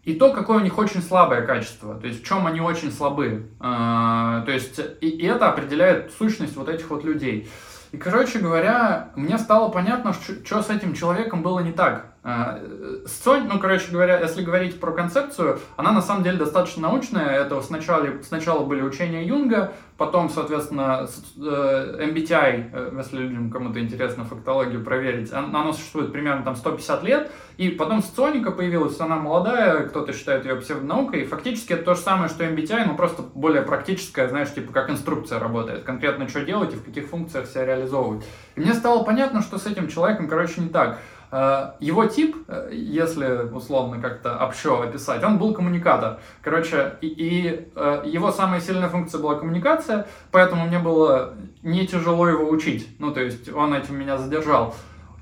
и 0.04 0.16
то, 0.16 0.34
какое 0.34 0.58
у 0.58 0.62
них 0.62 0.80
очень 0.80 1.04
слабое 1.04 1.46
качество, 1.46 1.94
то 1.94 2.08
есть 2.08 2.24
в 2.24 2.26
чем 2.26 2.48
они 2.48 2.60
очень 2.60 2.92
слабы. 2.92 3.52
А, 3.60 4.42
то 4.42 4.52
есть 4.52 4.80
и, 5.02 5.08
и 5.08 5.26
это 5.28 5.50
определяет 5.50 6.12
сущность 6.18 6.56
вот 6.56 6.70
этих 6.70 6.90
вот 6.90 7.04
людей. 7.04 7.48
И, 7.92 7.98
короче 7.98 8.40
говоря, 8.40 9.10
мне 9.16 9.38
стало 9.38 9.70
понятно, 9.70 10.14
что 10.14 10.64
с 10.64 10.70
этим 10.70 10.96
человеком 10.96 11.44
было 11.44 11.60
не 11.60 11.72
так. 11.72 12.14
А, 12.22 12.60
Сонь, 13.06 13.48
ну, 13.48 13.60
короче 13.60 13.92
говоря, 13.92 14.20
если 14.20 14.44
говорить 14.44 14.80
про 14.80 14.92
концепцию, 14.92 15.60
она 15.78 15.92
на 15.92 16.02
самом 16.02 16.24
деле 16.24 16.38
достаточно 16.38 16.84
научная. 16.84 17.30
Это 17.30 17.62
сначала, 17.62 18.06
сначала 18.24 18.66
были 18.66 18.82
учения 18.82 19.26
Юнга, 19.26 19.72
потом, 19.98 20.30
соответственно, 20.30 21.08
MBTI, 21.38 22.32
э, 22.32 22.70
э, 22.74 22.92
если 22.98 23.18
людям 23.18 23.50
кому-то 23.50 23.80
интересно 23.80 24.26
фактологию 24.26 24.84
проверить, 24.84 25.32
оно 25.32 25.72
существует 25.72 26.12
примерно 26.12 26.44
там 26.44 26.58
150 26.58 27.04
лет, 27.04 27.32
и 27.58 27.70
потом 27.70 28.02
соционика 28.02 28.52
появилась, 28.52 29.00
она 29.00 29.16
молодая, 29.16 29.88
кто-то 29.88 30.12
считает 30.12 30.46
ее 30.46 30.56
псевдонаукой, 30.56 31.22
и 31.22 31.26
фактически 31.26 31.74
это 31.74 31.84
то 31.84 31.96
же 31.96 32.02
самое, 32.02 32.30
что 32.30 32.44
MBTI, 32.44 32.86
но 32.86 32.96
просто 32.96 33.22
более 33.22 33.62
практическое, 33.62 34.28
знаешь, 34.28 34.54
типа 34.54 34.74
как 34.74 34.90
инструкция 34.90 35.40
работает, 35.40 35.84
конкретно 35.84 36.28
что 36.28 36.42
делать 36.42 36.74
и 36.74 36.78
в 36.78 36.84
каких 36.84 37.08
функциях 37.08 37.48
себя 37.48 37.66
реализовывать. 37.66 38.26
И 38.56 38.60
мне 38.60 38.74
стало 38.74 39.04
понятно, 39.04 39.42
что 39.42 39.58
с 39.58 39.66
этим 39.66 39.88
человеком, 39.88 40.28
короче, 40.28 40.60
не 40.60 40.70
так. 40.70 41.00
Э, 41.32 41.74
его 41.80 42.06
тип, 42.06 42.36
э, 42.48 42.70
если 42.72 43.50
условно 43.54 44.02
как-то 44.02 44.38
общо 44.38 44.82
описать, 44.82 45.24
он 45.24 45.38
был 45.38 45.54
коммуникатор. 45.54 46.20
Короче, 46.42 46.96
и, 47.02 47.08
и 47.08 47.72
э, 47.76 48.04
его 48.06 48.32
самая 48.32 48.60
сильная 48.62 48.90
функция 48.90 49.22
была 49.22 49.36
коммуникация, 49.36 50.08
поэтому 50.32 50.66
мне 50.66 50.80
было 50.80 51.36
не 51.62 51.86
тяжело 51.86 52.28
его 52.28 52.50
учить. 52.50 52.96
Ну, 53.00 53.12
то 53.12 53.22
есть 53.22 53.52
он 53.52 53.74
этим 53.74 53.98
меня 53.98 54.18
задержал. 54.18 54.76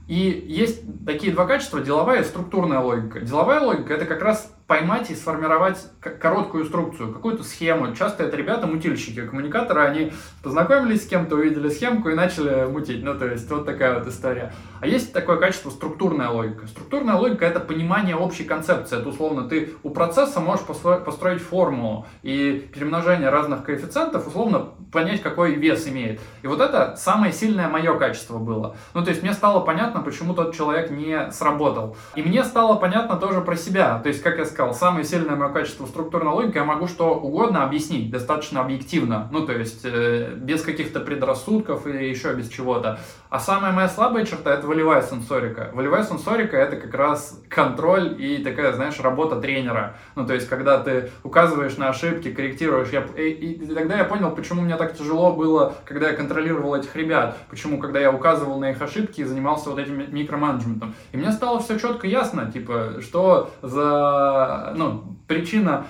И 0.07 0.45
есть 0.47 0.83
такие 1.05 1.33
два 1.33 1.45
качества, 1.45 1.81
деловая 1.81 2.21
и 2.21 2.23
структурная 2.23 2.79
логика. 2.79 3.19
Деловая 3.19 3.59
логика 3.59 3.93
это 3.93 4.05
как 4.05 4.21
раз 4.21 4.53
поймать 4.65 5.11
и 5.11 5.15
сформировать 5.15 5.77
короткую 6.09 6.63
инструкцию, 6.63 7.13
какую-то 7.13 7.43
схему. 7.43 7.95
Часто 7.95 8.23
это 8.23 8.35
ребята-мутильщики, 8.37 9.25
коммуникаторы, 9.25 9.81
они 9.81 10.13
познакомились 10.43 11.03
с 11.03 11.07
кем-то, 11.07 11.35
увидели 11.35 11.69
схемку 11.69 12.09
и 12.09 12.15
начали 12.15 12.65
мутить. 12.65 13.03
Ну, 13.03 13.17
то 13.17 13.25
есть, 13.25 13.49
вот 13.49 13.65
такая 13.65 13.99
вот 13.99 14.07
история. 14.07 14.53
А 14.79 14.87
есть 14.87 15.13
такое 15.13 15.37
качество 15.37 15.69
структурная 15.69 16.29
логика. 16.29 16.67
Структурная 16.67 17.15
логика— 17.15 17.45
это 17.47 17.59
понимание 17.59 18.15
общей 18.15 18.43
концепции. 18.43 18.97
Это, 18.97 19.09
условно, 19.09 19.47
ты 19.49 19.73
у 19.83 19.89
процесса 19.89 20.39
можешь 20.39 20.65
построить 20.65 21.41
формулу 21.41 22.05
и 22.23 22.69
перемножение 22.73 23.29
разных 23.29 23.63
коэффициентов, 23.63 24.27
условно, 24.27 24.69
понять, 24.91 25.21
какой 25.21 25.55
вес 25.55 25.87
имеет. 25.87 26.19
И 26.43 26.47
вот 26.47 26.61
это 26.61 26.95
самое 26.97 27.33
сильное 27.33 27.67
мое 27.67 27.97
качество 27.97 28.37
было. 28.37 28.75
Ну, 28.93 29.03
то 29.03 29.09
есть, 29.09 29.23
мне 29.23 29.33
стало 29.33 29.61
понятно, 29.61 30.01
почему 30.01 30.33
тот 30.33 30.55
человек 30.55 30.91
не 30.91 31.31
сработал. 31.31 31.95
И 32.15 32.21
мне 32.21 32.43
стало 32.43 32.75
понятно 32.75 33.17
тоже 33.17 33.41
про 33.41 33.55
себя. 33.55 33.99
То 33.99 34.09
есть, 34.09 34.21
как 34.21 34.37
я 34.37 34.45
сказал, 34.45 34.73
самое 34.73 35.03
сильное 35.03 35.35
мое 35.35 35.49
качество 35.49 35.85
структурной 35.97 36.31
логики, 36.31 36.57
я 36.57 36.63
могу 36.63 36.87
что 36.87 37.15
угодно 37.15 37.63
объяснить, 37.63 38.11
достаточно 38.11 38.61
объективно, 38.61 39.27
ну, 39.31 39.45
то 39.45 39.53
есть, 39.53 39.81
э, 39.83 40.35
без 40.35 40.61
каких-то 40.61 40.99
предрассудков 40.99 41.87
и 41.87 42.09
еще 42.09 42.33
без 42.33 42.49
чего-то. 42.49 42.99
А 43.29 43.39
самая 43.39 43.73
моя 43.73 43.89
слабая 43.89 44.25
черта— 44.25 44.53
это 44.53 44.67
волевая 44.67 45.01
сенсорика. 45.01 45.69
Волевая 45.73 46.03
сенсорика— 46.03 46.55
это 46.57 46.77
как 46.77 46.93
раз 46.93 47.41
контроль 47.49 48.15
и 48.21 48.43
такая, 48.43 48.73
знаешь, 48.73 48.99
работа 48.99 49.41
тренера. 49.41 49.95
Ну, 50.15 50.25
то 50.25 50.33
есть, 50.33 50.47
когда 50.47 50.79
ты 50.79 51.11
указываешь 51.23 51.77
на 51.77 51.89
ошибки, 51.89 52.31
корректируешь. 52.31 52.89
Я, 52.89 53.05
и, 53.17 53.29
и 53.29 53.73
тогда 53.73 53.97
я 53.97 54.05
понял, 54.05 54.31
почему 54.31 54.61
мне 54.61 54.77
так 54.77 54.95
тяжело 54.95 55.33
было, 55.33 55.75
когда 55.85 56.09
я 56.09 56.15
контролировал 56.15 56.75
этих 56.75 56.95
ребят. 56.95 57.37
Почему, 57.49 57.79
когда 57.79 57.99
я 57.99 58.11
указывал 58.11 58.59
на 58.59 58.71
их 58.71 58.81
ошибки 58.81 59.21
и 59.21 59.25
занимался 59.25 59.69
вот 59.69 59.79
этим 59.79 60.13
микроменеджментом. 60.13 60.95
И 61.11 61.17
мне 61.17 61.31
стало 61.31 61.59
все 61.59 61.77
четко 61.77 62.07
ясно, 62.07 62.51
типа, 62.51 63.01
что 63.01 63.51
за 63.61 64.73
ну, 64.75 65.17
причина 65.27 65.85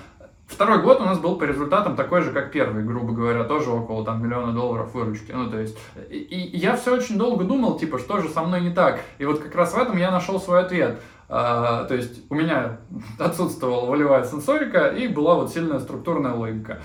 Второй 0.48 0.82
год 0.82 1.00
у 1.00 1.04
нас 1.04 1.18
был 1.18 1.36
по 1.36 1.44
результатам 1.44 1.94
такой 1.94 2.22
же, 2.22 2.32
как 2.32 2.50
первый, 2.50 2.82
грубо 2.82 3.12
говоря, 3.12 3.44
тоже 3.44 3.70
около 3.70 4.02
там 4.04 4.22
миллиона 4.24 4.52
долларов 4.52 4.94
выручки. 4.94 5.30
Ну, 5.30 5.50
то 5.50 5.60
есть, 5.60 5.78
и, 6.08 6.16
и 6.16 6.56
я 6.56 6.74
все 6.74 6.94
очень 6.94 7.18
долго 7.18 7.44
думал, 7.44 7.78
типа, 7.78 7.98
что 7.98 8.20
же 8.20 8.30
со 8.30 8.42
мной 8.42 8.62
не 8.62 8.70
так. 8.70 9.00
И 9.18 9.26
вот 9.26 9.40
как 9.40 9.54
раз 9.54 9.74
в 9.74 9.78
этом 9.78 9.98
я 9.98 10.10
нашел 10.10 10.40
свой 10.40 10.60
ответ. 10.60 11.00
А, 11.28 11.84
то 11.84 11.94
есть, 11.94 12.22
у 12.30 12.34
меня 12.34 12.78
отсутствовала 13.18 13.84
волевая 13.90 14.24
сенсорика 14.24 14.88
и 14.88 15.06
была 15.06 15.34
вот 15.34 15.52
сильная 15.52 15.80
структурная 15.80 16.32
логика. 16.32 16.80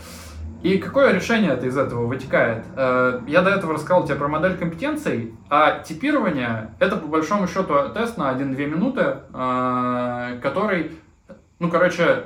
И 0.62 0.78
какое 0.78 1.12
решение 1.14 1.52
это 1.52 1.66
из 1.66 1.78
этого 1.78 2.06
вытекает? 2.06 2.66
А, 2.76 3.24
я 3.28 3.42
до 3.42 3.50
этого 3.50 3.76
рассказал 3.76 4.04
тебе 4.04 4.16
про 4.16 4.28
модель 4.28 4.58
компетенций, 4.58 5.34
а 5.50 5.80
типирование— 5.80 6.76
это 6.80 6.98
по 6.98 7.08
большому 7.08 7.48
счету 7.48 7.74
тест 7.94 8.18
на 8.18 8.30
1-2 8.34 8.66
минуты, 8.66 9.20
а, 9.32 10.38
который 10.42 10.92
ну, 11.60 11.70
короче, 11.70 12.26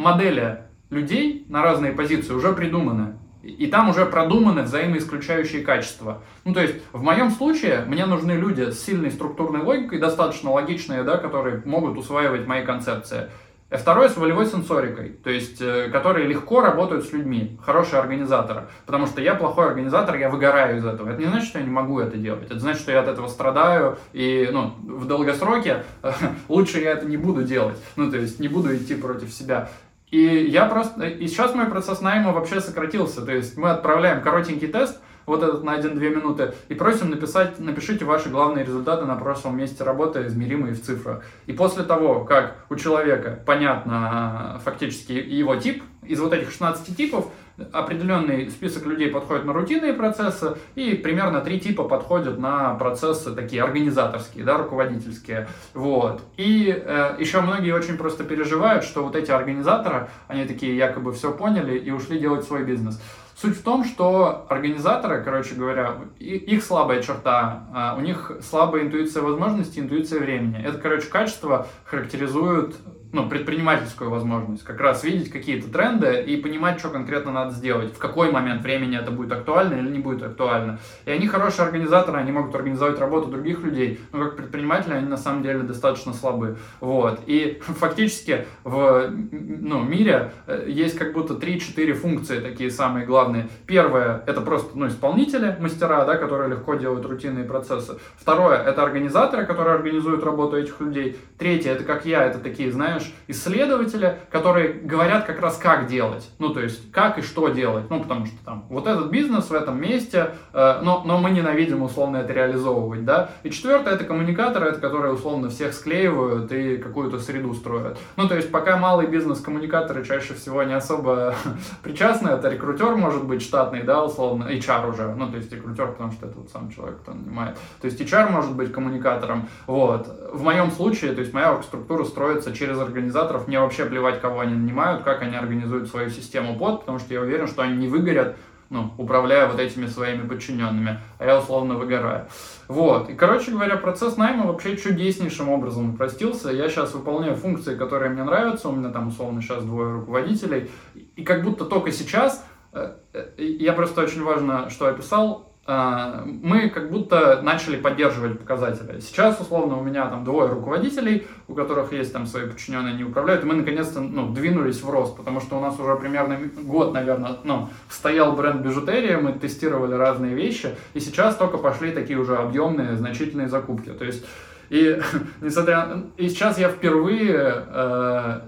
модели 0.00 0.62
людей 0.88 1.44
на 1.48 1.62
разные 1.62 1.92
позиции 1.92 2.32
уже 2.32 2.52
придуманы. 2.52 3.16
И 3.42 3.68
там 3.68 3.88
уже 3.88 4.04
продуманы 4.04 4.62
взаимоисключающие 4.62 5.62
качества. 5.62 6.22
Ну, 6.44 6.52
то 6.52 6.60
есть, 6.60 6.74
в 6.92 7.02
моем 7.02 7.30
случае 7.30 7.84
мне 7.86 8.04
нужны 8.04 8.32
люди 8.32 8.70
с 8.70 8.84
сильной 8.84 9.10
структурной 9.10 9.62
логикой, 9.62 9.98
достаточно 9.98 10.50
логичные, 10.50 11.04
да, 11.04 11.16
которые 11.16 11.62
могут 11.64 11.96
усваивать 11.96 12.46
мои 12.46 12.64
концепции. 12.64 13.30
А 13.70 13.78
второе 13.78 14.08
с 14.08 14.16
волевой 14.16 14.46
сенсорикой, 14.46 15.10
то 15.10 15.30
есть, 15.30 15.62
э, 15.62 15.88
которые 15.90 16.26
легко 16.26 16.60
работают 16.60 17.04
с 17.04 17.12
людьми, 17.12 17.56
хорошие 17.64 18.00
организаторы. 18.00 18.64
Потому 18.84 19.06
что 19.06 19.20
я 19.20 19.36
плохой 19.36 19.68
организатор, 19.68 20.16
я 20.16 20.28
выгораю 20.28 20.78
из 20.78 20.84
этого. 20.84 21.08
Это 21.08 21.20
не 21.20 21.28
значит, 21.28 21.48
что 21.48 21.60
я 21.60 21.64
не 21.64 21.70
могу 21.70 22.00
это 22.00 22.16
делать. 22.16 22.50
Это 22.50 22.58
значит, 22.58 22.82
что 22.82 22.90
я 22.90 23.00
от 23.00 23.06
этого 23.06 23.28
страдаю, 23.28 23.96
и 24.12 24.50
ну, 24.52 24.74
в 24.82 25.06
долгосроке 25.06 25.84
лучше 26.48 26.80
я 26.80 26.90
это 26.90 27.06
не 27.06 27.16
буду 27.16 27.44
делать. 27.44 27.76
Ну, 27.94 28.10
то 28.10 28.16
есть, 28.16 28.40
не 28.40 28.48
буду 28.48 28.76
идти 28.76 28.96
против 28.96 29.32
себя. 29.32 29.70
И 30.10 30.18
я 30.18 30.66
просто... 30.66 31.06
И 31.06 31.26
сейчас 31.28 31.54
мой 31.54 31.66
процесс 31.66 32.00
найма 32.00 32.32
вообще 32.32 32.60
сократился. 32.60 33.22
То 33.22 33.32
есть, 33.32 33.56
мы 33.56 33.70
отправляем 33.70 34.22
коротенький 34.22 34.68
тест– 34.68 34.98
вот 35.30 35.42
этот 35.42 35.62
на 35.62 35.78
1-2 35.78 35.98
минуты, 36.10 36.54
и 36.68 36.74
просим 36.74 37.10
написать, 37.10 37.58
напишите 37.58 38.04
ваши 38.04 38.28
главные 38.28 38.64
результаты 38.64 39.04
на 39.06 39.14
прошлом 39.14 39.56
месте 39.56 39.84
работы, 39.84 40.26
измеримые 40.26 40.74
в 40.74 40.82
цифрах. 40.82 41.24
И 41.46 41.52
после 41.52 41.84
того, 41.84 42.24
как 42.24 42.56
у 42.68 42.76
человека 42.76 43.38
понятно 43.46 44.60
фактически 44.64 45.12
его 45.12 45.56
тип, 45.56 45.82
из 46.02 46.18
вот 46.20 46.32
этих 46.32 46.50
16 46.50 46.96
типов, 46.96 47.28
определенный 47.72 48.50
список 48.50 48.86
людей 48.86 49.08
подходит 49.08 49.44
на 49.44 49.52
рутинные 49.52 49.92
процессы, 49.92 50.56
и 50.74 50.94
примерно 50.94 51.40
три 51.40 51.60
типа 51.60 51.84
подходят 51.84 52.38
на 52.38 52.74
процессы 52.74 53.34
такие 53.34 53.62
организаторские, 53.62 54.44
да, 54.44 54.58
руководительские. 54.58 55.48
Вот. 55.74 56.22
И 56.36 56.74
э, 56.74 57.16
еще 57.18 57.40
многие 57.40 57.72
очень 57.72 57.96
просто 57.96 58.24
переживают, 58.24 58.84
что 58.84 59.02
вот 59.02 59.16
эти 59.16 59.30
организаторы, 59.30 60.08
они 60.28 60.44
такие 60.44 60.76
якобы 60.76 61.12
все 61.12 61.32
поняли 61.32 61.78
и 61.78 61.90
ушли 61.90 62.18
делать 62.18 62.44
свой 62.44 62.64
бизнес. 62.64 63.00
Суть 63.40 63.56
в 63.56 63.62
том, 63.62 63.84
что 63.84 64.44
организаторы, 64.50 65.22
короче 65.24 65.54
говоря, 65.54 65.96
их 66.18 66.62
слабая 66.62 67.02
черта, 67.02 67.66
а, 67.72 67.94
у 67.96 68.02
них 68.02 68.32
слабая 68.42 68.82
интуиция 68.82 69.22
возможностей, 69.22 69.80
интуиция 69.80 70.20
времени. 70.20 70.62
Это, 70.62 70.76
короче, 70.76 71.08
качество 71.08 71.66
характеризует 71.84 72.76
ну, 73.12 73.28
предпринимательскую 73.28 74.08
возможность, 74.08 74.62
как 74.62 74.80
раз 74.80 75.02
видеть 75.02 75.30
какие-то 75.30 75.68
тренды 75.70 76.22
и 76.22 76.36
понимать, 76.36 76.78
что 76.78 76.90
конкретно 76.90 77.32
надо 77.32 77.52
сделать, 77.52 77.92
в 77.94 77.98
какой 77.98 78.30
момент 78.30 78.62
времени 78.62 78.96
это 78.96 79.10
будет 79.10 79.32
актуально 79.32 79.74
или 79.74 79.88
не 79.88 79.98
будет 79.98 80.22
актуально. 80.22 80.78
И 81.06 81.10
они 81.10 81.26
хорошие 81.26 81.66
организаторы, 81.66 82.18
они 82.18 82.30
могут 82.30 82.54
организовать 82.54 82.98
работу 82.98 83.28
других 83.28 83.62
людей, 83.62 84.00
но 84.12 84.26
как 84.26 84.36
предприниматели 84.36 84.94
они 84.94 85.08
на 85.08 85.16
самом 85.16 85.42
деле 85.42 85.60
достаточно 85.60 86.12
слабы. 86.12 86.56
Вот. 86.80 87.20
И 87.26 87.60
фактически 87.66 88.46
в 88.62 89.10
ну, 89.10 89.82
мире 89.82 90.32
э, 90.46 90.66
есть 90.68 90.96
как 90.96 91.12
будто 91.12 91.34
3-4 91.34 91.92
функции 91.94 92.38
такие 92.38 92.70
самые 92.70 93.06
главные. 93.06 93.48
Первое— 93.66 94.22
это 94.26 94.40
просто 94.40 94.78
ну, 94.78 94.86
исполнители, 94.86 95.56
мастера, 95.58 96.04
да, 96.04 96.16
которые 96.16 96.50
легко 96.50 96.74
делают 96.74 97.04
рутинные 97.06 97.44
процессы. 97.44 97.98
Второе— 98.16 98.58
это 98.64 98.82
организаторы, 98.82 99.46
которые 99.46 99.74
организуют 99.74 100.22
работу 100.22 100.56
этих 100.56 100.80
людей. 100.80 101.18
Третье— 101.38 101.70
это 101.72 101.84
как 101.84 102.06
я, 102.06 102.24
это 102.24 102.38
такие, 102.38 102.70
знаешь, 102.70 102.99
знаешь, 103.00 103.14
исследователи, 103.28 104.18
которые 104.30 104.72
говорят 104.72 105.24
как 105.24 105.40
раз 105.40 105.56
как 105.56 105.86
делать. 105.86 106.28
Ну, 106.38 106.50
то 106.50 106.60
есть, 106.60 106.90
как 106.92 107.18
и 107.18 107.22
что 107.22 107.48
делать. 107.48 107.90
Ну, 107.90 108.00
потому 108.00 108.26
что 108.26 108.36
там 108.44 108.66
вот 108.68 108.86
этот 108.86 109.10
бизнес 109.10 109.50
в 109.50 109.54
этом 109.54 109.80
месте, 109.80 110.34
э, 110.52 110.80
но, 110.82 111.02
но 111.04 111.18
мы 111.18 111.30
ненавидим 111.30 111.82
условно 111.82 112.18
это 112.18 112.32
реализовывать, 112.32 113.04
да. 113.04 113.30
И 113.42 113.50
четвертое, 113.50 113.94
это 113.94 114.04
коммуникаторы, 114.04 114.68
это 114.68 114.80
которые 114.80 115.12
условно 115.14 115.48
всех 115.50 115.72
склеивают 115.72 116.52
и 116.52 116.76
какую-то 116.76 117.18
среду 117.18 117.54
строят. 117.54 117.98
Ну, 118.16 118.28
то 118.28 118.36
есть, 118.36 118.50
пока 118.50 118.76
малый 118.76 119.06
бизнес 119.06 119.40
коммуникаторы 119.40 120.04
чаще 120.04 120.34
всего 120.34 120.62
не 120.62 120.74
особо 120.74 121.34
причастны, 121.82 122.30
это 122.30 122.48
рекрутер 122.48 122.96
может 122.96 123.24
быть 123.24 123.42
штатный, 123.42 123.82
да, 123.82 124.04
условно, 124.04 124.44
HR 124.50 124.90
уже, 124.90 125.14
ну, 125.14 125.30
то 125.30 125.36
есть 125.36 125.52
рекрутер, 125.52 125.88
потому 125.88 126.12
что 126.12 126.26
это 126.26 126.38
вот 126.38 126.50
сам 126.50 126.70
человек, 126.70 126.98
кто 127.00 127.12
нанимает. 127.12 127.56
То 127.80 127.86
есть 127.86 128.00
HR 128.00 128.30
может 128.30 128.54
быть 128.54 128.72
коммуникатором, 128.72 129.48
вот. 129.66 130.08
В 130.32 130.42
моем 130.42 130.70
случае, 130.70 131.12
то 131.12 131.20
есть 131.20 131.32
моя 131.32 131.60
структура 131.62 132.04
строится 132.04 132.52
через 132.52 132.78
организаторов, 132.90 133.48
мне 133.48 133.60
вообще 133.60 133.86
плевать, 133.86 134.20
кого 134.20 134.40
они 134.40 134.54
нанимают, 134.54 135.02
как 135.02 135.22
они 135.22 135.36
организуют 135.36 135.88
свою 135.88 136.10
систему 136.10 136.58
под, 136.58 136.80
потому 136.80 136.98
что 136.98 137.14
я 137.14 137.20
уверен, 137.20 137.46
что 137.46 137.62
они 137.62 137.76
не 137.76 137.88
выгорят, 137.88 138.36
ну, 138.70 138.92
управляя 138.98 139.48
вот 139.48 139.58
этими 139.58 139.86
своими 139.86 140.26
подчиненными, 140.28 141.00
а 141.18 141.24
я 141.24 141.38
условно 141.38 141.74
выгораю. 141.74 142.26
Вот. 142.68 143.10
И, 143.10 143.14
короче 143.14 143.50
говоря, 143.50 143.76
процесс 143.76 144.16
найма 144.16 144.46
вообще 144.46 144.76
чудеснейшим 144.76 145.48
образом 145.48 145.94
упростился. 145.94 146.50
Я 146.50 146.68
сейчас 146.68 146.94
выполняю 146.94 147.34
функции, 147.34 147.76
которые 147.76 148.12
мне 148.12 148.22
нравятся. 148.22 148.68
У 148.68 148.72
меня 148.72 148.90
там, 148.90 149.08
условно, 149.08 149.42
сейчас 149.42 149.64
двое 149.64 149.94
руководителей. 149.94 150.70
И 150.94 151.24
как 151.24 151.42
будто 151.42 151.64
только 151.64 151.90
сейчас, 151.90 152.46
э, 152.72 152.94
э, 153.12 153.32
я 153.36 153.72
просто 153.72 154.02
очень 154.02 154.22
важно, 154.22 154.70
что 154.70 154.86
описал, 154.86 155.49
мы 155.70 156.68
как 156.68 156.90
будто 156.90 157.42
начали 157.42 157.76
поддерживать 157.76 158.38
показатели. 158.38 159.00
Сейчас, 159.00 159.40
условно, 159.40 159.78
у 159.78 159.82
меня 159.82 160.06
там 160.08 160.24
двое 160.24 160.48
руководителей, 160.48 161.26
у 161.46 161.54
которых 161.54 161.92
есть 161.92 162.12
там 162.12 162.26
свои 162.26 162.46
подчиненные, 162.46 162.94
они 162.94 163.04
управляют, 163.04 163.44
и 163.44 163.46
мы 163.46 163.54
наконец-то 163.54 164.00
ну, 164.00 164.32
двинулись 164.32 164.82
в 164.82 164.90
рост, 164.90 165.16
потому 165.16 165.40
что 165.40 165.58
у 165.58 165.60
нас 165.60 165.78
уже 165.78 165.94
примерно 165.96 166.38
год, 166.62 166.92
наверное, 166.92 167.36
ну, 167.44 167.68
стоял 167.88 168.32
бренд 168.32 168.62
бижутерия, 168.62 169.18
мы 169.18 169.32
тестировали 169.32 169.94
разные 169.94 170.34
вещи, 170.34 170.74
и 170.94 171.00
сейчас 171.00 171.36
только 171.36 171.58
пошли 171.58 171.92
такие 171.92 172.18
уже 172.18 172.36
объемные, 172.36 172.96
значительные 172.96 173.48
закупки. 173.48 173.90
То 173.90 174.04
есть, 174.04 174.26
и, 174.70 175.00
несмотря, 175.40 176.02
и 176.16 176.28
сейчас 176.28 176.58
я 176.58 176.68
впервые 176.68 177.64
э, 177.66 178.40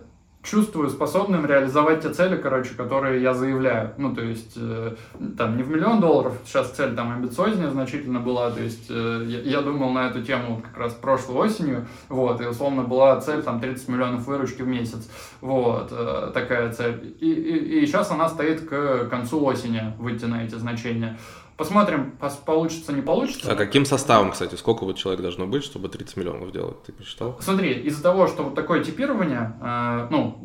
чувствую 0.42 0.90
способным 0.90 1.46
реализовать 1.46 2.02
те 2.02 2.10
цели, 2.10 2.36
короче, 2.36 2.74
которые 2.74 3.22
я 3.22 3.32
заявляю. 3.32 3.94
Ну, 3.96 4.14
то 4.14 4.22
есть, 4.22 4.54
э, 4.56 4.96
там, 5.38 5.56
не 5.56 5.62
в 5.62 5.70
миллион 5.70 6.00
долларов, 6.00 6.36
сейчас 6.44 6.70
цель 6.70 6.94
там 6.94 7.12
амбициознее 7.12 7.70
значительно 7.70 8.18
была, 8.18 8.50
то 8.50 8.60
есть, 8.60 8.86
э, 8.90 9.24
я, 9.26 9.40
я 9.40 9.60
думал 9.62 9.90
на 9.92 10.08
эту 10.08 10.22
тему 10.22 10.60
как 10.60 10.76
раз 10.76 10.94
прошлой 10.94 11.36
осенью, 11.36 11.86
вот, 12.08 12.40
и 12.40 12.46
условно 12.46 12.82
была 12.82 13.20
цель 13.20 13.42
там 13.42 13.60
30 13.60 13.88
миллионов 13.88 14.26
выручки 14.26 14.62
в 14.62 14.66
месяц, 14.66 15.08
вот, 15.40 15.88
э, 15.92 16.32
такая 16.34 16.72
цель. 16.72 17.16
И, 17.20 17.30
и, 17.30 17.80
и 17.80 17.86
сейчас 17.86 18.10
она 18.10 18.28
стоит 18.28 18.68
к 18.68 19.06
концу 19.08 19.44
осени 19.44 19.94
выйти 19.98 20.24
на 20.24 20.44
эти 20.44 20.56
значения. 20.56 21.18
Посмотрим, 21.62 22.18
получится, 22.44 22.92
не 22.92 23.02
получится. 23.02 23.52
А 23.52 23.54
каким 23.54 23.84
составом, 23.84 24.32
кстати, 24.32 24.56
сколько 24.56 24.82
вот 24.82 24.96
человек 24.96 25.22
должно 25.22 25.46
быть, 25.46 25.62
чтобы 25.62 25.88
30 25.88 26.16
миллионов 26.16 26.50
делать? 26.50 26.82
Ты 26.82 26.92
посчитал? 26.92 27.38
Смотри, 27.40 27.72
из-за 27.72 28.02
того, 28.02 28.26
что 28.26 28.42
вот 28.42 28.56
такое 28.56 28.82
типирование, 28.82 29.54
э, 29.62 30.08
ну, 30.10 30.38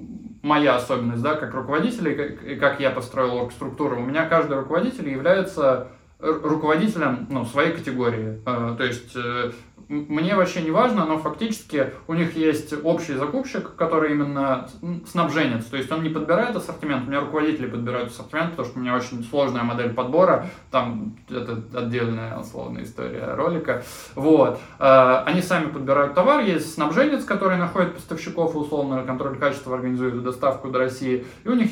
моя 0.44 0.76
особенность, 0.76 1.24
да, 1.24 1.34
как 1.34 1.56
руководителя, 1.56 2.12
и 2.12 2.16
как, 2.16 2.60
как 2.60 2.80
я 2.80 2.92
построил 2.92 3.38
оргструктуру, 3.38 3.98
у 3.98 4.06
меня 4.06 4.28
каждый 4.28 4.60
руководитель 4.60 5.10
является 5.10 5.88
руководителем 6.20 7.26
ну, 7.32 7.46
своей 7.46 7.72
категории. 7.72 8.40
Э, 8.46 8.76
то 8.78 8.84
есть 8.84 9.16
э, 9.16 9.54
мне 9.90 10.36
вообще 10.36 10.62
не 10.62 10.72
важно, 10.72 11.06
но 11.06 11.18
фактически 11.18 11.94
у 12.08 12.14
них 12.14 12.36
есть 12.36 12.74
общий 12.84 13.14
закупщик, 13.14 13.76
который 13.76 14.12
именно 14.12 14.68
снабженец, 15.10 15.66
то 15.66 15.78
есть 15.78 15.92
он 15.92 16.04
не 16.04 16.10
подбирает 16.10 16.56
ассортимент, 16.56 17.08
у 17.08 17.10
меня 17.10 17.22
руководители 17.22 17.68
подбирают 17.68 18.10
ассортимент, 18.10 18.52
потому 18.52 18.68
что 18.68 18.80
у 18.80 18.82
меня 18.82 18.96
очень 18.96 19.24
сложная 19.24 19.64
модель 19.64 19.94
подбора, 19.94 20.48
там 20.72 21.16
это 21.30 21.62
отдельная 21.74 22.38
условная 22.38 22.84
история 22.84 23.34
ролика, 23.36 23.84
вот. 24.16 24.60
А, 24.80 25.24
они 25.26 25.42
сами 25.42 25.68
подбирают 25.68 26.16
товар, 26.16 26.42
есть 26.42 26.74
снабженец, 26.74 27.24
который 27.24 27.58
находит 27.58 27.94
поставщиков 27.94 28.56
и 28.56 28.58
условно 28.58 29.04
контроль 29.04 29.38
качества 29.38 29.76
организует 29.76 30.22
доставку 30.22 30.70
до 30.70 30.80
России, 30.80 31.26
и 31.46 31.48
у 31.48 31.54
них 31.54 31.72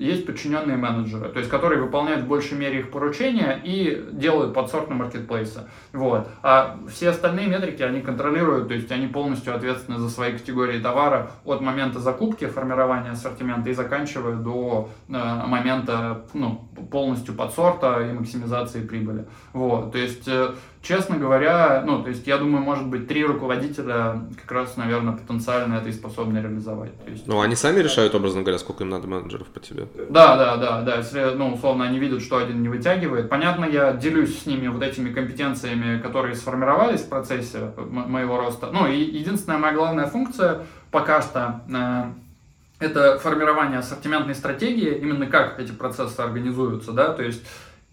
есть 0.00 0.26
подчиненные 0.26 0.76
менеджеры, 0.76 1.28
то 1.28 1.38
есть 1.38 1.50
которые 1.50 1.80
выполняют 1.80 2.24
в 2.24 2.26
большей 2.26 2.58
мере 2.58 2.80
их 2.80 2.90
поручения 2.90 3.60
и 3.62 4.08
делают 4.10 4.52
подсорт 4.52 4.88
на 4.88 4.96
маркетплейсы, 4.96 5.68
вот. 5.92 6.28
А 6.42 6.80
все 6.90 7.10
остальные 7.10 7.41
метрики 7.46 7.82
они 7.82 8.00
контролируют, 8.00 8.68
то 8.68 8.74
есть 8.74 8.90
они 8.90 9.06
полностью 9.06 9.54
ответственны 9.54 9.98
за 9.98 10.08
свои 10.08 10.32
категории 10.32 10.78
товара 10.78 11.30
от 11.44 11.60
момента 11.60 12.00
закупки, 12.00 12.46
формирования 12.46 13.10
ассортимента 13.10 13.70
и 13.70 13.74
заканчивая 13.74 14.34
до 14.34 14.90
э, 15.08 15.12
момента 15.12 16.24
ну, 16.34 16.68
полностью 16.90 17.34
подсорта 17.34 18.00
и 18.00 18.12
максимизации 18.12 18.86
прибыли. 18.86 19.26
Вот, 19.52 19.92
то 19.92 19.98
есть 19.98 20.26
э, 20.26 20.54
честно 20.82 21.16
говоря, 21.16 21.82
ну, 21.86 22.02
то 22.02 22.08
есть 22.10 22.26
я 22.26 22.38
думаю, 22.38 22.62
может 22.62 22.86
быть, 22.86 23.06
три 23.06 23.24
руководителя 23.24 24.20
как 24.40 24.50
раз, 24.50 24.76
наверное, 24.76 25.16
потенциально 25.16 25.76
это 25.76 25.88
и 25.88 25.92
способны 25.92 26.38
реализовать. 26.38 26.90
есть... 27.06 27.26
Ну, 27.26 27.40
они 27.40 27.54
сами 27.54 27.80
решают, 27.80 28.14
образно 28.14 28.42
говоря, 28.42 28.58
сколько 28.58 28.82
им 28.82 28.90
надо 28.90 29.06
менеджеров 29.06 29.46
по 29.48 29.60
тебе? 29.60 29.86
Да, 30.10 30.36
да, 30.36 30.56
да, 30.56 30.82
да. 30.82 30.96
Если, 30.96 31.34
ну, 31.36 31.54
условно, 31.54 31.84
они 31.84 31.98
видят, 31.98 32.20
что 32.20 32.38
один 32.38 32.62
не 32.62 32.68
вытягивает. 32.68 33.28
Понятно, 33.28 33.64
я 33.64 33.92
делюсь 33.92 34.42
с 34.42 34.46
ними 34.46 34.66
вот 34.66 34.82
этими 34.82 35.12
компетенциями, 35.12 36.00
которые 36.00 36.34
сформировались 36.34 37.00
в 37.00 37.08
процессе 37.08 37.72
моего 37.76 38.36
роста. 38.36 38.70
Ну, 38.72 38.86
и 38.88 38.98
единственная 38.98 39.58
моя 39.58 39.74
главная 39.74 40.06
функция 40.06 40.66
пока 40.90 41.22
что 41.22 41.62
э, 41.68 42.84
это 42.84 43.18
формирование 43.18 43.78
ассортиментной 43.78 44.34
стратегии, 44.34 44.98
именно 44.98 45.26
как 45.26 45.58
эти 45.58 45.72
процессы 45.72 46.20
организуются, 46.20 46.92
да, 46.92 47.12
то 47.12 47.22
есть 47.22 47.42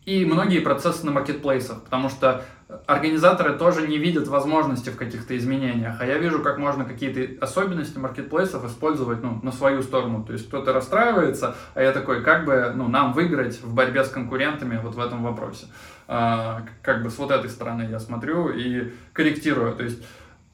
и 0.05 0.25
многие 0.25 0.59
процессы 0.59 1.05
на 1.05 1.11
маркетплейсах, 1.11 1.83
потому 1.83 2.09
что 2.09 2.43
организаторы 2.85 3.57
тоже 3.57 3.87
не 3.87 3.97
видят 3.97 4.27
возможности 4.27 4.89
в 4.89 4.95
каких-то 4.95 5.35
изменениях, 5.35 5.97
а 5.99 6.05
я 6.05 6.17
вижу, 6.17 6.39
как 6.41 6.57
можно 6.57 6.85
какие-то 6.85 7.43
особенности 7.43 7.97
маркетплейсов 7.97 8.63
использовать 8.65 9.23
ну, 9.23 9.39
на 9.41 9.51
свою 9.51 9.81
сторону. 9.81 10.23
То 10.23 10.33
есть 10.33 10.47
кто-то 10.47 10.71
расстраивается, 10.71 11.55
а 11.73 11.81
я 11.81 11.91
такой, 11.91 12.23
как 12.23 12.45
бы 12.45 12.71
ну, 12.75 12.87
нам 12.87 13.13
выиграть 13.13 13.61
в 13.61 13.73
борьбе 13.73 14.03
с 14.03 14.09
конкурентами 14.09 14.79
вот 14.81 14.95
в 14.95 14.99
этом 14.99 15.23
вопросе. 15.23 15.65
А, 16.07 16.63
как 16.81 17.03
бы 17.03 17.09
с 17.09 17.17
вот 17.17 17.31
этой 17.31 17.49
стороны 17.49 17.87
я 17.89 17.99
смотрю 17.99 18.49
и 18.49 18.91
корректирую. 19.13 19.75
То 19.75 19.83
есть 19.83 20.03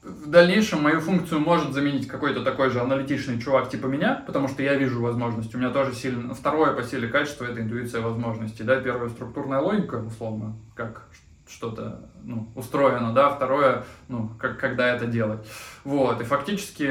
в 0.06 0.30
дальнейшем 0.30 0.82
мою 0.82 1.00
функцию 1.00 1.40
может 1.40 1.72
заменить 1.72 2.06
какой-то 2.06 2.44
такой 2.44 2.70
же 2.70 2.80
аналитичный 2.80 3.40
чувак 3.40 3.68
типа 3.68 3.86
меня, 3.86 4.22
потому 4.26 4.46
что 4.46 4.62
я 4.62 4.74
вижу 4.76 5.02
возможности. 5.02 5.56
У 5.56 5.58
меня 5.58 5.70
тоже 5.70 5.94
сильно... 5.94 6.32
Второе 6.32 6.72
по 6.72 6.82
силе 6.84 7.08
качества– 7.08 7.44
это 7.50 7.60
интуиция 7.60 8.00
возможностей. 8.00 8.62
Да? 8.62 8.80
Первое– 8.80 9.08
структурная 9.10 9.58
логика, 9.58 9.96
условно, 9.96 10.54
как 10.74 11.08
что-то 11.48 12.08
ну, 12.22 12.48
устроено, 12.54 13.12
да, 13.12 13.30
второе, 13.30 13.84
ну, 14.08 14.30
как, 14.38 14.58
когда 14.58 14.94
это 14.94 15.06
делать. 15.06 15.46
Вот, 15.84 16.20
и 16.20 16.24
фактически 16.24 16.90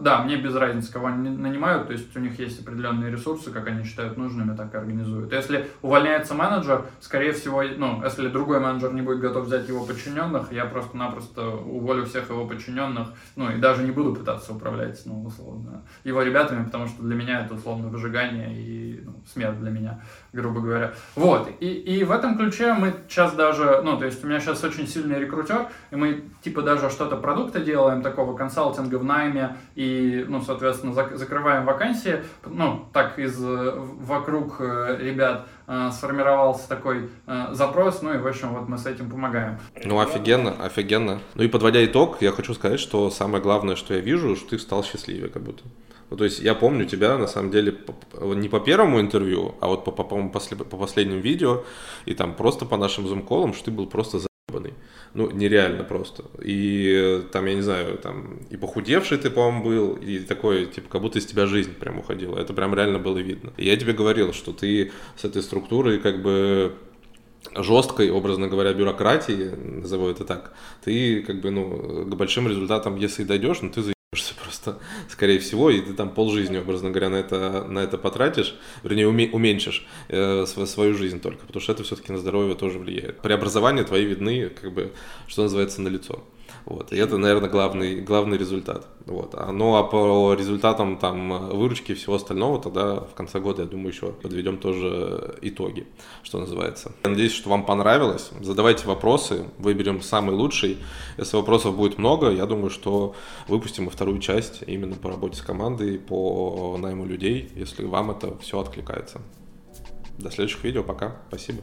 да, 0.00 0.22
мне 0.22 0.36
без 0.36 0.54
разницы, 0.54 0.92
кого 0.92 1.06
они 1.08 1.30
нанимают, 1.30 1.86
то 1.86 1.92
есть 1.92 2.14
у 2.16 2.20
них 2.20 2.38
есть 2.38 2.60
определенные 2.60 3.10
ресурсы, 3.10 3.50
как 3.50 3.66
они 3.68 3.84
считают 3.84 4.16
нужными, 4.16 4.56
так 4.56 4.74
и 4.74 4.76
организуют. 4.76 5.32
Если 5.32 5.68
увольняется 5.82 6.34
менеджер, 6.34 6.86
скорее 7.00 7.32
всего, 7.32 7.62
ну, 7.62 8.02
если 8.04 8.28
другой 8.28 8.60
менеджер 8.60 8.92
не 8.92 9.02
будет 9.02 9.20
готов 9.20 9.46
взять 9.46 9.68
его 9.68 9.84
подчиненных, 9.84 10.52
я 10.52 10.66
просто-напросто 10.66 11.48
уволю 11.48 12.04
всех 12.04 12.30
его 12.30 12.46
подчиненных, 12.46 13.08
ну, 13.36 13.50
и 13.50 13.58
даже 13.58 13.82
не 13.82 13.90
буду 13.90 14.14
пытаться 14.14 14.52
управлять, 14.52 15.00
ну, 15.04 15.24
условно, 15.24 15.82
его 16.04 16.22
ребятами, 16.22 16.64
потому 16.64 16.86
что 16.86 17.02
для 17.02 17.14
меня 17.14 17.44
это 17.44 17.54
условно 17.54 17.88
выжигание 17.88 18.54
и 18.54 19.02
ну, 19.04 19.14
смерть 19.26 19.58
для 19.60 19.70
меня, 19.70 20.00
грубо 20.36 20.60
говоря. 20.60 20.92
Вот, 21.16 21.48
и, 21.60 21.66
и 21.66 22.04
в 22.04 22.12
этом 22.12 22.36
ключе 22.36 22.74
мы 22.74 22.94
сейчас 23.08 23.34
даже, 23.34 23.80
ну, 23.82 23.98
то 23.98 24.04
есть 24.04 24.22
у 24.22 24.28
меня 24.28 24.38
сейчас 24.38 24.62
очень 24.62 24.86
сильный 24.86 25.18
рекрутер, 25.18 25.68
и 25.90 25.96
мы 25.96 26.24
типа 26.42 26.62
даже 26.62 26.90
что-то 26.90 27.16
продукта 27.16 27.60
делаем, 27.60 28.02
такого 28.02 28.36
консалтинга 28.36 28.96
в 28.96 29.04
найме, 29.04 29.56
и, 29.74 30.24
ну, 30.28 30.42
соответственно, 30.42 30.92
зак- 30.92 31.16
закрываем 31.16 31.64
вакансии, 31.64 32.22
ну, 32.44 32.86
так 32.92 33.18
из 33.18 33.42
э, 33.42 33.72
вокруг 33.76 34.56
э, 34.60 34.98
ребят 35.00 35.46
э, 35.66 35.90
сформировался 35.92 36.68
такой 36.68 37.10
э, 37.26 37.46
запрос, 37.52 38.02
ну 38.02 38.14
и, 38.14 38.18
в 38.18 38.26
общем, 38.26 38.54
вот 38.54 38.68
мы 38.68 38.78
с 38.78 38.86
этим 38.86 39.10
помогаем. 39.10 39.58
Ну, 39.84 39.98
офигенно, 39.98 40.54
офигенно. 40.62 41.20
Ну 41.34 41.42
и 41.42 41.48
подводя 41.48 41.84
итог, 41.84 42.18
я 42.20 42.30
хочу 42.30 42.54
сказать, 42.54 42.78
что 42.78 43.10
самое 43.10 43.42
главное, 43.42 43.76
что 43.76 43.94
я 43.94 44.00
вижу, 44.00 44.36
что 44.36 44.50
ты 44.50 44.58
стал 44.58 44.84
счастливее 44.84 45.28
как 45.28 45.42
будто. 45.42 45.64
Ну, 46.10 46.16
то 46.16 46.24
есть 46.24 46.40
я 46.40 46.54
помню 46.54 46.86
тебя, 46.86 47.18
на 47.18 47.26
самом 47.26 47.50
деле, 47.50 47.76
не 48.20 48.48
по 48.48 48.60
первому 48.60 49.00
интервью, 49.00 49.54
а 49.60 49.66
вот 49.66 49.84
по, 49.84 49.90
по, 49.90 50.04
по, 50.04 50.28
по 50.28 50.76
последним 50.76 51.20
видео, 51.20 51.64
и 52.04 52.14
там 52.14 52.34
просто 52.34 52.64
по 52.64 52.76
нашим 52.76 53.08
зум-колам, 53.08 53.54
что 53.54 53.66
ты 53.66 53.70
был 53.70 53.86
просто 53.86 54.18
заебанный. 54.18 54.74
Ну, 55.14 55.30
нереально 55.30 55.82
просто. 55.82 56.24
И 56.42 57.22
там, 57.32 57.46
я 57.46 57.54
не 57.54 57.62
знаю, 57.62 57.98
там 57.98 58.40
и 58.50 58.56
похудевший 58.56 59.18
ты, 59.18 59.30
по-моему, 59.30 59.64
был, 59.64 59.94
и 59.94 60.18
такой, 60.18 60.66
типа, 60.66 60.88
как 60.90 61.00
будто 61.00 61.18
из 61.18 61.26
тебя 61.26 61.46
жизнь 61.46 61.72
прям 61.72 61.98
уходила. 61.98 62.38
Это 62.38 62.52
прям 62.52 62.74
реально 62.74 62.98
было 62.98 63.18
видно. 63.18 63.52
И 63.56 63.64
я 63.64 63.76
тебе 63.76 63.92
говорил, 63.92 64.32
что 64.32 64.52
ты 64.52 64.92
с 65.16 65.24
этой 65.24 65.42
структурой 65.42 65.98
как 65.98 66.22
бы 66.22 66.74
жесткой, 67.54 68.10
образно 68.10 68.48
говоря, 68.48 68.72
бюрократии, 68.72 69.50
назову 69.54 70.08
это 70.08 70.24
так, 70.24 70.52
ты 70.84 71.22
как 71.22 71.40
бы, 71.40 71.50
ну, 71.50 72.04
к 72.04 72.14
большим 72.14 72.48
результатам, 72.48 72.96
если 72.96 73.24
дойдешь, 73.24 73.62
ну, 73.62 73.70
ты 73.70 73.95
что, 74.66 74.80
скорее 75.08 75.38
всего, 75.38 75.70
и 75.70 75.80
ты 75.80 75.92
там 75.94 76.10
полжизни, 76.10 76.58
образно 76.58 76.90
говоря, 76.90 77.08
на 77.08 77.16
это, 77.16 77.64
на 77.68 77.78
это 77.80 77.98
потратишь, 77.98 78.56
вернее, 78.82 79.08
уме, 79.08 79.28
уменьшишь 79.32 79.86
э, 80.08 80.44
свою 80.46 80.94
жизнь 80.94 81.20
только, 81.20 81.46
потому 81.46 81.60
что 81.60 81.72
это 81.72 81.84
все-таки 81.84 82.12
на 82.12 82.18
здоровье 82.18 82.54
тоже 82.54 82.78
влияет. 82.78 83.20
Преобразования 83.20 83.84
твои 83.84 84.04
видны, 84.04 84.48
как 84.48 84.72
бы, 84.72 84.92
что 85.28 85.42
называется, 85.42 85.80
на 85.82 85.88
лицо. 85.88 86.24
Вот. 86.66 86.92
И 86.92 86.96
это, 86.96 87.16
наверное, 87.16 87.48
главный, 87.48 88.00
главный 88.00 88.36
результат. 88.36 88.86
Вот. 89.06 89.34
А, 89.34 89.52
ну 89.52 89.76
а 89.76 89.84
по 89.84 90.34
результатам 90.34 90.98
там 90.98 91.48
выручки 91.56 91.92
и 91.92 91.94
всего 91.94 92.16
остального, 92.16 92.60
тогда 92.60 92.96
в 92.96 93.14
конце 93.14 93.38
года, 93.38 93.62
я 93.62 93.68
думаю, 93.68 93.92
еще 93.92 94.10
подведем 94.10 94.58
тоже 94.58 95.38
итоги, 95.42 95.86
что 96.24 96.40
называется. 96.40 96.90
Я 97.04 97.10
надеюсь, 97.10 97.32
что 97.32 97.48
вам 97.50 97.64
понравилось. 97.64 98.30
Задавайте 98.40 98.84
вопросы, 98.86 99.44
выберем 99.58 100.02
самый 100.02 100.34
лучший. 100.34 100.78
Если 101.18 101.36
вопросов 101.36 101.76
будет 101.76 101.98
много, 101.98 102.30
я 102.30 102.46
думаю, 102.46 102.70
что 102.70 103.14
выпустим 103.46 103.86
и 103.86 103.90
вторую 103.90 104.18
часть 104.18 104.64
именно 104.66 104.96
по 104.96 105.08
работе 105.08 105.36
с 105.36 105.42
командой, 105.42 106.00
по 106.00 106.76
найму 106.80 107.06
людей, 107.06 107.48
если 107.54 107.84
вам 107.84 108.10
это 108.10 108.36
все 108.38 108.58
откликается. 108.58 109.20
До 110.18 110.32
следующих 110.32 110.64
видео. 110.64 110.82
Пока. 110.82 111.16
Спасибо. 111.28 111.62